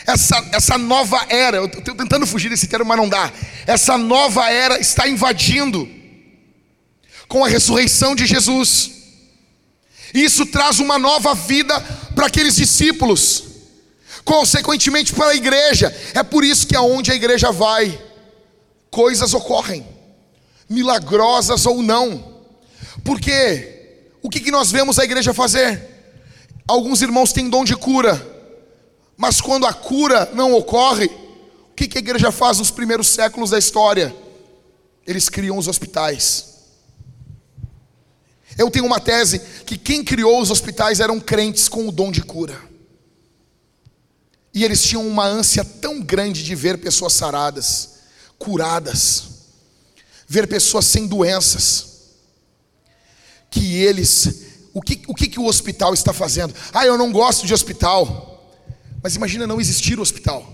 essa, 0.06 0.42
essa 0.52 0.78
nova 0.78 1.26
era, 1.28 1.56
eu 1.56 1.66
estou 1.66 1.94
tentando 1.94 2.26
fugir 2.26 2.48
desse 2.48 2.68
termo, 2.68 2.86
mas 2.86 2.96
não 2.96 3.08
dá. 3.08 3.32
Essa 3.66 3.98
nova 3.98 4.48
era 4.48 4.80
está 4.80 5.08
invadindo 5.08 5.88
com 7.26 7.44
a 7.44 7.48
ressurreição 7.48 8.14
de 8.14 8.24
Jesus. 8.24 8.92
Isso 10.14 10.46
traz 10.46 10.78
uma 10.78 10.98
nova 10.98 11.34
vida 11.34 11.78
para 12.14 12.26
aqueles 12.26 12.54
discípulos, 12.54 13.42
consequentemente 14.24 15.12
para 15.12 15.30
a 15.30 15.34
igreja. 15.34 15.94
É 16.14 16.22
por 16.22 16.44
isso 16.44 16.66
que 16.68 16.76
aonde 16.76 17.10
a 17.10 17.14
igreja 17.16 17.50
vai, 17.50 18.00
coisas 18.96 19.34
ocorrem, 19.34 19.86
milagrosas 20.66 21.66
ou 21.66 21.82
não. 21.82 22.40
Porque 23.04 23.98
o 24.22 24.30
que, 24.30 24.50
nós 24.50 24.72
vemos 24.72 24.98
a 24.98 25.04
igreja 25.04 25.34
fazer? 25.34 25.86
Alguns 26.66 27.02
irmãos 27.02 27.30
têm 27.30 27.50
dom 27.50 27.62
de 27.62 27.76
cura, 27.76 28.14
mas 29.14 29.38
quando 29.38 29.66
a 29.66 29.72
cura 29.74 30.30
não 30.32 30.54
ocorre, 30.54 31.10
o 31.70 31.74
que, 31.76 31.86
que 31.86 31.98
a 31.98 32.00
igreja 32.00 32.32
faz 32.32 32.56
nos 32.56 32.70
primeiros 32.70 33.08
séculos 33.08 33.50
da 33.50 33.58
história? 33.58 34.16
Eles 35.06 35.28
criam 35.28 35.58
os 35.58 35.68
hospitais. 35.68 36.54
Eu 38.56 38.70
tenho 38.70 38.86
uma 38.86 38.98
tese 38.98 39.40
que 39.66 39.76
quem 39.76 40.02
criou 40.02 40.40
os 40.40 40.50
hospitais 40.50 41.00
eram 41.00 41.20
crentes 41.20 41.68
com 41.68 41.86
o 41.86 41.92
dom 41.92 42.10
de 42.10 42.22
cura. 42.22 42.58
E 44.54 44.64
eles 44.64 44.82
tinham 44.82 45.06
uma 45.06 45.26
ânsia 45.26 45.62
tão 45.62 46.00
grande 46.00 46.42
de 46.42 46.54
ver 46.54 46.78
pessoas 46.78 47.12
saradas 47.12 47.95
curadas, 48.38 49.24
ver 50.26 50.46
pessoas 50.46 50.84
sem 50.86 51.06
doenças, 51.06 51.86
que 53.50 53.76
eles, 53.76 54.42
o 54.74 54.82
que, 54.82 55.02
o 55.06 55.14
que, 55.14 55.28
que 55.28 55.40
o 55.40 55.46
hospital 55.46 55.94
está 55.94 56.12
fazendo? 56.12 56.54
Ah, 56.72 56.84
eu 56.84 56.98
não 56.98 57.12
gosto 57.12 57.46
de 57.46 57.54
hospital, 57.54 58.54
mas 59.02 59.14
imagina 59.14 59.46
não 59.46 59.60
existir 59.60 59.98
o 59.98 60.02
hospital. 60.02 60.52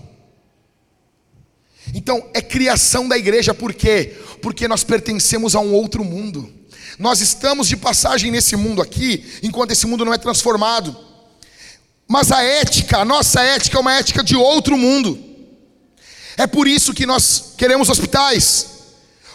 Então, 1.93 2.29
é 2.33 2.41
criação 2.41 3.07
da 3.07 3.17
igreja, 3.17 3.53
por 3.53 3.73
quê? 3.73 4.15
Porque 4.41 4.67
nós 4.67 4.83
pertencemos 4.83 5.55
a 5.55 5.59
um 5.59 5.73
outro 5.73 6.03
mundo. 6.03 6.51
Nós 6.97 7.19
estamos 7.19 7.67
de 7.67 7.75
passagem 7.75 8.31
nesse 8.31 8.55
mundo 8.55 8.81
aqui, 8.81 9.25
enquanto 9.41 9.71
esse 9.71 9.85
mundo 9.85 10.05
não 10.05 10.13
é 10.13 10.17
transformado. 10.17 10.95
Mas 12.07 12.31
a 12.31 12.41
ética, 12.41 12.99
a 12.99 13.05
nossa 13.05 13.41
ética 13.41 13.77
é 13.77 13.81
uma 13.81 13.93
ética 13.93 14.23
de 14.23 14.35
outro 14.35 14.77
mundo. 14.77 15.32
É 16.37 16.47
por 16.47 16.67
isso 16.67 16.93
que 16.93 17.05
nós 17.05 17.53
queremos 17.57 17.89
hospitais. 17.89 18.67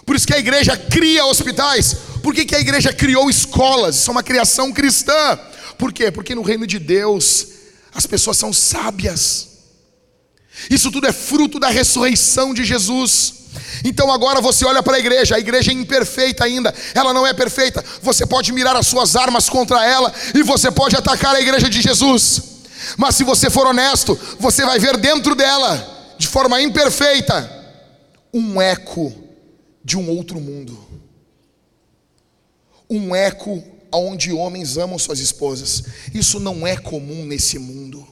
Por 0.05 0.16
isso 0.16 0.26
que 0.26 0.34
a 0.34 0.38
igreja 0.38 0.76
cria 0.76 1.26
hospitais. 1.26 1.96
Por 2.22 2.34
que, 2.34 2.44
que 2.44 2.55
a 2.55 2.61
igreja 2.61 2.92
criou 2.92 3.28
escolas? 3.28 3.96
Isso 3.96 4.11
é 4.11 4.12
uma 4.12 4.22
criação 4.22 4.72
cristã. 4.72 5.38
Por 5.76 5.92
quê? 5.92 6.11
Porque 6.11 6.34
no 6.34 6.42
reino 6.42 6.66
de 6.66 6.78
Deus 6.78 7.49
as 7.94 8.07
pessoas 8.07 8.36
são 8.36 8.53
sábias. 8.53 9.49
Isso 10.70 10.90
tudo 10.90 11.07
é 11.07 11.12
fruto 11.12 11.59
da 11.59 11.68
ressurreição 11.68 12.53
de 12.53 12.64
Jesus. 12.64 13.34
Então 13.84 14.12
agora 14.12 14.40
você 14.40 14.64
olha 14.64 14.82
para 14.82 14.96
a 14.96 14.99
igreja, 14.99 15.36
a 15.36 15.38
igreja 15.38 15.70
é 15.70 15.74
imperfeita 15.74 16.44
ainda, 16.44 16.74
ela 16.94 17.12
não 17.12 17.26
é 17.26 17.32
perfeita. 17.32 17.84
Você 18.03 18.26
pode 18.26 18.53
mirar 18.53 18.76
as 18.76 18.86
suas 18.86 19.14
armas 19.14 19.49
contra 19.49 19.84
ela 19.86 20.12
e 20.34 20.42
você 20.42 20.70
pode 20.70 20.96
atacar 20.96 21.34
a 21.34 21.40
igreja 21.40 21.68
de 21.68 21.80
Jesus. 21.80 22.42
Mas 22.96 23.14
se 23.14 23.24
você 23.24 23.51
for 23.51 23.66
honesto, 23.66 24.18
você 24.38 24.64
vai 24.64 24.78
ver 24.78 24.96
dentro 24.96 25.34
dela 25.34 25.97
de 26.18 26.26
forma 26.26 26.60
imperfeita, 26.60 27.48
um 28.34 28.60
eco 28.60 29.14
de 29.84 29.96
um 29.96 30.10
outro 30.10 30.40
mundo. 30.40 30.76
Um 32.90 33.14
eco 33.14 33.62
onde 33.92 34.32
homens 34.32 34.76
amam 34.76 34.98
suas 34.98 35.20
esposas. 35.20 35.84
Isso 36.12 36.40
não 36.40 36.66
é 36.66 36.76
comum 36.76 37.24
nesse 37.24 37.58
mundo. 37.58 38.06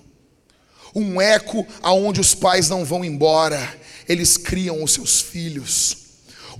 Um 0.94 1.20
eco 1.20 1.66
aonde 1.82 2.20
os 2.20 2.34
pais 2.34 2.68
não 2.70 2.84
vão 2.84 3.04
embora, 3.04 3.76
eles 4.09 4.36
criam 4.36 4.82
os 4.82 4.92
seus 4.92 5.20
filhos. 5.20 5.98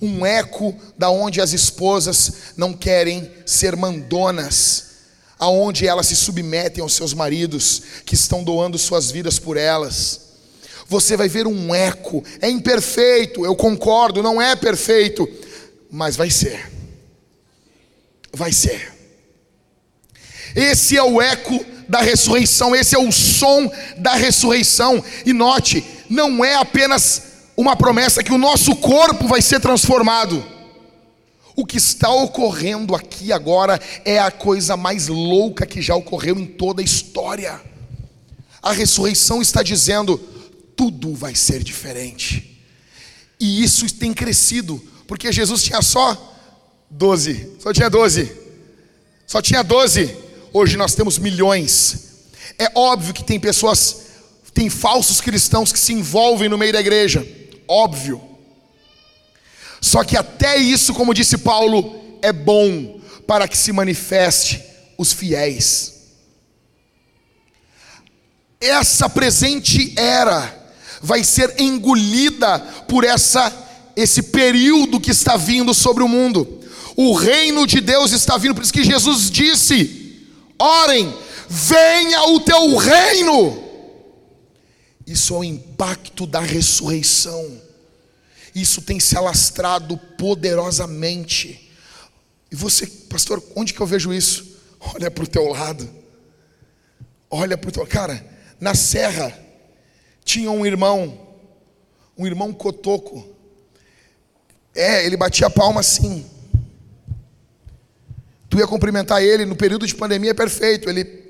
Um 0.03 0.27
eco 0.27 0.75
da 0.99 1.09
onde 1.09 1.41
as 1.41 1.53
esposas 1.53 2.55
não 2.57 2.75
querem 2.75 3.31
ser 3.47 3.77
mandonas, 3.77 4.85
aonde 5.39 5.87
elas 5.87 6.09
se 6.09 6.17
submetem 6.17 6.83
aos 6.83 6.93
seus 6.93 7.15
maridos 7.15 7.83
que 8.05 8.15
estão 8.15 8.45
doando 8.45 8.77
suas 8.77 9.11
vidas 9.11 9.39
por 9.39 9.57
elas 9.57 10.26
você 10.89 11.17
vai 11.17 11.29
ver 11.29 11.47
um 11.47 11.75
eco. 11.75 12.23
É 12.41 12.49
imperfeito, 12.49 13.45
eu 13.45 13.55
concordo, 13.57 14.23
não 14.23 14.41
é 14.41 14.55
perfeito, 14.55 15.29
mas 15.91 16.17
vai 16.17 16.31
ser. 16.31 16.71
Vai 18.33 18.53
ser. 18.53 18.93
Esse 20.55 20.97
é 20.97 21.03
o 21.03 21.21
eco 21.21 21.65
da 21.89 22.01
ressurreição, 22.01 22.75
esse 22.75 22.95
é 22.95 22.99
o 22.99 23.13
som 23.13 23.71
da 23.99 24.15
ressurreição. 24.15 25.03
E 25.25 25.33
note, 25.33 25.85
não 26.09 26.45
é 26.45 26.55
apenas 26.55 27.23
uma 27.57 27.75
promessa 27.75 28.23
que 28.23 28.33
o 28.33 28.39
nosso 28.39 28.77
corpo 28.77 29.27
vai 29.27 29.43
ser 29.43 29.61
transformado. 29.61 30.45
O 31.55 31.65
que 31.65 31.79
está 31.79 32.11
ocorrendo 32.11 32.95
aqui 32.95 33.33
agora 33.33 33.81
é 34.05 34.19
a 34.19 34.31
coisa 34.31 34.77
mais 34.77 35.09
louca 35.09 35.65
que 35.65 35.81
já 35.81 35.95
ocorreu 35.95 36.39
em 36.39 36.45
toda 36.45 36.83
a 36.83 36.85
história. 36.85 37.61
A 38.63 38.73
ressurreição 38.73 39.41
está 39.41 39.63
dizendo: 39.63 40.21
tudo 40.77 41.15
vai 41.15 41.35
ser 41.35 41.65
diferente. 41.65 42.63
E 43.41 43.63
isso 43.63 43.93
tem 43.95 44.13
crescido, 44.13 44.83
porque 45.09 45.33
Jesus 45.33 45.63
tinha 45.63 45.83
só 45.83 46.35
12, 46.91 47.57
só 47.59 47.73
tinha 47.73 47.89
12, 47.89 48.33
só 49.27 49.43
tinha 49.43 49.63
12. 49.63 50.17
Hoje 50.53 50.77
nós 50.77 50.95
temos 50.95 51.19
milhões. 51.19 52.29
É 52.59 52.71
óbvio 52.75 53.15
que 53.15 53.25
tem 53.25 53.41
pessoas, 53.41 54.07
tem 54.55 54.71
falsos 54.71 55.21
cristãos 55.21 55.73
que 55.73 55.79
se 55.79 55.93
envolvem 55.93 56.49
no 56.49 56.59
meio 56.59 56.73
da 56.73 56.81
igreja, 56.81 57.27
óbvio. 57.67 58.23
Só 59.81 60.05
que 60.05 60.17
até 60.17 60.57
isso, 60.57 60.95
como 60.95 61.15
disse 61.15 61.39
Paulo, 61.39 62.19
é 62.23 62.33
bom 62.33 63.01
para 63.27 63.47
que 63.47 63.57
se 63.57 63.73
manifeste 63.73 64.63
os 64.97 65.13
fiéis. 65.13 65.95
Essa 68.61 69.09
presente 69.09 69.93
era 69.99 70.66
vai 71.07 71.23
ser 71.23 71.55
engolida 71.61 72.59
por 72.89 73.05
essa 73.05 73.65
esse 73.95 74.25
período 74.25 75.01
que 75.01 75.11
está 75.11 75.37
vindo 75.37 75.73
sobre 75.73 76.03
o 76.03 76.09
mundo. 76.09 76.61
O 76.97 77.15
reino 77.15 77.67
de 77.67 77.81
Deus 77.81 78.13
está 78.13 78.37
vindo, 78.37 78.55
por 78.55 78.63
isso 78.63 78.73
que 78.73 78.85
Jesus 78.85 79.31
disse: 79.31 80.27
orem, 80.59 81.15
venha 81.49 82.25
o 82.25 82.41
teu 82.41 82.77
reino. 82.77 83.65
Isso 85.07 85.35
é 85.35 85.39
o 85.39 85.45
impacto 85.45 86.27
da 86.27 86.41
ressurreição. 86.41 87.63
Isso 88.53 88.83
tem 88.83 88.99
se 88.99 89.17
alastrado 89.17 89.97
poderosamente. 90.19 91.71
E 92.51 92.57
você, 92.57 92.87
pastor, 92.87 93.41
onde 93.55 93.73
que 93.73 93.81
eu 93.81 93.87
vejo 93.87 94.13
isso? 94.13 94.45
Olha 94.81 95.11
para 95.11 95.23
o 95.23 95.29
teu 95.29 95.47
lado. 95.47 95.89
Olha 97.31 97.57
para 97.57 97.69
o 97.69 97.73
teu. 97.73 97.87
Cara, 97.87 98.27
na 98.61 98.75
serra 98.75 99.46
tinha 100.27 100.51
um 100.51 100.67
irmão, 100.67 101.19
um 102.19 102.27
irmão 102.27 102.53
cotoco. 102.53 103.25
É, 104.75 105.07
ele 105.07 105.17
batia 105.17 105.47
a 105.47 105.51
palma 105.51 105.81
assim. 105.81 106.27
Tu 108.51 108.59
ia 108.59 108.67
cumprimentar 108.67 109.23
ele 109.23 109.47
no 109.47 109.55
período 109.55 109.87
de 109.87 109.95
pandemia, 109.95 110.33
é 110.33 110.35
perfeito. 110.35 110.91
Ele 110.91 111.25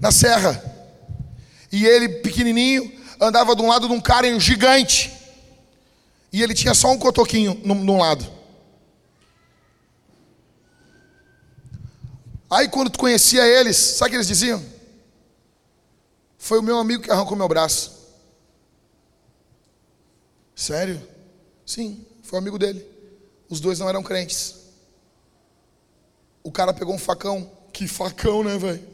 na 0.00 0.10
serra. 0.10 0.60
E 1.70 1.84
ele, 1.84 2.08
pequenininho, 2.08 2.90
andava 3.20 3.54
de 3.54 3.60
um 3.60 3.68
lado 3.68 3.86
de 3.86 3.92
um 3.92 4.00
cara 4.00 4.40
gigante. 4.40 5.12
E 6.32 6.42
ele 6.42 6.54
tinha 6.54 6.72
só 6.72 6.90
um 6.90 6.98
cotoquinho 6.98 7.60
num 7.62 7.98
lado. 7.98 8.41
Aí 12.52 12.68
quando 12.68 12.90
tu 12.90 12.98
conhecia 12.98 13.46
eles, 13.46 13.78
sabe 13.78 14.08
o 14.08 14.10
que 14.10 14.16
eles 14.16 14.26
diziam? 14.26 14.62
Foi 16.36 16.58
o 16.58 16.62
meu 16.62 16.76
amigo 16.76 17.02
que 17.02 17.10
arrancou 17.10 17.34
meu 17.34 17.48
braço. 17.48 17.90
Sério? 20.54 21.00
Sim, 21.64 22.04
foi 22.22 22.38
amigo 22.38 22.58
dele. 22.58 22.86
Os 23.48 23.58
dois 23.58 23.78
não 23.78 23.88
eram 23.88 24.02
crentes. 24.02 24.56
O 26.42 26.52
cara 26.52 26.74
pegou 26.74 26.94
um 26.94 26.98
facão. 26.98 27.50
Que 27.72 27.88
facão, 27.88 28.44
né, 28.44 28.58
velho? 28.58 28.86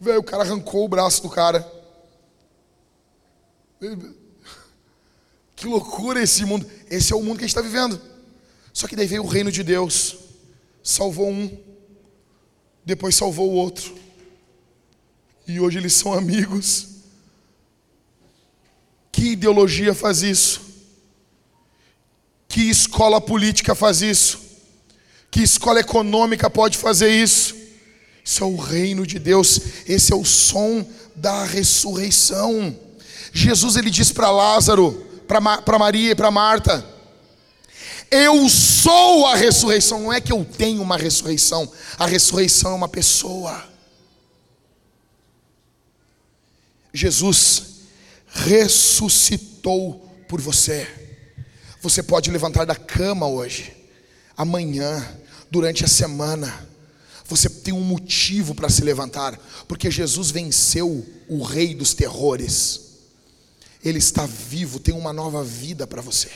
Velho, 0.00 0.20
o 0.20 0.24
cara 0.24 0.44
arrancou 0.44 0.86
o 0.86 0.88
braço 0.88 1.20
do 1.20 1.28
cara. 1.28 1.70
Que 5.54 5.66
loucura 5.66 6.22
esse 6.22 6.46
mundo. 6.46 6.66
Esse 6.88 7.12
é 7.12 7.16
o 7.16 7.22
mundo 7.22 7.36
que 7.36 7.44
a 7.44 7.46
gente 7.46 7.54
está 7.54 7.60
vivendo. 7.60 8.00
Só 8.72 8.88
que 8.88 8.96
daí 8.96 9.06
veio 9.06 9.24
o 9.24 9.28
reino 9.28 9.52
de 9.52 9.62
Deus. 9.62 10.27
Salvou 10.88 11.28
um. 11.28 11.54
Depois 12.82 13.14
salvou 13.14 13.50
o 13.50 13.54
outro. 13.56 13.94
E 15.46 15.60
hoje 15.60 15.76
eles 15.76 15.92
são 15.92 16.14
amigos. 16.14 16.86
Que 19.12 19.32
ideologia 19.32 19.94
faz 19.94 20.22
isso? 20.22 20.62
Que 22.48 22.70
escola 22.70 23.20
política 23.20 23.74
faz 23.74 24.00
isso? 24.00 24.40
Que 25.30 25.42
escola 25.42 25.78
econômica 25.78 26.48
pode 26.48 26.78
fazer 26.78 27.10
isso? 27.10 27.54
Isso 28.24 28.42
é 28.42 28.46
o 28.46 28.56
reino 28.56 29.06
de 29.06 29.18
Deus. 29.18 29.60
Esse 29.86 30.10
é 30.14 30.16
o 30.16 30.24
som 30.24 30.90
da 31.14 31.44
ressurreição. 31.44 32.74
Jesus 33.30 33.76
ele 33.76 33.90
diz 33.90 34.10
para 34.10 34.30
Lázaro: 34.30 35.06
para 35.26 35.78
Maria 35.78 36.12
e 36.12 36.14
para 36.14 36.30
Marta. 36.30 36.97
Eu 38.10 38.48
sou 38.48 39.26
a 39.26 39.34
ressurreição, 39.34 40.00
não 40.00 40.12
é 40.12 40.20
que 40.20 40.32
eu 40.32 40.44
tenho 40.44 40.80
uma 40.80 40.96
ressurreição, 40.96 41.70
a 41.98 42.06
ressurreição 42.06 42.72
é 42.72 42.74
uma 42.74 42.88
pessoa. 42.88 43.68
Jesus 46.92 47.62
ressuscitou 48.26 50.08
por 50.28 50.40
você. 50.40 50.88
Você 51.82 52.02
pode 52.02 52.30
levantar 52.30 52.64
da 52.64 52.74
cama 52.74 53.26
hoje, 53.26 53.76
amanhã, 54.36 55.06
durante 55.50 55.84
a 55.84 55.88
semana. 55.88 56.66
Você 57.26 57.48
tem 57.48 57.74
um 57.74 57.84
motivo 57.84 58.54
para 58.54 58.70
se 58.70 58.82
levantar, 58.82 59.38
porque 59.68 59.90
Jesus 59.90 60.30
venceu 60.30 61.06
o 61.28 61.42
rei 61.42 61.74
dos 61.74 61.92
terrores. 61.92 62.80
Ele 63.84 63.98
está 63.98 64.24
vivo, 64.26 64.80
tem 64.80 64.94
uma 64.94 65.12
nova 65.12 65.44
vida 65.44 65.86
para 65.86 66.00
você. 66.00 66.30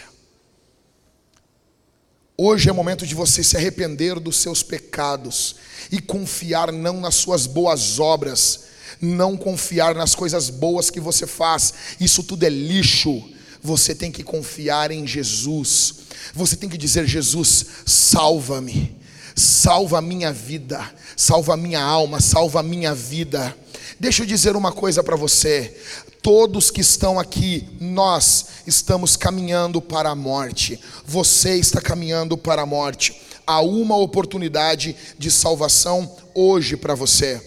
Hoje 2.37 2.71
é 2.71 2.73
momento 2.73 3.07
de 3.07 3.15
você 3.15 3.45
se 3.45 3.57
arrepender 3.57 4.19
dos 4.19 4.37
seus 4.37 4.63
pecados 4.63 5.57
e 5.91 6.01
confiar 6.01 6.73
não 6.73 6.99
nas 6.99 7.17
suas 7.17 7.47
boas 7.47 7.99
obras, 8.01 8.65
não 9.01 9.37
confiar 9.37 9.95
nas 9.95 10.15
coisas 10.15 10.49
boas 10.49 10.89
que 10.89 10.99
você 10.99 11.27
faz, 11.27 11.75
isso 12.01 12.23
tudo 12.23 12.45
é 12.45 12.49
lixo. 12.49 13.23
Você 13.63 13.95
tem 13.95 14.11
que 14.11 14.25
confiar 14.25 14.91
em 14.91 15.07
Jesus. 15.07 15.95
Você 16.35 16.57
tem 16.57 16.69
que 16.69 16.79
dizer: 16.79 17.07
Jesus, 17.07 17.67
salva-me, 17.87 18.97
salva 19.37 19.99
a 19.99 20.03
minha 20.03 20.33
vida, 20.33 20.91
salva 21.17 21.55
a 21.55 21.57
minha 21.57 21.81
alma, 21.81 22.21
salva 22.21 22.61
a 22.61 22.63
minha 22.63 22.95
vida. 22.95 23.57
Deixa 24.01 24.23
eu 24.23 24.27
dizer 24.27 24.57
uma 24.57 24.73
coisa 24.73 25.03
para 25.03 25.15
você: 25.15 25.77
Todos 26.23 26.71
que 26.71 26.81
estão 26.81 27.19
aqui, 27.19 27.69
nós 27.81 28.47
estamos 28.65 29.17
caminhando 29.17 29.83
para 29.83 30.11
a 30.11 30.15
morte. 30.15 30.79
Você 31.05 31.57
está 31.57 31.81
caminhando 31.81 32.39
para 32.39 32.63
a 32.63 32.67
morte. 32.67 33.21
Há 33.45 33.61
uma 33.61 33.97
oportunidade 33.97 34.95
de 35.19 35.33
salvação 35.33 36.09
hoje 36.33 36.77
para 36.77 36.95
você. 36.95 37.43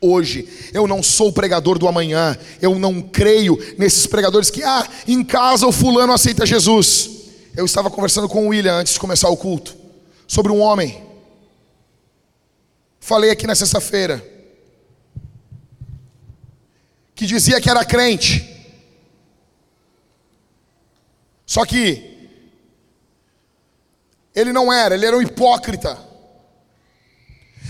Hoje, 0.00 0.48
eu 0.72 0.88
não 0.88 1.02
sou 1.02 1.28
o 1.28 1.32
pregador 1.34 1.78
do 1.78 1.86
amanhã, 1.86 2.36
eu 2.62 2.78
não 2.78 3.02
creio 3.02 3.58
nesses 3.76 4.06
pregadores 4.06 4.48
que, 4.48 4.62
ah, 4.62 4.88
em 5.06 5.22
casa 5.22 5.66
o 5.66 5.70
fulano 5.70 6.14
aceita 6.14 6.46
Jesus. 6.46 7.10
Eu 7.54 7.66
estava 7.66 7.90
conversando 7.90 8.26
com 8.26 8.46
o 8.46 8.48
William 8.48 8.74
antes 8.74 8.94
de 8.94 9.00
começar 9.00 9.28
o 9.28 9.36
culto, 9.36 9.76
sobre 10.26 10.50
um 10.50 10.60
homem. 10.60 11.04
Falei 12.98 13.30
aqui 13.30 13.46
na 13.46 13.54
sexta-feira 13.54 14.31
que 17.22 17.26
dizia 17.26 17.60
que 17.60 17.70
era 17.70 17.84
crente. 17.84 18.50
Só 21.46 21.64
que 21.64 22.28
ele 24.34 24.52
não 24.52 24.72
era, 24.72 24.96
ele 24.96 25.06
era 25.06 25.16
um 25.16 25.22
hipócrita. 25.22 25.96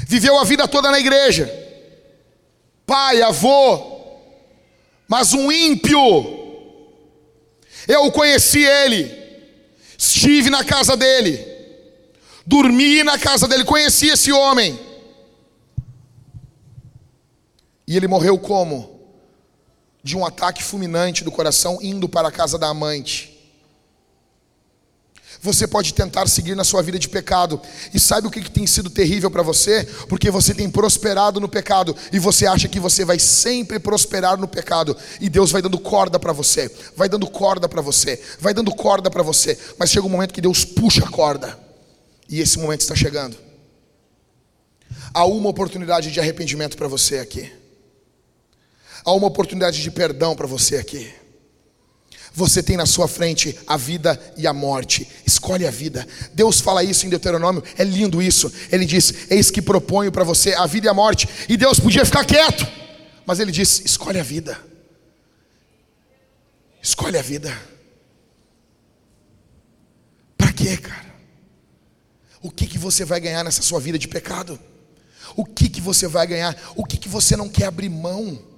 Viveu 0.08 0.38
a 0.38 0.44
vida 0.44 0.66
toda 0.66 0.90
na 0.90 0.98
igreja. 0.98 1.52
Pai, 2.86 3.20
avô, 3.20 4.16
mas 5.06 5.34
um 5.34 5.52
ímpio. 5.52 5.98
Eu 7.86 8.10
conheci 8.10 8.64
ele. 8.64 9.04
Estive 9.98 10.48
na 10.48 10.64
casa 10.64 10.96
dele. 10.96 11.46
Dormi 12.46 13.02
na 13.02 13.18
casa 13.18 13.46
dele, 13.46 13.64
conheci 13.64 14.08
esse 14.08 14.32
homem. 14.32 14.80
E 17.86 17.94
ele 17.94 18.08
morreu 18.08 18.38
como? 18.38 18.91
De 20.02 20.16
um 20.16 20.24
ataque 20.24 20.62
fulminante 20.62 21.24
do 21.24 21.30
coração 21.30 21.78
indo 21.80 22.08
para 22.08 22.28
a 22.28 22.32
casa 22.32 22.58
da 22.58 22.68
amante. 22.68 23.32
Você 25.40 25.66
pode 25.66 25.92
tentar 25.92 26.28
seguir 26.28 26.54
na 26.54 26.62
sua 26.62 26.82
vida 26.82 27.00
de 27.00 27.08
pecado, 27.08 27.60
e 27.92 27.98
sabe 27.98 28.28
o 28.28 28.30
que, 28.30 28.40
que 28.40 28.50
tem 28.50 28.64
sido 28.64 28.88
terrível 28.88 29.28
para 29.28 29.42
você? 29.42 29.84
Porque 30.08 30.30
você 30.30 30.54
tem 30.54 30.70
prosperado 30.70 31.40
no 31.40 31.48
pecado, 31.48 31.96
e 32.12 32.18
você 32.20 32.46
acha 32.46 32.68
que 32.68 32.78
você 32.78 33.04
vai 33.04 33.18
sempre 33.18 33.80
prosperar 33.80 34.38
no 34.38 34.46
pecado, 34.46 34.96
e 35.20 35.28
Deus 35.28 35.50
vai 35.50 35.60
dando 35.60 35.80
corda 35.80 36.16
para 36.16 36.32
você, 36.32 36.70
vai 36.96 37.08
dando 37.08 37.26
corda 37.26 37.68
para 37.68 37.82
você, 37.82 38.20
vai 38.38 38.54
dando 38.54 38.72
corda 38.72 39.10
para 39.10 39.22
você, 39.24 39.58
mas 39.76 39.90
chega 39.90 40.06
um 40.06 40.10
momento 40.10 40.32
que 40.32 40.40
Deus 40.40 40.64
puxa 40.64 41.04
a 41.04 41.10
corda, 41.10 41.58
e 42.28 42.40
esse 42.40 42.56
momento 42.60 42.82
está 42.82 42.94
chegando. 42.94 43.36
Há 45.12 45.24
uma 45.24 45.48
oportunidade 45.48 46.12
de 46.12 46.20
arrependimento 46.20 46.76
para 46.76 46.86
você 46.86 47.18
aqui. 47.18 47.61
Há 49.04 49.12
uma 49.12 49.26
oportunidade 49.26 49.82
de 49.82 49.90
perdão 49.90 50.36
para 50.36 50.46
você 50.46 50.76
aqui. 50.76 51.12
Você 52.34 52.62
tem 52.62 52.76
na 52.76 52.86
sua 52.86 53.06
frente 53.06 53.58
a 53.66 53.76
vida 53.76 54.18
e 54.36 54.46
a 54.46 54.52
morte. 54.52 55.06
Escolhe 55.26 55.66
a 55.66 55.70
vida. 55.70 56.06
Deus 56.32 56.60
fala 56.60 56.82
isso 56.82 57.04
em 57.04 57.10
Deuteronômio. 57.10 57.62
É 57.76 57.84
lindo 57.84 58.22
isso. 58.22 58.50
Ele 58.70 58.86
diz: 58.86 59.30
Eis 59.30 59.50
que 59.50 59.60
proponho 59.60 60.10
para 60.10 60.24
você 60.24 60.54
a 60.54 60.66
vida 60.66 60.86
e 60.86 60.90
a 60.90 60.94
morte. 60.94 61.28
E 61.48 61.56
Deus 61.56 61.78
podia 61.78 62.04
ficar 62.06 62.24
quieto. 62.24 62.66
Mas 63.26 63.38
ele 63.38 63.52
diz: 63.52 63.82
Escolhe 63.84 64.18
a 64.18 64.22
vida. 64.22 64.58
Escolhe 66.82 67.18
a 67.18 67.22
vida. 67.22 67.54
Para 70.38 70.52
quê, 70.52 70.76
cara? 70.78 71.12
O 72.40 72.50
que, 72.50 72.66
que 72.66 72.78
você 72.78 73.04
vai 73.04 73.20
ganhar 73.20 73.44
nessa 73.44 73.62
sua 73.62 73.78
vida 73.78 73.98
de 73.98 74.08
pecado? 74.08 74.58
O 75.36 75.44
que, 75.44 75.68
que 75.68 75.80
você 75.80 76.08
vai 76.08 76.26
ganhar? 76.26 76.56
O 76.74 76.84
que, 76.84 76.96
que 76.96 77.08
você 77.08 77.36
não 77.36 77.48
quer 77.48 77.66
abrir 77.66 77.90
mão? 77.90 78.51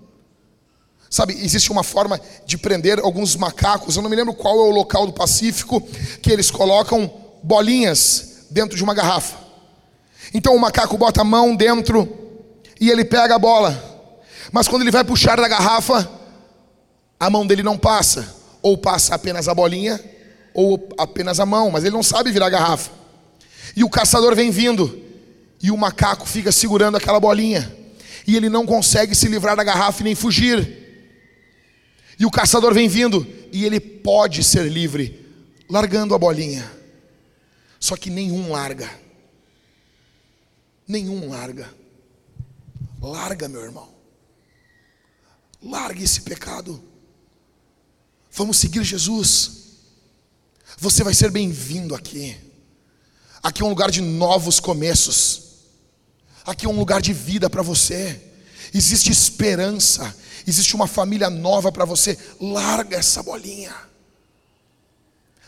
Sabe, 1.15 1.33
existe 1.45 1.71
uma 1.71 1.85
forma 1.85 2.21
de 2.45 2.59
prender 2.59 2.99
alguns 2.99 3.37
macacos, 3.37 3.95
eu 3.95 4.03
não 4.03 4.11
me 4.11 4.17
lembro 4.17 4.35
qual 4.35 4.57
é 4.57 4.63
o 4.69 4.71
local 4.73 5.07
do 5.07 5.13
Pacífico, 5.13 5.81
que 6.21 6.29
eles 6.29 6.51
colocam 6.51 7.09
bolinhas 7.41 8.47
dentro 8.51 8.77
de 8.77 8.83
uma 8.83 8.93
garrafa. 8.95 9.37
Então 10.35 10.57
o 10.57 10.59
macaco 10.59 10.99
bota 10.99 11.21
a 11.21 11.25
mão 11.25 11.55
dentro 11.55 12.09
e 12.81 12.91
ele 12.91 13.05
pega 13.05 13.37
a 13.37 13.39
bola. 13.39 13.81
Mas 14.51 14.67
quando 14.67 14.83
ele 14.83 14.91
vai 14.91 15.05
puxar 15.05 15.37
da 15.37 15.47
garrafa, 15.47 16.11
a 17.21 17.31
mão 17.31 17.47
dele 17.47 17.63
não 17.63 17.79
passa, 17.79 18.35
ou 18.61 18.77
passa 18.77 19.15
apenas 19.15 19.47
a 19.47 19.55
bolinha, 19.55 20.01
ou 20.53 20.89
apenas 20.99 21.39
a 21.39 21.47
mão, 21.47 21.71
mas 21.71 21.85
ele 21.85 21.95
não 21.95 22.03
sabe 22.03 22.33
virar 22.33 22.47
a 22.47 22.51
garrafa. 22.51 22.91
E 23.77 23.85
o 23.85 23.89
caçador 23.89 24.35
vem 24.35 24.51
vindo, 24.51 25.01
e 25.63 25.71
o 25.71 25.77
macaco 25.77 26.27
fica 26.27 26.51
segurando 26.51 26.97
aquela 26.97 27.21
bolinha, 27.21 27.73
e 28.27 28.35
ele 28.35 28.49
não 28.49 28.67
consegue 28.67 29.15
se 29.15 29.29
livrar 29.29 29.55
da 29.55 29.63
garrafa 29.63 30.01
e 30.01 30.05
nem 30.07 30.17
fugir. 30.17 30.83
E 32.19 32.25
o 32.25 32.31
caçador 32.31 32.73
vem 32.73 32.89
vindo, 32.89 33.27
e 33.53 33.65
ele 33.65 33.81
pode 33.81 34.43
ser 34.45 34.71
livre, 34.71 35.27
largando 35.69 36.15
a 36.15 36.19
bolinha. 36.19 36.71
Só 37.81 37.97
que 37.97 38.11
nenhum 38.11 38.53
larga. 38.53 38.91
Nenhum 40.87 41.29
larga. 41.29 41.73
Larga, 43.01 43.49
meu 43.49 43.63
irmão. 43.63 43.89
Largue 45.63 46.05
esse 46.05 46.23
pecado. 46.23 46.83
Vamos 48.33 48.57
seguir 48.59 48.85
Jesus. 48.85 49.65
Você 50.79 51.05
vai 51.05 51.15
ser 51.15 51.31
bem-vindo 51.31 51.95
aqui. 51.95 52.37
Aqui 53.43 53.63
é 53.63 53.65
um 53.65 53.69
lugar 53.69 53.91
de 53.91 54.01
novos 54.01 54.59
começos. 54.59 55.43
Aqui 56.45 56.67
é 56.67 56.69
um 56.69 56.79
lugar 56.79 57.01
de 57.01 57.13
vida 57.13 57.49
para 57.49 57.63
você. 57.63 58.21
Existe 58.73 59.11
esperança. 59.11 60.17
Existe 60.47 60.75
uma 60.75 60.87
família 60.87 61.31
nova 61.31 61.73
para 61.73 61.85
você. 61.85 62.19
Larga 62.41 62.97
essa 62.97 63.23
bolinha. 63.23 63.75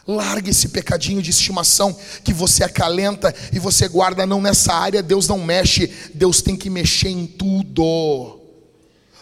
Largue 0.06 0.50
esse 0.50 0.68
pecadinho 0.68 1.20
de 1.20 1.30
estimação 1.30 1.92
que 2.24 2.32
você 2.32 2.62
acalenta 2.62 3.34
e 3.52 3.58
você 3.58 3.88
guarda. 3.88 4.24
Não, 4.24 4.40
nessa 4.40 4.72
área 4.72 5.02
Deus 5.02 5.26
não 5.26 5.38
mexe, 5.42 5.88
Deus 6.14 6.40
tem 6.40 6.56
que 6.56 6.70
mexer 6.70 7.08
em 7.08 7.26
tudo. 7.26 8.40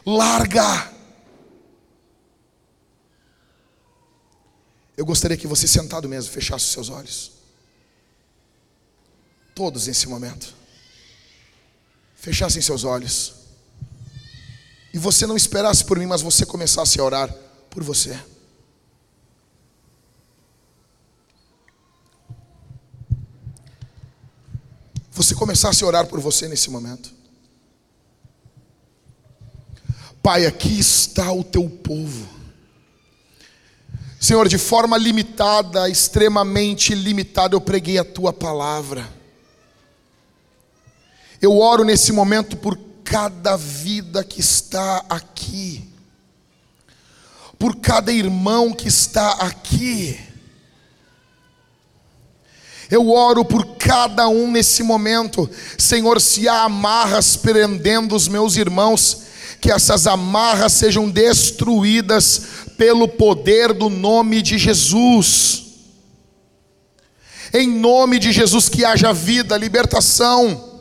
Larga. 0.04 0.92
Eu 4.96 5.06
gostaria 5.06 5.36
que 5.36 5.46
você 5.46 5.66
sentado 5.66 6.08
mesmo 6.08 6.30
fechasse 6.30 6.66
os 6.66 6.72
seus 6.72 6.88
olhos. 6.90 7.32
Todos 9.54 9.86
nesse 9.86 10.06
momento. 10.06 10.54
Fechassem 12.14 12.60
seus 12.60 12.84
olhos. 12.84 13.43
E 14.94 14.98
você 14.98 15.26
não 15.26 15.36
esperasse 15.36 15.84
por 15.84 15.98
mim, 15.98 16.06
mas 16.06 16.22
você 16.22 16.46
começasse 16.46 16.98
a 16.98 17.04
orar 17.04 17.34
por 17.68 17.82
você. 17.82 18.18
você 25.14 25.34
começasse 25.34 25.82
a 25.84 25.86
orar 25.86 26.06
por 26.06 26.18
você 26.18 26.48
nesse 26.48 26.68
momento. 26.70 27.12
Pai, 30.20 30.44
aqui 30.44 30.78
está 30.78 31.32
o 31.32 31.44
teu 31.44 31.68
povo. 31.70 32.28
Senhor, 34.20 34.48
de 34.48 34.58
forma 34.58 34.98
limitada, 34.98 35.88
extremamente 35.88 36.94
limitada, 36.94 37.54
eu 37.54 37.60
preguei 37.60 37.98
a 37.98 38.04
tua 38.04 38.32
palavra. 38.32 39.08
Eu 41.40 41.58
oro 41.58 41.84
nesse 41.84 42.10
momento 42.10 42.56
por 42.56 42.76
cada 43.04 43.56
vida 43.56 44.24
que 44.24 44.40
está 44.40 45.04
aqui, 45.08 45.86
por 47.58 47.76
cada 47.76 48.10
irmão 48.10 48.72
que 48.72 48.88
está 48.88 49.32
aqui. 49.34 50.18
Eu 52.90 53.10
oro 53.10 53.44
por 53.44 53.76
cada 53.76 54.28
um 54.28 54.50
nesse 54.50 54.82
momento, 54.82 55.48
Senhor, 55.78 56.20
se 56.20 56.48
há 56.48 56.62
amarras 56.62 57.36
prendendo 57.36 58.14
os 58.14 58.26
meus 58.28 58.56
irmãos, 58.56 59.22
que 59.60 59.70
essas 59.70 60.06
amarras 60.06 60.72
sejam 60.72 61.08
destruídas 61.08 62.42
pelo 62.76 63.08
poder 63.08 63.72
do 63.72 63.88
nome 63.88 64.42
de 64.42 64.58
Jesus. 64.58 65.62
Em 67.52 67.68
nome 67.68 68.18
de 68.18 68.32
Jesus, 68.32 68.68
que 68.68 68.84
haja 68.84 69.12
vida, 69.12 69.56
libertação, 69.56 70.73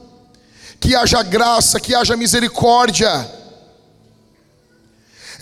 que 0.83 0.93
haja 0.93 1.23
graça, 1.23 1.79
que 1.79 1.95
haja 1.95 2.17
misericórdia. 2.17 3.09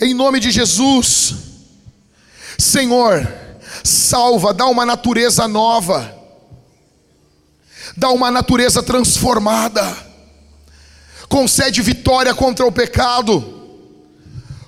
Em 0.00 0.14
nome 0.14 0.38
de 0.38 0.52
Jesus, 0.52 1.34
Senhor, 2.56 3.28
salva, 3.82 4.54
dá 4.54 4.66
uma 4.66 4.86
natureza 4.86 5.48
nova 5.48 6.22
dá 7.96 8.10
uma 8.10 8.30
natureza 8.30 8.82
transformada, 8.82 9.96
concede 11.28 11.82
vitória 11.82 12.34
contra 12.34 12.64
o 12.64 12.72
pecado, 12.72 13.60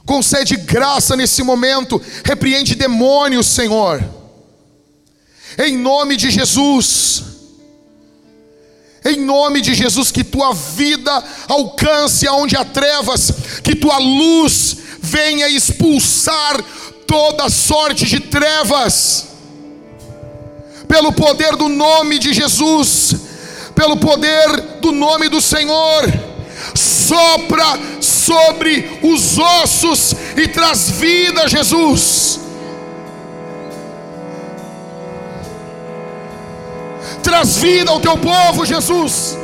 concede 0.05 0.57
graça 0.57 1.17
nesse 1.17 1.43
momento, 1.43 2.01
repreende 2.23 2.75
demônios, 2.75 3.47
Senhor, 3.47 4.05
em 5.59 5.79
nome 5.79 6.17
de 6.17 6.31
Jesus. 6.31 7.34
Em 9.05 9.17
nome 9.17 9.61
de 9.61 9.75
Jesus, 9.75 10.11
que 10.11 10.25
tua 10.25 10.55
vida 10.55 11.23
alcance 11.49 12.27
aonde 12.27 12.57
há 12.57 12.65
trevas, 12.65 13.33
que 13.63 13.77
tua 13.77 13.99
luz 13.99 14.79
venha 15.01 15.49
expulsar 15.49 16.63
toda 17.07 17.51
sorte 17.51 18.07
de 18.07 18.19
trevas 18.21 19.27
pelo 20.89 21.13
poder 21.13 21.57
do 21.57 21.69
nome 21.69 22.19
de 22.19 22.33
Jesus, 22.33 23.15
pelo 23.75 23.97
poder 23.97 24.79
do 24.81 24.93
nome 24.93 25.29
do 25.29 25.41
Senhor, 25.41 26.05
sopra 26.75 27.79
sobre 28.01 28.99
os 29.03 29.39
ossos 29.39 30.15
e 30.37 30.49
traz 30.49 30.91
vida, 30.91 31.49
Jesus. 31.49 32.44
Traz 37.25 37.57
vida 37.57 37.91
ao 37.91 37.99
teu 38.01 38.19
povo, 38.19 38.67
Jesus. 38.67 39.39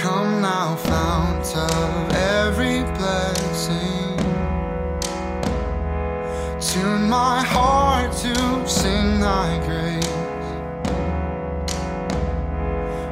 Come 0.00 0.40
now, 0.40 0.76
fount 0.76 1.56
of 1.56 2.14
every 2.14 2.84
blessing. 2.96 4.16
Tune 6.60 7.08
my 7.08 7.42
heart 7.42 8.12
to 8.12 8.68
sing 8.68 9.18
thy 9.18 9.58
grace. 9.66 10.06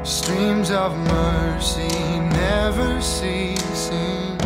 Streams 0.04 0.70
of 0.70 0.96
mercy 0.96 1.88
never 2.30 3.00
ceasing. 3.00 4.38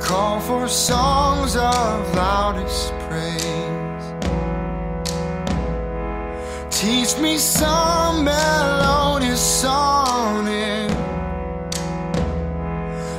Call 0.00 0.40
for 0.40 0.66
songs 0.66 1.54
of 1.54 2.14
loudest 2.16 2.92
praise. 3.08 3.73
Teach 6.84 7.16
me 7.16 7.38
some 7.38 8.24
melodious 8.24 9.40
sonnet 9.40 10.90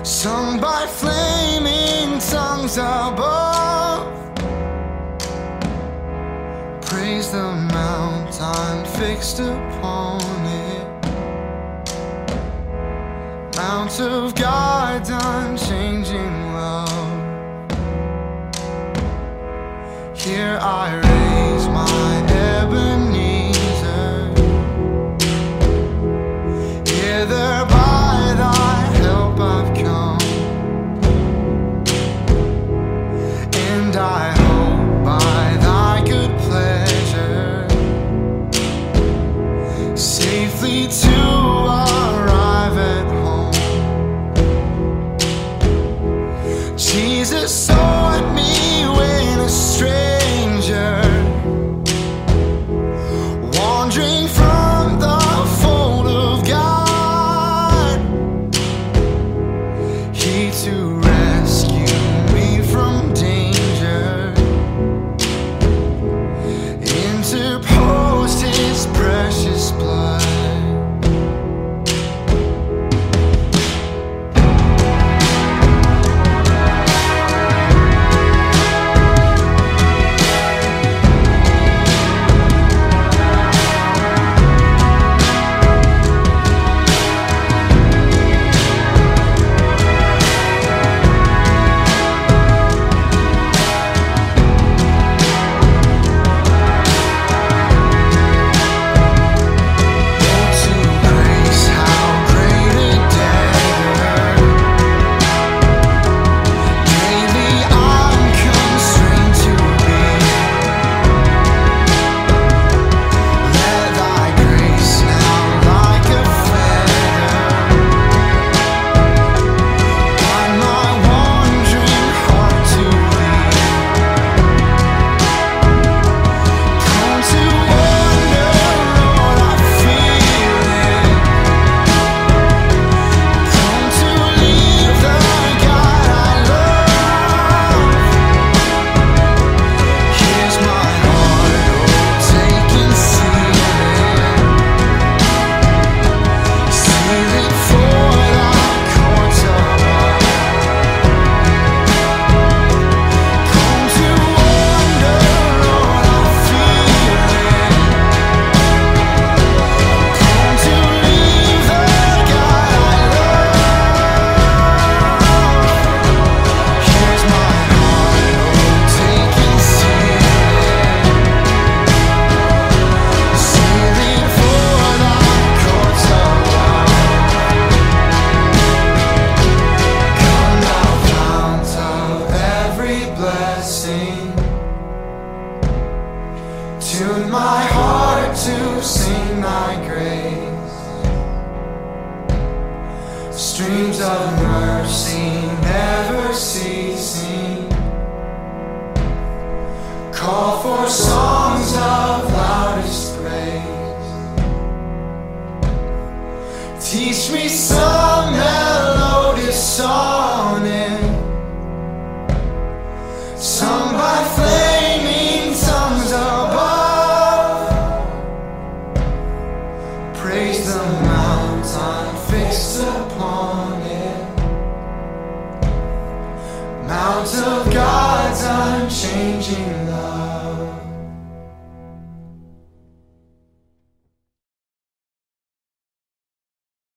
sung 0.05 0.59
by 0.59 0.86
flaming 0.86 2.20
tongues 2.20 2.78
above. 2.78 4.05
Praise 6.86 7.32
the 7.32 7.51
mountain 7.74 8.86
fixed 8.99 9.39
upon 9.39 10.22
it. 10.45 10.86
Mount 13.55 13.99
of 13.99 14.36
God's 14.36 15.09
unchanging 15.09 16.53
love. 16.53 17.18
Here 20.16 20.59
I 20.61 21.14